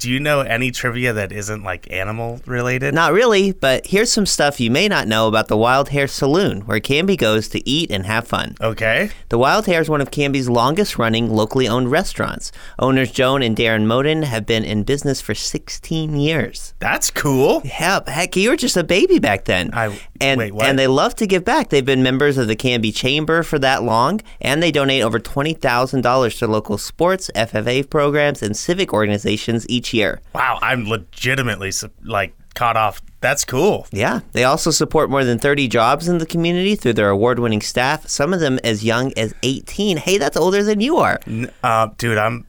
do 0.00 0.10
you 0.10 0.18
know 0.18 0.40
any 0.40 0.70
trivia 0.70 1.12
that 1.12 1.30
isn't 1.30 1.62
like 1.62 1.86
animal 1.92 2.40
related? 2.46 2.94
Not 2.94 3.12
really, 3.12 3.52
but 3.52 3.86
here's 3.86 4.10
some 4.10 4.24
stuff 4.24 4.58
you 4.58 4.70
may 4.70 4.88
not 4.88 5.06
know 5.06 5.28
about 5.28 5.48
the 5.48 5.58
Wild 5.58 5.90
Hare 5.90 6.08
Saloon, 6.08 6.62
where 6.62 6.80
Canby 6.80 7.16
goes 7.16 7.48
to 7.48 7.68
eat 7.68 7.90
and 7.90 8.06
have 8.06 8.26
fun. 8.26 8.56
Okay. 8.62 9.10
The 9.28 9.36
Wild 9.36 9.66
Hare 9.66 9.82
is 9.82 9.90
one 9.90 10.00
of 10.00 10.10
Canby's 10.10 10.48
longest 10.48 10.98
running 10.98 11.28
locally 11.28 11.68
owned 11.68 11.90
restaurants. 11.90 12.50
Owners 12.78 13.12
Joan 13.12 13.42
and 13.42 13.54
Darren 13.54 13.84
Moden 13.84 14.22
have 14.22 14.46
been 14.46 14.64
in 14.64 14.84
business 14.84 15.20
for 15.20 15.34
16 15.34 16.16
years. 16.16 16.72
That's 16.78 17.10
cool. 17.10 17.60
Yep, 17.64 18.08
heck, 18.08 18.36
you 18.36 18.48
were 18.48 18.56
just 18.56 18.78
a 18.78 18.84
baby 18.84 19.18
back 19.18 19.44
then. 19.44 19.68
I 19.74 20.00
and, 20.18 20.38
wait, 20.38 20.52
what? 20.52 20.66
And 20.66 20.78
they 20.78 20.86
love 20.86 21.14
to 21.16 21.26
give 21.26 21.44
back. 21.44 21.68
They've 21.68 21.84
been 21.84 22.02
members 22.02 22.38
of 22.38 22.46
the 22.46 22.56
Canby 22.56 22.92
Chamber 22.92 23.42
for 23.42 23.58
that 23.58 23.82
long, 23.82 24.20
and 24.40 24.62
they 24.62 24.70
donate 24.70 25.02
over 25.02 25.18
$20,000 25.18 26.38
to 26.38 26.46
local 26.46 26.78
sports, 26.78 27.30
FFA 27.34 27.88
programs, 27.88 28.42
and 28.42 28.56
civic 28.56 28.92
organizations 28.92 29.66
each 29.68 29.89
year. 29.92 30.20
Wow, 30.34 30.58
I'm 30.62 30.86
legitimately 30.86 31.72
like 32.02 32.34
caught 32.54 32.76
off. 32.76 33.00
That's 33.20 33.44
cool. 33.44 33.86
Yeah. 33.92 34.20
They 34.32 34.44
also 34.44 34.70
support 34.70 35.10
more 35.10 35.24
than 35.24 35.38
30 35.38 35.68
jobs 35.68 36.08
in 36.08 36.18
the 36.18 36.26
community 36.26 36.74
through 36.74 36.94
their 36.94 37.10
award 37.10 37.38
winning 37.38 37.60
staff, 37.60 38.08
some 38.08 38.32
of 38.32 38.40
them 38.40 38.58
as 38.64 38.82
young 38.84 39.12
as 39.16 39.34
18. 39.42 39.98
Hey, 39.98 40.18
that's 40.18 40.36
older 40.36 40.62
than 40.62 40.80
you 40.80 40.96
are. 40.98 41.20
Uh, 41.62 41.88
dude, 41.96 42.18
I'm. 42.18 42.46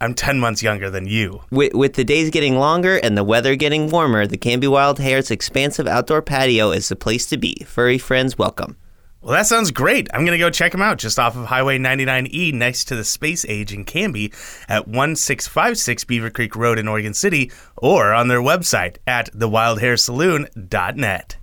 I'm 0.00 0.14
10 0.14 0.40
months 0.40 0.64
younger 0.64 0.90
than 0.90 1.06
you. 1.06 1.42
With, 1.52 1.74
with, 1.74 1.94
the 1.94 2.02
days 2.02 2.30
getting 2.30 2.56
longer 2.56 2.96
and 2.96 3.16
the 3.16 3.22
weather 3.22 3.54
getting 3.54 3.88
warmer, 3.88 4.26
the 4.26 4.36
Canby 4.36 4.66
Wild 4.66 4.98
Hare's 4.98 5.30
expansive 5.30 5.86
outdoor 5.86 6.22
patio 6.22 6.72
is 6.72 6.88
the 6.88 6.96
place 6.96 7.26
to 7.26 7.36
be. 7.36 7.54
Furry 7.68 7.98
friends, 7.98 8.36
welcome. 8.36 8.76
Well, 9.22 9.32
that 9.34 9.46
sounds 9.46 9.70
great. 9.70 10.08
I'm 10.12 10.24
going 10.24 10.36
to 10.36 10.44
go 10.44 10.50
check 10.50 10.72
them 10.72 10.82
out 10.82 10.98
just 10.98 11.16
off 11.16 11.36
of 11.36 11.46
Highway 11.46 11.78
99E 11.78 12.52
next 12.52 12.86
to 12.86 12.96
the 12.96 13.04
Space 13.04 13.46
Age 13.48 13.72
in 13.72 13.84
Canby 13.84 14.32
at 14.68 14.88
1656 14.88 16.02
Beaver 16.04 16.30
Creek 16.30 16.56
Road 16.56 16.76
in 16.76 16.88
Oregon 16.88 17.14
City 17.14 17.52
or 17.76 18.12
on 18.12 18.26
their 18.26 18.40
website 18.40 18.96
at 19.06 19.32
thewildharesaloon.net. 19.32 21.36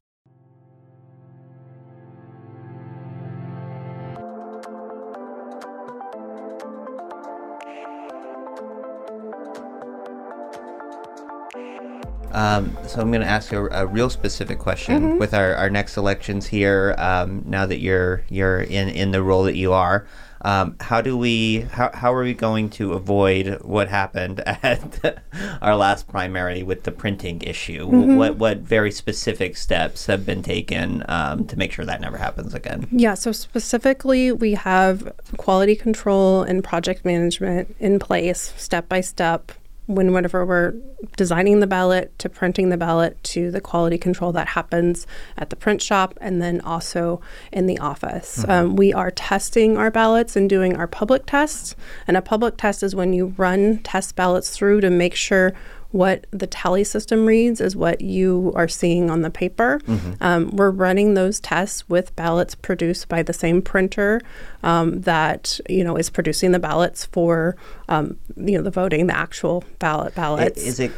Um, 12.32 12.77
so 12.88 13.01
I'm 13.01 13.11
going 13.11 13.21
to 13.21 13.27
ask 13.27 13.51
a, 13.51 13.65
a, 13.67 13.88
real 13.88 14.09
specific 14.09 14.59
question 14.59 15.01
mm-hmm. 15.01 15.17
with 15.17 15.34
our, 15.34 15.55
our 15.55 15.69
next 15.69 15.97
elections 15.97 16.47
here. 16.47 16.95
Um, 16.97 17.43
now 17.45 17.65
that 17.65 17.80
you're 17.80 18.23
you're 18.30 18.61
in, 18.61 18.89
in 18.89 19.11
the 19.11 19.23
role 19.23 19.43
that 19.43 19.55
you 19.55 19.73
are, 19.73 20.05
um, 20.41 20.77
how 20.80 21.01
do 21.01 21.17
we 21.17 21.61
how, 21.71 21.91
how 21.93 22.13
are 22.13 22.23
we 22.23 22.34
going 22.34 22.69
to 22.71 22.93
avoid 22.93 23.61
what 23.61 23.89
happened 23.89 24.39
at 24.45 25.21
our 25.61 25.75
last 25.75 26.07
primary 26.07 26.63
with 26.63 26.84
the 26.84 26.91
printing 26.91 27.41
issue? 27.41 27.88
Mm-hmm. 27.88 28.15
What 28.15 28.36
what 28.38 28.57
very 28.59 28.91
specific 28.91 29.57
steps 29.57 30.05
have 30.05 30.25
been 30.25 30.41
taken 30.41 31.03
um, 31.09 31.45
to 31.47 31.57
make 31.57 31.71
sure 31.71 31.86
that 31.86 31.99
never 31.99 32.17
happens 32.17 32.53
again? 32.53 32.88
Yeah. 32.91 33.15
So 33.15 33.32
specifically, 33.32 34.32
we 34.32 34.53
have 34.53 35.13
quality 35.38 35.75
control 35.75 36.43
and 36.43 36.63
project 36.63 37.03
management 37.03 37.75
in 37.80 37.99
place, 37.99 38.53
step 38.55 38.88
by 38.88 39.01
step 39.01 39.51
when 39.90 40.14
whenever 40.14 40.46
we're 40.46 40.76
designing 41.18 41.62
the 41.62 41.68
ballot 41.68 42.18
to 42.20 42.30
printing 42.30 42.70
the 42.70 42.78
ballot 42.78 43.22
to 43.24 43.50
the 43.50 43.60
quality 43.60 43.98
control 43.98 44.32
that 44.32 44.50
happens 44.50 45.08
at 45.36 45.50
the 45.50 45.56
print 45.56 45.82
shop 45.82 46.16
and 46.22 46.40
then 46.40 46.62
also 46.62 47.20
in 47.52 47.66
the 47.66 47.80
office. 47.80 48.40
Mm-hmm. 48.40 48.52
Um, 48.52 48.76
we 48.76 48.94
are 48.94 49.10
testing 49.10 49.78
our 49.78 49.90
ballots 49.90 50.36
and 50.36 50.48
doing 50.48 50.78
our 50.78 50.86
public 50.86 51.26
tests. 51.26 51.76
And 52.08 52.16
a 52.16 52.22
public 52.22 52.56
test 52.56 52.84
is 52.84 52.96
when 52.96 53.14
you 53.14 53.34
run 53.36 53.80
test 53.80 54.16
ballots 54.16 54.52
through 54.52 54.82
to 54.82 54.92
make 54.92 55.16
sure 55.16 55.54
what 55.92 56.28
the 56.32 56.46
tally 56.46 56.84
system 56.84 57.26
reads 57.26 57.60
is 57.60 57.76
what 57.76 58.02
you 58.02 58.52
are 58.56 58.68
seeing 58.68 59.10
on 59.10 59.22
the 59.22 59.30
paper. 59.30 59.82
Mm-hmm. 59.86 60.12
Um, 60.22 60.50
we're 60.56 60.70
running 60.70 61.16
those 61.16 61.40
tests 61.40 61.88
with 61.90 62.16
ballots 62.16 62.54
produced 62.54 63.08
by 63.10 63.24
the 63.24 63.34
same 63.34 63.62
printer 63.62 64.22
um, 64.62 65.02
that 65.02 65.60
you 65.68 65.84
know 65.84 65.96
is 65.96 66.10
producing 66.10 66.52
the 66.52 66.60
ballots 66.60 67.06
for 67.06 67.56
um, 67.88 68.18
you 68.36 68.58
know 68.58 68.64
the 68.64 68.72
voting, 68.72 69.08
the 69.08 69.18
actual 69.18 69.64
ballot 69.80 70.14
ballots. 70.14 70.62
Is 70.62 70.80
it 70.80 70.92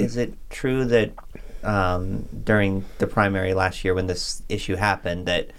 is 0.00 0.16
it 0.16 0.34
true 0.50 0.84
that 0.84 1.12
um, 1.64 2.28
during 2.44 2.84
the 2.98 3.06
primary 3.06 3.54
last 3.54 3.84
year 3.84 3.94
when 3.94 4.06
this 4.06 4.42
issue 4.48 4.76
happened 4.76 5.26
that 5.26 5.50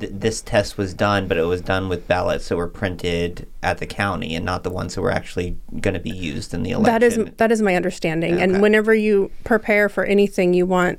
th- 0.00 0.12
this 0.14 0.40
test 0.40 0.76
was 0.78 0.94
done, 0.94 1.28
but 1.28 1.36
it 1.36 1.44
was 1.44 1.60
done 1.60 1.88
with 1.88 2.06
ballots 2.08 2.48
that 2.48 2.56
were 2.56 2.68
printed 2.68 3.46
at 3.62 3.78
the 3.78 3.86
county 3.86 4.34
and 4.34 4.44
not 4.44 4.62
the 4.62 4.70
ones 4.70 4.94
that 4.94 5.00
were 5.00 5.10
actually 5.10 5.56
going 5.80 5.94
to 5.94 6.00
be 6.00 6.10
used 6.10 6.54
in 6.54 6.62
the 6.62 6.70
election. 6.70 6.92
That 6.92 7.02
is 7.02 7.36
that 7.36 7.52
is 7.52 7.62
my 7.62 7.74
understanding. 7.76 8.34
Okay. 8.34 8.42
And 8.42 8.62
whenever 8.62 8.94
you 8.94 9.30
prepare 9.44 9.88
for 9.88 10.04
anything, 10.04 10.54
you 10.54 10.66
want 10.66 10.98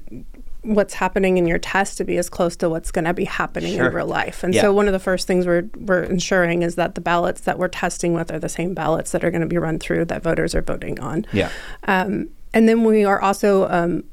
what's 0.65 0.95
happening 0.95 1.38
in 1.38 1.45
your 1.45 1.59
test 1.59 1.97
to 1.97 2.03
be 2.03 2.17
as 2.17 2.29
close 2.29 2.55
to 2.55 2.69
what's 2.69 2.91
going 2.91 3.05
to 3.05 3.13
be 3.13 3.25
happening 3.25 3.75
sure. 3.75 3.88
in 3.88 3.93
real 3.93 4.07
life. 4.07 4.43
And 4.43 4.53
yeah. 4.53 4.61
so 4.61 4.73
one 4.73 4.88
of 4.88 4.93
the 4.93 4.99
first 4.99 5.27
things 5.27 5.45
we're 5.45 5.69
we're 5.77 6.03
ensuring 6.03 6.63
is 6.63 6.75
that 6.75 6.95
the 6.95 7.01
ballots 7.01 7.41
that 7.41 7.59
we're 7.59 7.67
testing 7.67 8.13
with 8.13 8.31
are 8.31 8.39
the 8.39 8.49
same 8.49 8.73
ballots 8.73 9.11
that 9.11 9.23
are 9.23 9.31
going 9.31 9.41
to 9.41 9.47
be 9.47 9.57
run 9.57 9.79
through 9.79 10.05
that 10.05 10.23
voters 10.23 10.55
are 10.55 10.61
voting 10.61 10.99
on. 10.99 11.25
Yeah. 11.31 11.51
Um, 11.83 12.29
and 12.53 12.67
then 12.67 12.83
we 12.83 13.03
are 13.03 13.21
also 13.21 13.69
um, 13.69 14.05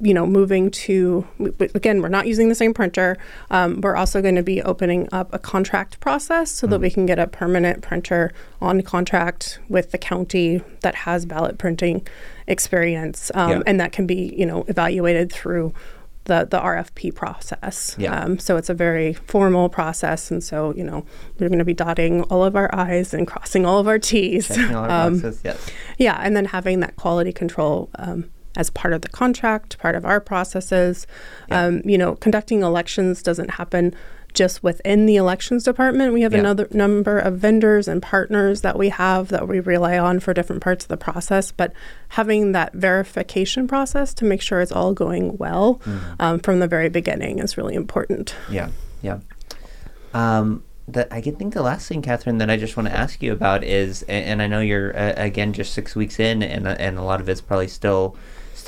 you 0.00 0.14
know, 0.14 0.26
moving 0.26 0.70
to 0.70 1.26
again, 1.74 2.00
we're 2.00 2.08
not 2.08 2.26
using 2.26 2.48
the 2.48 2.54
same 2.54 2.72
printer. 2.72 3.16
Um, 3.50 3.80
we're 3.80 3.96
also 3.96 4.22
going 4.22 4.36
to 4.36 4.42
be 4.42 4.62
opening 4.62 5.08
up 5.10 5.32
a 5.32 5.38
contract 5.38 5.98
process 6.00 6.50
so 6.50 6.66
mm-hmm. 6.66 6.72
that 6.72 6.80
we 6.80 6.90
can 6.90 7.06
get 7.06 7.18
a 7.18 7.26
permanent 7.26 7.82
printer 7.82 8.32
on 8.60 8.82
contract 8.82 9.58
with 9.68 9.90
the 9.90 9.98
county 9.98 10.62
that 10.80 10.94
has 10.94 11.26
ballot 11.26 11.58
printing 11.58 12.06
experience, 12.46 13.30
um, 13.34 13.50
yeah. 13.50 13.62
and 13.66 13.80
that 13.80 13.92
can 13.92 14.06
be 14.06 14.34
you 14.36 14.46
know 14.46 14.64
evaluated 14.68 15.32
through 15.32 15.74
the 16.24 16.46
the 16.48 16.60
RFP 16.60 17.12
process. 17.14 17.96
Yeah. 17.98 18.20
Um, 18.20 18.38
so 18.38 18.56
it's 18.56 18.68
a 18.68 18.74
very 18.74 19.14
formal 19.14 19.68
process, 19.68 20.30
and 20.30 20.44
so 20.44 20.72
you 20.76 20.84
know 20.84 21.04
we're 21.40 21.48
going 21.48 21.58
to 21.58 21.64
be 21.64 21.74
dotting 21.74 22.22
all 22.24 22.44
of 22.44 22.54
our 22.54 22.72
I's 22.72 23.12
and 23.12 23.26
crossing 23.26 23.66
all 23.66 23.80
of 23.80 23.88
our 23.88 23.98
T's. 23.98 24.46
Checking 24.46 24.76
all 24.76 24.84
our 24.84 24.90
um, 25.06 25.14
boxes, 25.14 25.40
yes. 25.42 25.70
Yeah, 25.98 26.20
and 26.22 26.36
then 26.36 26.44
having 26.44 26.78
that 26.80 26.94
quality 26.94 27.32
control. 27.32 27.90
As 28.58 28.68
part 28.68 28.92
of 28.92 29.00
the 29.00 29.08
contract, 29.08 29.78
part 29.78 29.94
of 29.94 30.04
our 30.04 30.20
processes. 30.20 31.06
Yeah. 31.48 31.64
Um, 31.64 31.80
you 31.84 31.96
know, 31.96 32.16
conducting 32.16 32.62
elections 32.62 33.22
doesn't 33.22 33.52
happen 33.52 33.94
just 34.34 34.62
within 34.62 35.06
the 35.06 35.16
elections 35.16 35.64
department. 35.64 36.12
We 36.12 36.20
have 36.22 36.32
Yeah. 36.34 36.40
another 36.40 36.68
number 36.72 37.18
of 37.18 37.38
vendors 37.38 37.88
and 37.88 38.02
partners 38.02 38.60
that 38.60 38.76
we 38.76 38.90
have 38.90 39.28
that 39.28 39.48
we 39.48 39.60
rely 39.60 39.96
on 39.96 40.20
for 40.20 40.34
different 40.34 40.60
parts 40.60 40.84
of 40.84 40.88
the 40.88 40.98
process. 40.98 41.50
But 41.50 41.72
having 42.08 42.52
that 42.52 42.74
verification 42.74 43.66
process 43.66 44.12
to 44.14 44.24
make 44.26 44.42
sure 44.42 44.60
it's 44.60 44.72
all 44.72 44.92
going 44.92 45.38
well 45.38 45.80
um, 46.20 46.40
from 46.40 46.58
the 46.60 46.68
very 46.68 46.88
beginning 46.90 47.38
is 47.38 47.56
really 47.56 47.74
important. 47.74 48.34
Yeah, 48.50 48.68
yeah. 49.02 49.20
Um, 50.12 50.62
the, 50.86 51.12
I 51.12 51.20
think 51.20 51.54
the 51.54 51.62
last 51.62 51.88
thing, 51.88 52.02
Catherine, 52.02 52.38
that 52.38 52.50
I 52.50 52.56
just 52.56 52.76
want 52.76 52.88
to 52.88 52.96
ask 52.96 53.22
you 53.22 53.32
about 53.32 53.62
is, 53.62 54.02
and, 54.02 54.24
and 54.24 54.42
I 54.42 54.46
know 54.46 54.60
you're 54.60 54.96
uh, 54.96 55.14
again 55.16 55.52
just 55.52 55.74
six 55.74 55.94
weeks 55.94 56.18
in, 56.18 56.42
and 56.42 56.66
and 56.66 56.98
a 56.98 57.02
lot 57.02 57.20
of 57.20 57.28
it's 57.28 57.40
probably 57.42 57.68
still 57.68 58.16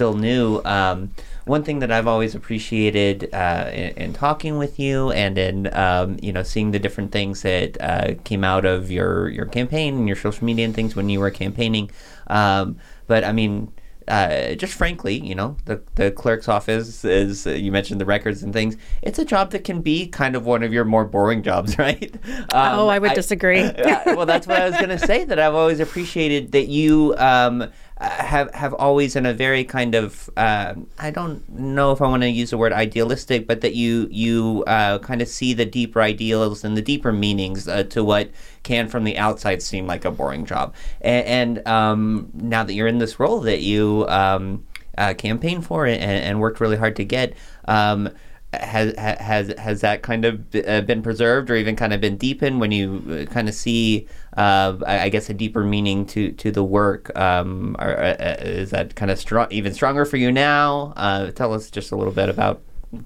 still 0.01 0.14
new. 0.14 0.62
Um, 0.64 1.11
one 1.44 1.62
thing 1.62 1.80
that 1.80 1.92
I've 1.92 2.07
always 2.07 2.34
appreciated 2.34 3.28
uh, 3.34 3.68
in, 3.70 3.90
in, 3.98 4.12
talking 4.14 4.57
with 4.57 4.78
you 4.78 5.11
and 5.11 5.36
in 5.36 5.74
um, 5.74 6.16
you 6.22 6.32
know 6.32 6.42
seeing 6.42 6.70
the 6.70 6.78
different 6.78 7.12
things 7.12 7.42
that 7.42 7.76
uh, 7.82 8.14
came 8.24 8.42
out 8.42 8.64
of 8.64 8.90
your 8.90 9.28
your 9.28 9.44
campaign 9.44 9.98
and 9.98 10.07
your 10.07 10.16
social 10.16 10.46
media 10.46 10.64
and 10.64 10.74
things 10.74 10.96
when 10.96 11.11
you 11.11 11.20
were 11.20 11.30
campaigning. 11.30 11.90
Um, 12.28 12.78
but 13.09 13.24
I 13.24 13.32
mean, 13.32 13.72
uh, 14.09 14.55
just 14.55 14.72
frankly, 14.72 15.20
you 15.20 15.34
know, 15.34 15.59
the 15.66 15.82
the 15.96 16.11
clerk's 16.11 16.48
office 16.48 17.05
is 17.05 17.46
uh, 17.46 17.51
you 17.51 17.70
mentioned 17.70 18.01
the 18.01 18.07
records 18.07 18.42
and 18.42 18.55
things. 18.55 18.78
It's 19.03 19.18
a 19.18 19.24
job 19.26 19.51
that 19.51 19.64
can 19.64 19.82
be 19.82 20.07
kind 20.07 20.34
of 20.34 20.46
one 20.46 20.62
of 20.62 20.72
your 20.72 20.86
more 20.86 21.05
boring 21.05 21.42
jobs, 21.42 21.76
right? 21.86 22.14
Um, 22.55 22.78
oh, 22.78 22.88
I 22.88 22.98
would 22.98 23.11
I, 23.11 23.14
disagree. 23.14 23.62
well, 24.07 24.24
that's 24.24 24.46
what 24.46 24.62
I 24.62 24.66
was 24.66 24.76
going 24.76 24.88
to 24.88 24.98
say. 24.98 25.24
That 25.24 25.38
I've 25.38 25.55
always 25.55 25.78
appreciated 25.78 26.53
that 26.53 26.68
you. 26.68 27.14
Um, 27.18 27.70
have 28.01 28.53
have 28.55 28.72
always 28.74 29.14
in 29.14 29.26
a 29.26 29.34
very 29.34 29.62
kind 29.62 29.94
of 29.94 30.30
uh, 30.36 30.74
I 30.98 31.11
don't 31.11 31.46
know 31.51 31.92
if 31.92 32.01
I 32.01 32.09
want 32.09 32.22
to 32.22 32.28
use 32.28 32.51
the 32.51 32.59
word 32.59 32.72
idealistic, 32.72 33.46
but 33.46 33.61
that 33.61 33.74
you 33.74 34.09
you 34.11 34.64
uh, 34.66 34.98
kind 35.01 35.20
of 35.20 35.28
see 35.28 35.53
the 35.53 35.66
deeper 35.66 36.01
ideals 36.01 36.64
and 36.64 36.76
the 36.76 36.82
deeper 36.82 37.12
meanings 37.12 37.68
uh, 37.68 37.82
to 37.84 38.03
what 38.03 38.30
can 38.62 38.88
from 38.88 39.05
the 39.05 39.18
outside 39.18 39.62
seem 39.62 39.86
like 39.86 40.05
a 40.05 40.11
boring 40.11 40.46
job. 40.46 40.74
And, 41.03 41.57
and 41.59 41.68
um, 41.68 42.30
now 42.32 42.64
that 42.64 42.72
you're 42.72 42.88
in 42.88 42.98
this 42.98 43.20
role 43.20 43.40
that 43.40 43.61
you 43.61 44.07
um, 44.09 44.66
uh, 44.96 45.14
campaigned 45.14 45.66
for 45.66 45.86
and, 45.86 46.01
and, 46.01 46.40
worked 46.40 46.61
really 46.61 46.76
hard 46.76 46.96
to 46.96 47.05
get. 47.05 47.34
Um, 47.66 48.11
has 48.53 48.94
has 48.96 49.55
has 49.59 49.80
that 49.80 50.03
kind 50.03 50.24
of 50.24 50.44
uh, 50.66 50.80
been 50.80 51.03
preserved 51.03 51.51
or 51.51 51.57
even 51.57 51.76
kind 51.76 51.92
of 51.92 52.01
been 52.01 52.16
deepened 52.16 52.61
when 52.61 52.72
you 52.72 53.03
uh, 53.28 53.32
kind 53.32 53.48
of 53.48 53.55
see 53.55 54.09
uh, 54.36 54.76
I 54.86 55.09
guess 55.09 55.30
a 55.30 55.34
deeper 55.34 55.62
meaning 55.62 56.05
to 56.07 56.32
to 56.32 56.51
the 56.51 56.64
work? 56.64 57.16
Um, 57.16 57.76
or, 57.78 57.96
uh, 57.96 58.36
is 58.40 58.70
that 58.70 58.96
kind 58.96 59.11
of 59.11 59.18
strong 59.18 59.46
even 59.51 59.72
stronger 59.72 60.05
for 60.05 60.16
you 60.16 60.32
now? 60.32 60.92
Uh, 60.96 61.30
tell 61.30 61.55
us 61.55 61.70
just 61.70 61.92
a 61.92 61.96
little 61.96 62.12
bit 62.12 62.28
about 62.28 62.61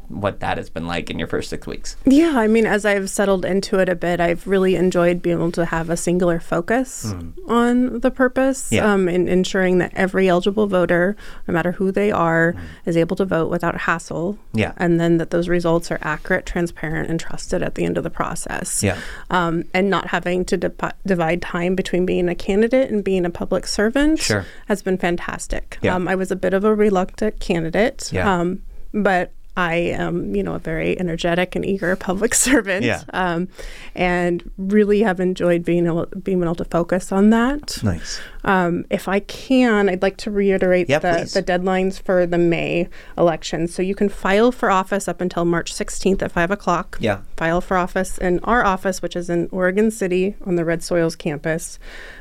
what 0.08 0.40
that 0.40 0.56
has 0.56 0.70
been 0.70 0.86
like 0.86 1.10
in 1.10 1.18
your 1.18 1.28
first 1.28 1.50
six 1.50 1.66
weeks. 1.66 1.96
Yeah, 2.06 2.38
I 2.38 2.46
mean, 2.46 2.64
as 2.64 2.86
I've 2.86 3.10
settled 3.10 3.44
into 3.44 3.78
it 3.80 3.88
a 3.88 3.94
bit, 3.94 4.18
I've 4.18 4.46
really 4.46 4.76
enjoyed 4.76 5.20
being 5.20 5.36
able 5.36 5.52
to 5.52 5.66
have 5.66 5.90
a 5.90 5.96
singular 5.96 6.40
focus 6.40 7.12
mm. 7.12 7.34
on 7.48 8.00
the 8.00 8.10
purpose 8.10 8.72
yeah. 8.72 8.90
um, 8.90 9.08
in 9.08 9.28
ensuring 9.28 9.78
that 9.78 9.92
every 9.94 10.26
eligible 10.28 10.66
voter, 10.66 11.16
no 11.46 11.52
matter 11.52 11.72
who 11.72 11.92
they 11.92 12.10
are, 12.10 12.54
mm. 12.54 12.60
is 12.86 12.96
able 12.96 13.14
to 13.16 13.26
vote 13.26 13.50
without 13.50 13.82
hassle. 13.82 14.38
Yeah. 14.54 14.72
And 14.78 14.98
then 14.98 15.18
that 15.18 15.30
those 15.30 15.48
results 15.48 15.90
are 15.90 15.98
accurate, 16.00 16.46
transparent, 16.46 17.10
and 17.10 17.20
trusted 17.20 17.62
at 17.62 17.74
the 17.74 17.84
end 17.84 17.98
of 17.98 18.04
the 18.04 18.10
process. 18.10 18.82
Yeah. 18.82 18.98
Um, 19.28 19.64
and 19.74 19.90
not 19.90 20.08
having 20.08 20.46
to 20.46 20.56
divide 20.56 21.42
time 21.42 21.74
between 21.74 22.06
being 22.06 22.30
a 22.30 22.34
candidate 22.34 22.90
and 22.90 23.04
being 23.04 23.26
a 23.26 23.30
public 23.30 23.66
servant 23.66 24.20
sure. 24.20 24.46
has 24.66 24.82
been 24.82 24.96
fantastic. 24.96 25.78
Yeah. 25.82 25.94
Um, 25.94 26.08
I 26.08 26.14
was 26.14 26.30
a 26.30 26.36
bit 26.36 26.54
of 26.54 26.64
a 26.64 26.74
reluctant 26.74 27.38
candidate. 27.38 28.10
Yeah. 28.10 28.40
Um, 28.40 28.62
but 28.94 29.32
I 29.56 29.74
am, 29.74 30.34
you 30.34 30.42
know, 30.42 30.54
a 30.54 30.58
very 30.58 30.98
energetic 30.98 31.54
and 31.54 31.64
eager 31.64 31.94
public 32.10 32.34
servant, 32.34 32.84
yeah. 32.84 33.02
um, 33.12 33.48
and 33.94 34.50
really 34.58 35.00
have 35.00 35.20
enjoyed 35.20 35.64
being 35.64 35.86
able 35.86 36.06
being 36.06 36.42
able 36.42 36.54
to 36.56 36.64
focus 36.64 37.12
on 37.12 37.30
that. 37.30 37.78
Nice. 37.82 38.20
Um, 38.42 38.84
if 38.90 39.08
I 39.08 39.20
can, 39.20 39.88
I'd 39.88 40.02
like 40.02 40.16
to 40.18 40.30
reiterate 40.30 40.90
yeah, 40.90 40.98
the, 40.98 41.30
the, 41.32 41.42
deadlines 41.42 42.00
for 42.00 42.26
the 42.26 42.36
May 42.36 42.88
election. 43.16 43.68
So 43.68 43.80
you 43.80 43.94
can 43.94 44.10
file 44.10 44.52
for 44.52 44.70
office 44.70 45.08
up 45.08 45.22
until 45.22 45.44
March 45.46 45.72
16th 45.72 46.20
at 46.20 46.32
five 46.32 46.50
o'clock. 46.50 46.98
Yeah. 47.00 47.20
File 47.36 47.60
for 47.60 47.76
office 47.76 48.18
in 48.18 48.40
our 48.40 48.64
office, 48.64 49.00
which 49.00 49.16
is 49.16 49.30
in 49.30 49.48
Oregon 49.50 49.90
City 49.90 50.34
on 50.44 50.56
the 50.56 50.64
Red 50.64 50.82
Soils 50.82 51.16
campus, 51.16 51.78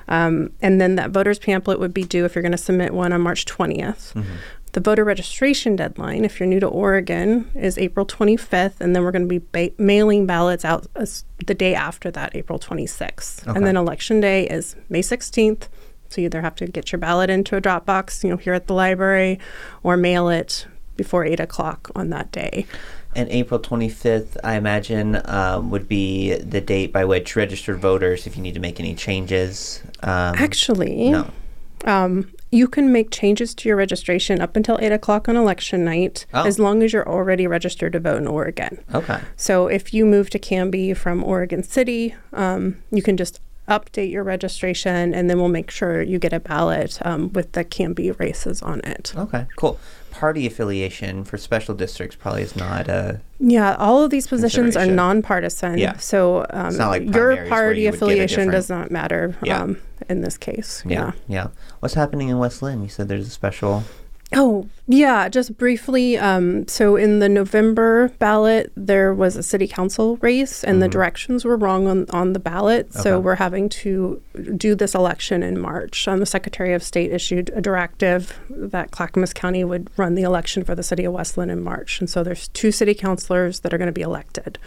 um, 0.07 0.51
and 0.61 0.79
then 0.79 0.95
that 0.95 1.09
voter's 1.09 1.39
pamphlet 1.39 1.79
would 1.79 1.93
be 1.93 2.03
due 2.03 2.25
if 2.25 2.35
you're 2.35 2.43
going 2.43 2.51
to 2.51 2.57
submit 2.57 2.93
one 2.93 3.11
on 3.11 3.21
March 3.21 3.45
20th. 3.45 4.13
Mm-hmm. 4.13 4.35
The 4.73 4.81
voter 4.81 5.03
registration 5.03 5.75
deadline, 5.75 6.25
if 6.25 6.39
you're 6.39 6.49
new 6.49 6.59
to 6.59 6.67
Oregon, 6.67 7.49
is 7.53 7.77
April 7.77 8.07
25th, 8.07 8.81
and 8.81 8.95
then 8.95 9.03
we're 9.03 9.11
going 9.11 9.27
to 9.29 9.39
be 9.39 9.45
ba- 9.51 9.71
mailing 9.77 10.25
ballots 10.25 10.65
out 10.65 10.87
the 10.95 11.53
day 11.53 11.75
after 11.75 12.09
that, 12.09 12.35
April 12.35 12.57
26th. 12.57 13.47
Okay. 13.47 13.55
And 13.55 13.67
then 13.67 13.77
election 13.77 14.19
day 14.19 14.47
is 14.47 14.75
May 14.89 15.01
16th. 15.01 15.67
So 16.09 16.21
you 16.21 16.25
either 16.25 16.41
have 16.41 16.55
to 16.55 16.65
get 16.65 16.91
your 16.91 16.99
ballot 16.99 17.29
into 17.29 17.55
a 17.55 17.61
drop 17.61 17.85
box, 17.85 18.23
you 18.23 18.31
know, 18.31 18.37
here 18.37 18.53
at 18.53 18.65
the 18.65 18.73
library, 18.73 19.39
or 19.83 19.95
mail 19.95 20.27
it 20.29 20.65
before 20.95 21.23
eight 21.23 21.39
o'clock 21.39 21.91
on 21.95 22.09
that 22.09 22.31
day. 22.31 22.65
And 23.15 23.29
April 23.29 23.59
25th, 23.59 24.37
I 24.43 24.55
imagine, 24.55 25.21
um, 25.25 25.69
would 25.69 25.87
be 25.87 26.35
the 26.35 26.61
date 26.61 26.91
by 26.91 27.05
which 27.05 27.35
registered 27.35 27.77
voters, 27.77 28.25
if 28.25 28.35
you 28.35 28.41
need 28.41 28.55
to 28.55 28.59
make 28.59 28.79
any 28.79 28.95
changes. 28.95 29.83
Um, 30.01 30.35
Actually, 30.35 31.11
no. 31.11 31.29
Um, 31.85 32.31
you 32.53 32.67
can 32.67 32.91
make 32.91 33.09
changes 33.09 33.55
to 33.55 33.67
your 33.67 33.75
registration 33.75 34.39
up 34.39 34.55
until 34.55 34.77
8 34.79 34.91
o'clock 34.91 35.27
on 35.27 35.35
election 35.35 35.83
night 35.83 36.27
oh. 36.33 36.45
as 36.45 36.59
long 36.59 36.83
as 36.83 36.93
you're 36.93 37.07
already 37.07 37.47
registered 37.47 37.93
to 37.93 37.99
vote 37.99 38.17
in 38.17 38.27
Oregon. 38.27 38.83
Okay. 38.93 39.19
So 39.35 39.67
if 39.67 39.91
you 39.93 40.05
move 40.05 40.29
to 40.29 40.39
Canby 40.39 40.93
from 40.93 41.23
Oregon 41.23 41.63
City, 41.63 42.13
um, 42.31 42.77
you 42.91 43.01
can 43.01 43.17
just 43.17 43.41
update 43.67 44.11
your 44.11 44.23
registration 44.23 45.15
and 45.15 45.29
then 45.29 45.39
we'll 45.39 45.47
make 45.47 45.71
sure 45.71 46.01
you 46.01 46.19
get 46.19 46.33
a 46.33 46.39
ballot 46.39 46.99
um, 47.03 47.33
with 47.33 47.53
the 47.53 47.63
Canby 47.63 48.11
races 48.11 48.61
on 48.61 48.81
it. 48.81 49.13
Okay, 49.17 49.47
cool 49.55 49.79
party 50.13 50.45
affiliation 50.45 51.23
for 51.23 51.37
special 51.37 51.73
districts 51.73 52.15
probably 52.15 52.43
is 52.43 52.55
not 52.55 52.87
a. 52.87 53.19
Yeah, 53.39 53.75
all 53.75 54.03
of 54.03 54.11
these 54.11 54.27
positions 54.27 54.77
are 54.77 54.85
nonpartisan. 54.85 55.79
Yeah. 55.79 55.97
So 55.97 56.45
um, 56.51 56.77
like 56.77 57.13
your 57.13 57.47
party 57.47 57.81
you 57.81 57.89
affiliation 57.89 58.49
does 58.49 58.69
not 58.69 58.91
matter 58.91 59.35
yeah. 59.43 59.63
um, 59.63 59.77
in 60.07 60.21
this 60.21 60.37
case. 60.37 60.83
Yeah. 60.85 61.13
yeah. 61.27 61.47
Yeah. 61.47 61.47
What's 61.83 61.95
happening 61.95 62.29
in 62.29 62.37
West 62.37 62.61
Linn? 62.61 62.81
You 62.81 62.87
said 62.87 63.09
there's 63.09 63.27
a 63.27 63.29
special. 63.29 63.83
Oh, 64.33 64.69
yeah, 64.87 65.27
just 65.27 65.57
briefly. 65.57 66.17
Um, 66.17 66.65
so 66.65 66.95
in 66.95 67.19
the 67.19 67.27
November 67.27 68.07
ballot, 68.19 68.71
there 68.77 69.13
was 69.13 69.35
a 69.35 69.43
city 69.43 69.67
council 69.67 70.15
race, 70.21 70.63
and 70.63 70.75
mm-hmm. 70.75 70.79
the 70.79 70.87
directions 70.87 71.43
were 71.43 71.57
wrong 71.57 71.87
on, 71.87 72.09
on 72.11 72.31
the 72.31 72.39
ballot. 72.39 72.87
Okay. 72.91 73.01
So 73.01 73.19
we're 73.19 73.35
having 73.35 73.67
to 73.67 74.21
do 74.55 74.75
this 74.75 74.95
election 74.95 75.43
in 75.43 75.59
March. 75.59 76.07
Um, 76.07 76.21
the 76.21 76.25
Secretary 76.25 76.73
of 76.73 76.83
State 76.83 77.11
issued 77.11 77.51
a 77.53 77.59
directive 77.59 78.39
that 78.49 78.91
Clackamas 78.91 79.33
County 79.33 79.65
would 79.65 79.89
run 79.97 80.15
the 80.15 80.23
election 80.23 80.63
for 80.63 80.75
the 80.75 80.83
city 80.83 81.03
of 81.03 81.11
West 81.11 81.37
Linn 81.37 81.49
in 81.49 81.61
March. 81.61 81.99
And 81.99 82.09
so 82.09 82.23
there's 82.23 82.47
two 82.47 82.71
city 82.71 82.93
councilors 82.93 83.59
that 83.59 83.73
are 83.73 83.77
going 83.77 83.87
to 83.87 83.91
be 83.91 84.03
elected. 84.03 84.57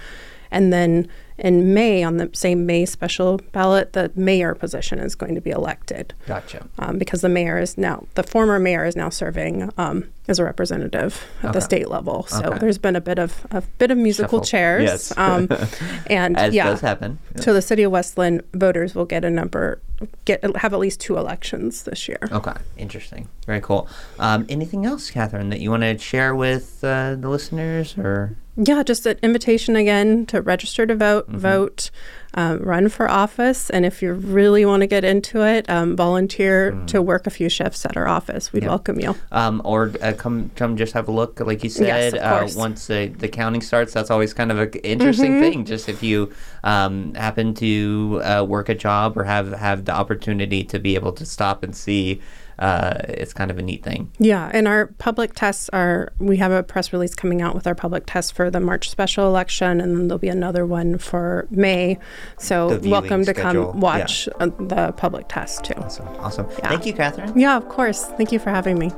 And 0.51 0.73
then 0.73 1.09
in 1.39 1.75
May, 1.75 2.03
on 2.03 2.17
the 2.17 2.31
same 2.33 2.65
May 2.65 2.87
special 2.87 3.39
ballot, 3.53 3.93
the 3.93 4.11
mayor 4.15 4.55
position 4.55 4.99
is 4.99 5.15
going 5.15 5.35
to 5.35 5.41
be 5.41 5.51
elected. 5.51 6.15
Gotcha. 6.27 6.67
Um, 6.79 6.99
because 6.99 7.21
the 7.21 7.29
mayor 7.29 7.59
is 7.59 7.77
now, 7.77 8.07
the 8.15 8.23
former 8.23 8.59
mayor 8.59 8.87
is 8.87 8.97
now 8.97 9.11
serving 9.11 9.71
um, 9.77 10.09
as 10.29 10.39
a 10.39 10.45
representative 10.45 11.27
at 11.43 11.51
okay. 11.51 11.53
the 11.53 11.61
state 11.61 11.91
level. 11.91 12.25
So 12.29 12.43
okay. 12.45 12.59
there's 12.59 12.79
been 12.79 12.97
a 12.97 13.03
bit 13.03 13.19
of 13.19 13.47
a 13.51 13.61
bit 13.61 13.91
of 13.91 13.99
musical 13.99 14.39
Shuffle. 14.39 14.47
chairs. 14.47 14.85
Yes. 14.85 15.19
Um, 15.19 15.49
and 16.07 16.39
As 16.39 16.55
yeah, 16.55 16.71
does 16.71 16.81
happen. 16.81 17.19
So 17.37 17.53
the 17.53 17.63
city 17.63 17.83
of 17.83 17.93
West 17.93 18.17
Linn 18.17 18.43
voters 18.55 18.95
will 18.95 19.05
get 19.05 19.23
a 19.23 19.31
number, 19.31 19.81
get 20.25 20.43
have 20.57 20.73
at 20.73 20.81
least 20.81 21.01
two 21.01 21.19
elections 21.19 21.83
this 21.83 22.09
year. 22.09 22.29
Okay, 22.33 22.55
interesting. 22.79 23.29
Very 23.45 23.61
cool. 23.61 23.89
Um, 24.19 24.47
anything 24.49 24.87
else, 24.87 25.11
Catherine, 25.11 25.51
that 25.51 25.61
you 25.61 25.71
want 25.71 25.83
to 25.83 25.99
share 25.99 26.35
with 26.35 26.83
uh, 26.83 27.15
the 27.15 27.29
listeners 27.29 27.97
or? 27.99 28.37
Yeah, 28.57 28.83
just 28.83 29.05
an 29.05 29.19
invitation 29.23 29.77
again 29.77 30.25
to 30.27 30.41
register 30.41 30.87
to 30.87 30.95
vote, 30.95 31.29
mm-hmm. 31.29 31.39
vote, 31.39 31.91
um, 32.33 32.59
run 32.59 32.89
for 32.89 33.11
office, 33.11 33.69
and 33.69 33.85
if 33.85 34.03
you 34.03 34.13
really 34.13 34.65
want 34.65 34.81
to 34.81 34.87
get 34.87 35.05
into 35.05 35.43
it, 35.43 35.69
um, 35.69 35.95
volunteer 35.95 36.73
mm. 36.73 36.87
to 36.89 37.03
work 37.03 37.27
a 37.27 37.31
few 37.31 37.51
shifts 37.51 37.85
at 37.85 37.97
our 37.97 38.09
office. 38.09 38.53
We'd 38.53 38.67
welcome 38.67 38.99
you. 38.99 39.15
Um, 39.31 39.61
or 39.65 39.93
uh, 40.01 40.15
come 40.17 40.51
come 40.57 40.77
just 40.77 40.95
have 40.95 41.09
a 41.09 41.13
look, 41.13 41.41
like 41.41 41.65
you 41.65 41.71
said. 41.71 42.15
Yes, 42.15 42.57
uh, 42.57 42.59
once 42.59 42.87
the, 42.87 43.09
the 43.09 43.29
counting 43.29 43.61
starts, 43.61 43.93
that's 43.93 44.11
always 44.11 44.33
kind 44.33 44.51
of 44.51 44.59
an 44.59 44.71
interesting 44.81 45.33
mm-hmm. 45.33 45.41
thing. 45.41 45.65
Just 45.67 45.89
if 45.89 46.03
you 46.03 46.33
um, 46.65 47.15
happen 47.15 47.55
to 47.55 48.21
uh, 48.23 48.45
work 48.47 48.69
a 48.71 48.75
job 48.75 49.19
or 49.19 49.25
have 49.25 49.53
have 49.53 49.85
the 49.85 49.93
opportunity 49.93 50.65
to 50.65 50.79
be 50.79 50.95
able 50.95 51.13
to 51.13 51.27
stop 51.27 51.63
and 51.63 51.77
see 51.77 52.21
uh, 52.59 52.99
it's 53.09 53.33
kind 53.33 53.51
of 53.51 53.59
a 53.59 53.63
neat 53.63 53.83
thing. 53.83 54.11
Yeah, 54.19 54.51
and 54.53 54.67
our 54.67 54.89
public 54.99 55.35
tests 55.35 55.69
are. 55.73 56.13
We 56.19 56.39
have 56.39 56.53
a 56.53 56.63
press 56.63 56.93
release 56.93 57.15
coming 57.15 57.43
out 57.43 57.55
with 57.55 57.67
our 57.67 57.75
public 57.75 58.05
tests 58.07 58.31
for 58.31 58.51
the 58.51 58.61
March 58.61 58.89
special 58.91 59.27
election, 59.27 59.81
and 59.81 59.97
then 59.97 60.09
there'll 60.09 60.19
be 60.19 60.29
another 60.29 60.65
one 60.67 60.99
for 60.99 61.47
May. 61.51 61.99
So 62.39 62.79
welcome 62.85 63.25
to 63.25 63.33
schedule. 63.33 63.73
come 63.73 63.81
watch 63.81 64.27
yeah. 64.27 64.35
Uh, 64.41 64.51
the 64.59 64.93
public 64.93 65.29
test 65.29 65.65
too. 65.65 65.75
Awesome, 65.75 66.09
awesome. 66.19 66.47
Yeah. 66.59 66.69
Thank 66.69 66.87
you, 66.87 66.93
Catherine. 66.93 67.39
Yeah, 67.39 67.57
of 67.57 67.69
course. 67.69 68.05
Thank 68.05 68.33
you 68.33 68.39
for 68.39 68.51
having 68.51 68.79
me. 68.79 68.91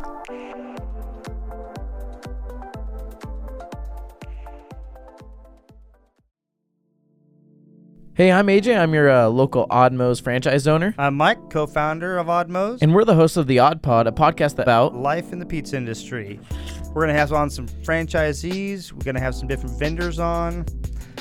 Hey, 8.18 8.32
I'm 8.32 8.48
AJ. 8.48 8.76
I'm 8.76 8.92
your 8.94 9.08
uh, 9.08 9.28
local 9.28 9.68
Oddmoe's 9.68 10.18
franchise 10.18 10.66
owner. 10.66 10.92
I'm 10.98 11.14
Mike, 11.14 11.50
co 11.50 11.68
founder 11.68 12.18
of 12.18 12.26
Oddmoe's. 12.26 12.82
And 12.82 12.92
we're 12.92 13.04
the 13.04 13.14
hosts 13.14 13.36
of 13.36 13.46
The 13.46 13.60
Odd 13.60 13.80
Pod, 13.80 14.08
a 14.08 14.10
podcast 14.10 14.60
about 14.60 14.96
life 14.96 15.32
in 15.32 15.38
the 15.38 15.46
pizza 15.46 15.76
industry. 15.76 16.40
We're 16.86 17.04
going 17.04 17.14
to 17.14 17.14
have 17.14 17.32
on 17.32 17.48
some 17.48 17.68
franchisees, 17.68 18.90
we're 18.90 19.04
going 19.04 19.14
to 19.14 19.20
have 19.20 19.36
some 19.36 19.46
different 19.46 19.78
vendors 19.78 20.18
on. 20.18 20.66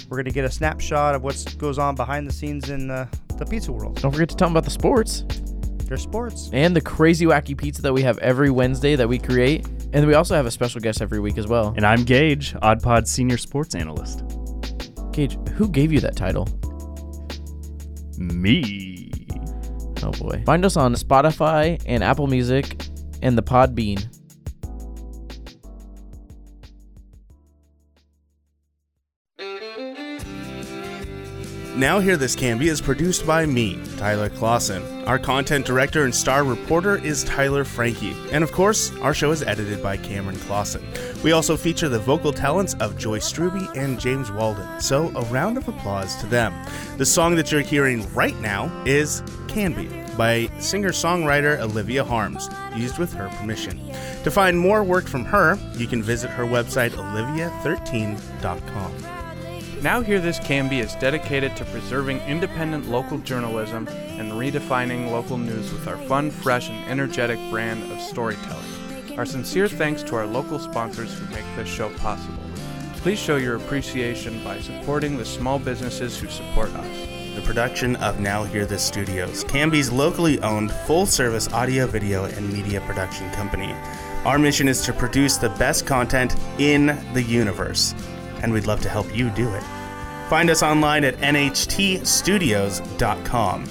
We're 0.09 0.17
going 0.17 0.25
to 0.25 0.31
get 0.31 0.43
a 0.43 0.49
snapshot 0.49 1.13
of 1.13 1.21
what 1.21 1.55
goes 1.59 1.77
on 1.77 1.93
behind 1.93 2.25
the 2.25 2.33
scenes 2.33 2.71
in 2.71 2.87
the, 2.87 3.07
the 3.37 3.45
pizza 3.45 3.71
world. 3.71 4.01
Don't 4.01 4.11
forget 4.11 4.29
to 4.29 4.35
tell 4.35 4.47
them 4.47 4.53
about 4.57 4.65
the 4.65 4.71
sports. 4.71 5.23
There's 5.83 6.01
sports. 6.01 6.49
And 6.51 6.75
the 6.75 6.81
crazy 6.81 7.27
wacky 7.27 7.55
pizza 7.55 7.83
that 7.83 7.93
we 7.93 8.01
have 8.01 8.17
every 8.17 8.49
Wednesday 8.49 8.95
that 8.95 9.07
we 9.07 9.19
create. 9.19 9.67
And 9.93 10.07
we 10.07 10.15
also 10.15 10.33
have 10.33 10.47
a 10.47 10.51
special 10.51 10.81
guest 10.81 11.03
every 11.03 11.19
week 11.19 11.37
as 11.37 11.45
well. 11.45 11.75
And 11.75 11.85
I'm 11.85 12.05
Gage, 12.05 12.55
Odd 12.63 12.81
Pod 12.81 13.07
Senior 13.07 13.37
Sports 13.37 13.75
Analyst. 13.75 14.23
Gage, 15.11 15.37
who 15.49 15.69
gave 15.69 15.93
you 15.93 15.99
that 15.99 16.15
title? 16.15 16.47
Me. 18.17 19.11
Oh 20.03 20.11
boy. 20.11 20.43
Find 20.45 20.65
us 20.65 20.77
on 20.77 20.93
Spotify 20.95 21.81
and 21.85 22.03
Apple 22.03 22.27
Music 22.27 22.87
and 23.21 23.37
the 23.37 23.43
Podbean. 23.43 24.05
Now 31.77 31.99
Hear 31.99 32.17
This 32.17 32.35
Canby 32.35 32.69
is 32.69 32.81
produced 32.81 33.27
by 33.27 33.45
me, 33.45 33.79
Tyler 33.97 34.29
Clausen. 34.29 34.81
Our 35.05 35.19
content 35.19 35.63
director 35.63 36.05
and 36.05 36.15
star 36.15 36.43
reporter 36.43 36.97
is 36.97 37.23
Tyler 37.23 37.63
Frankie. 37.63 38.15
And 38.31 38.43
of 38.43 38.51
course, 38.51 38.91
our 38.97 39.13
show 39.13 39.29
is 39.29 39.43
edited 39.43 39.83
by 39.83 39.97
Cameron 39.97 40.39
Clausen. 40.39 40.83
We 41.23 41.33
also 41.33 41.55
feature 41.55 41.87
the 41.87 41.99
vocal 41.99 42.33
talents 42.33 42.73
of 42.79 42.97
Joyce 42.97 43.31
Struby 43.31 43.77
and 43.77 43.99
James 43.99 44.31
Walden, 44.31 44.81
so 44.81 45.09
a 45.09 45.21
round 45.25 45.55
of 45.55 45.67
applause 45.67 46.15
to 46.15 46.25
them. 46.25 46.51
The 46.97 47.05
song 47.05 47.35
that 47.35 47.51
you're 47.51 47.61
hearing 47.61 48.11
right 48.11 48.39
now 48.39 48.71
is 48.87 49.21
Can 49.47 49.73
Be 49.73 49.87
by 50.17 50.49
singer 50.57 50.89
songwriter 50.89 51.59
Olivia 51.59 52.03
Harms, 52.03 52.49
used 52.75 52.97
with 52.97 53.13
her 53.13 53.29
permission. 53.37 53.79
To 54.23 54.31
find 54.31 54.57
more 54.57 54.83
work 54.83 55.05
from 55.05 55.25
her, 55.25 55.59
you 55.75 55.85
can 55.85 56.01
visit 56.01 56.31
her 56.31 56.43
website, 56.43 56.93
olivia13.com. 56.93 59.16
Now 59.83 60.01
Hear 60.01 60.19
This 60.19 60.39
Canby 60.39 60.79
is 60.79 60.95
dedicated 60.95 61.55
to 61.55 61.65
preserving 61.65 62.19
independent 62.21 62.89
local 62.89 63.19
journalism 63.19 63.87
and 63.87 64.31
redefining 64.31 65.11
local 65.11 65.37
news 65.37 65.71
with 65.71 65.87
our 65.87 65.97
fun, 65.97 66.31
fresh, 66.31 66.67
and 66.67 66.83
energetic 66.89 67.37
brand 67.51 67.91
of 67.91 68.01
storytelling. 68.01 68.65
Our 69.17 69.25
sincere 69.25 69.67
thanks 69.67 70.01
to 70.03 70.15
our 70.15 70.25
local 70.25 70.57
sponsors 70.57 71.13
who 71.13 71.27
make 71.27 71.45
this 71.55 71.69
show 71.69 71.91
possible. 71.97 72.41
Please 72.97 73.19
show 73.19 73.35
your 73.35 73.55
appreciation 73.55 74.43
by 74.43 74.59
supporting 74.61 75.15
the 75.15 75.25
small 75.25 75.59
businesses 75.59 76.17
who 76.17 76.27
support 76.27 76.69
us. 76.69 77.07
The 77.35 77.43
production 77.43 77.97
of 77.97 78.19
Now 78.19 78.45
Hear 78.45 78.65
This 78.65 78.83
Studios, 78.83 79.43
Canby's 79.43 79.91
locally 79.91 80.41
owned 80.41 80.71
full 80.71 81.05
service 81.05 81.53
audio, 81.53 81.85
video, 81.85 82.25
and 82.25 82.51
media 82.51 82.81
production 82.81 83.29
company. 83.33 83.75
Our 84.25 84.39
mission 84.39 84.67
is 84.67 84.81
to 84.85 84.93
produce 84.93 85.37
the 85.37 85.49
best 85.49 85.85
content 85.85 86.35
in 86.57 86.87
the 87.13 87.21
universe 87.21 87.93
and 88.41 88.51
we'd 88.53 88.67
love 88.67 88.81
to 88.81 88.89
help 88.89 89.15
you 89.15 89.29
do 89.29 89.53
it. 89.53 89.63
Find 90.29 90.49
us 90.49 90.63
online 90.63 91.05
at 91.05 91.15
nhtstudios.com. 91.17 93.63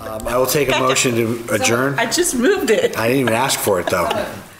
Um, 0.00 0.26
I 0.26 0.36
will 0.36 0.46
take 0.46 0.68
a 0.68 0.78
motion 0.78 1.14
to 1.14 1.46
adjourn. 1.54 1.98
I 1.98 2.10
just 2.10 2.34
moved 2.34 2.70
it. 2.70 2.98
I 2.98 3.08
didn't 3.08 3.20
even 3.20 3.34
ask 3.34 3.58
for 3.58 3.80
it 3.80 3.86
though. 3.86 4.08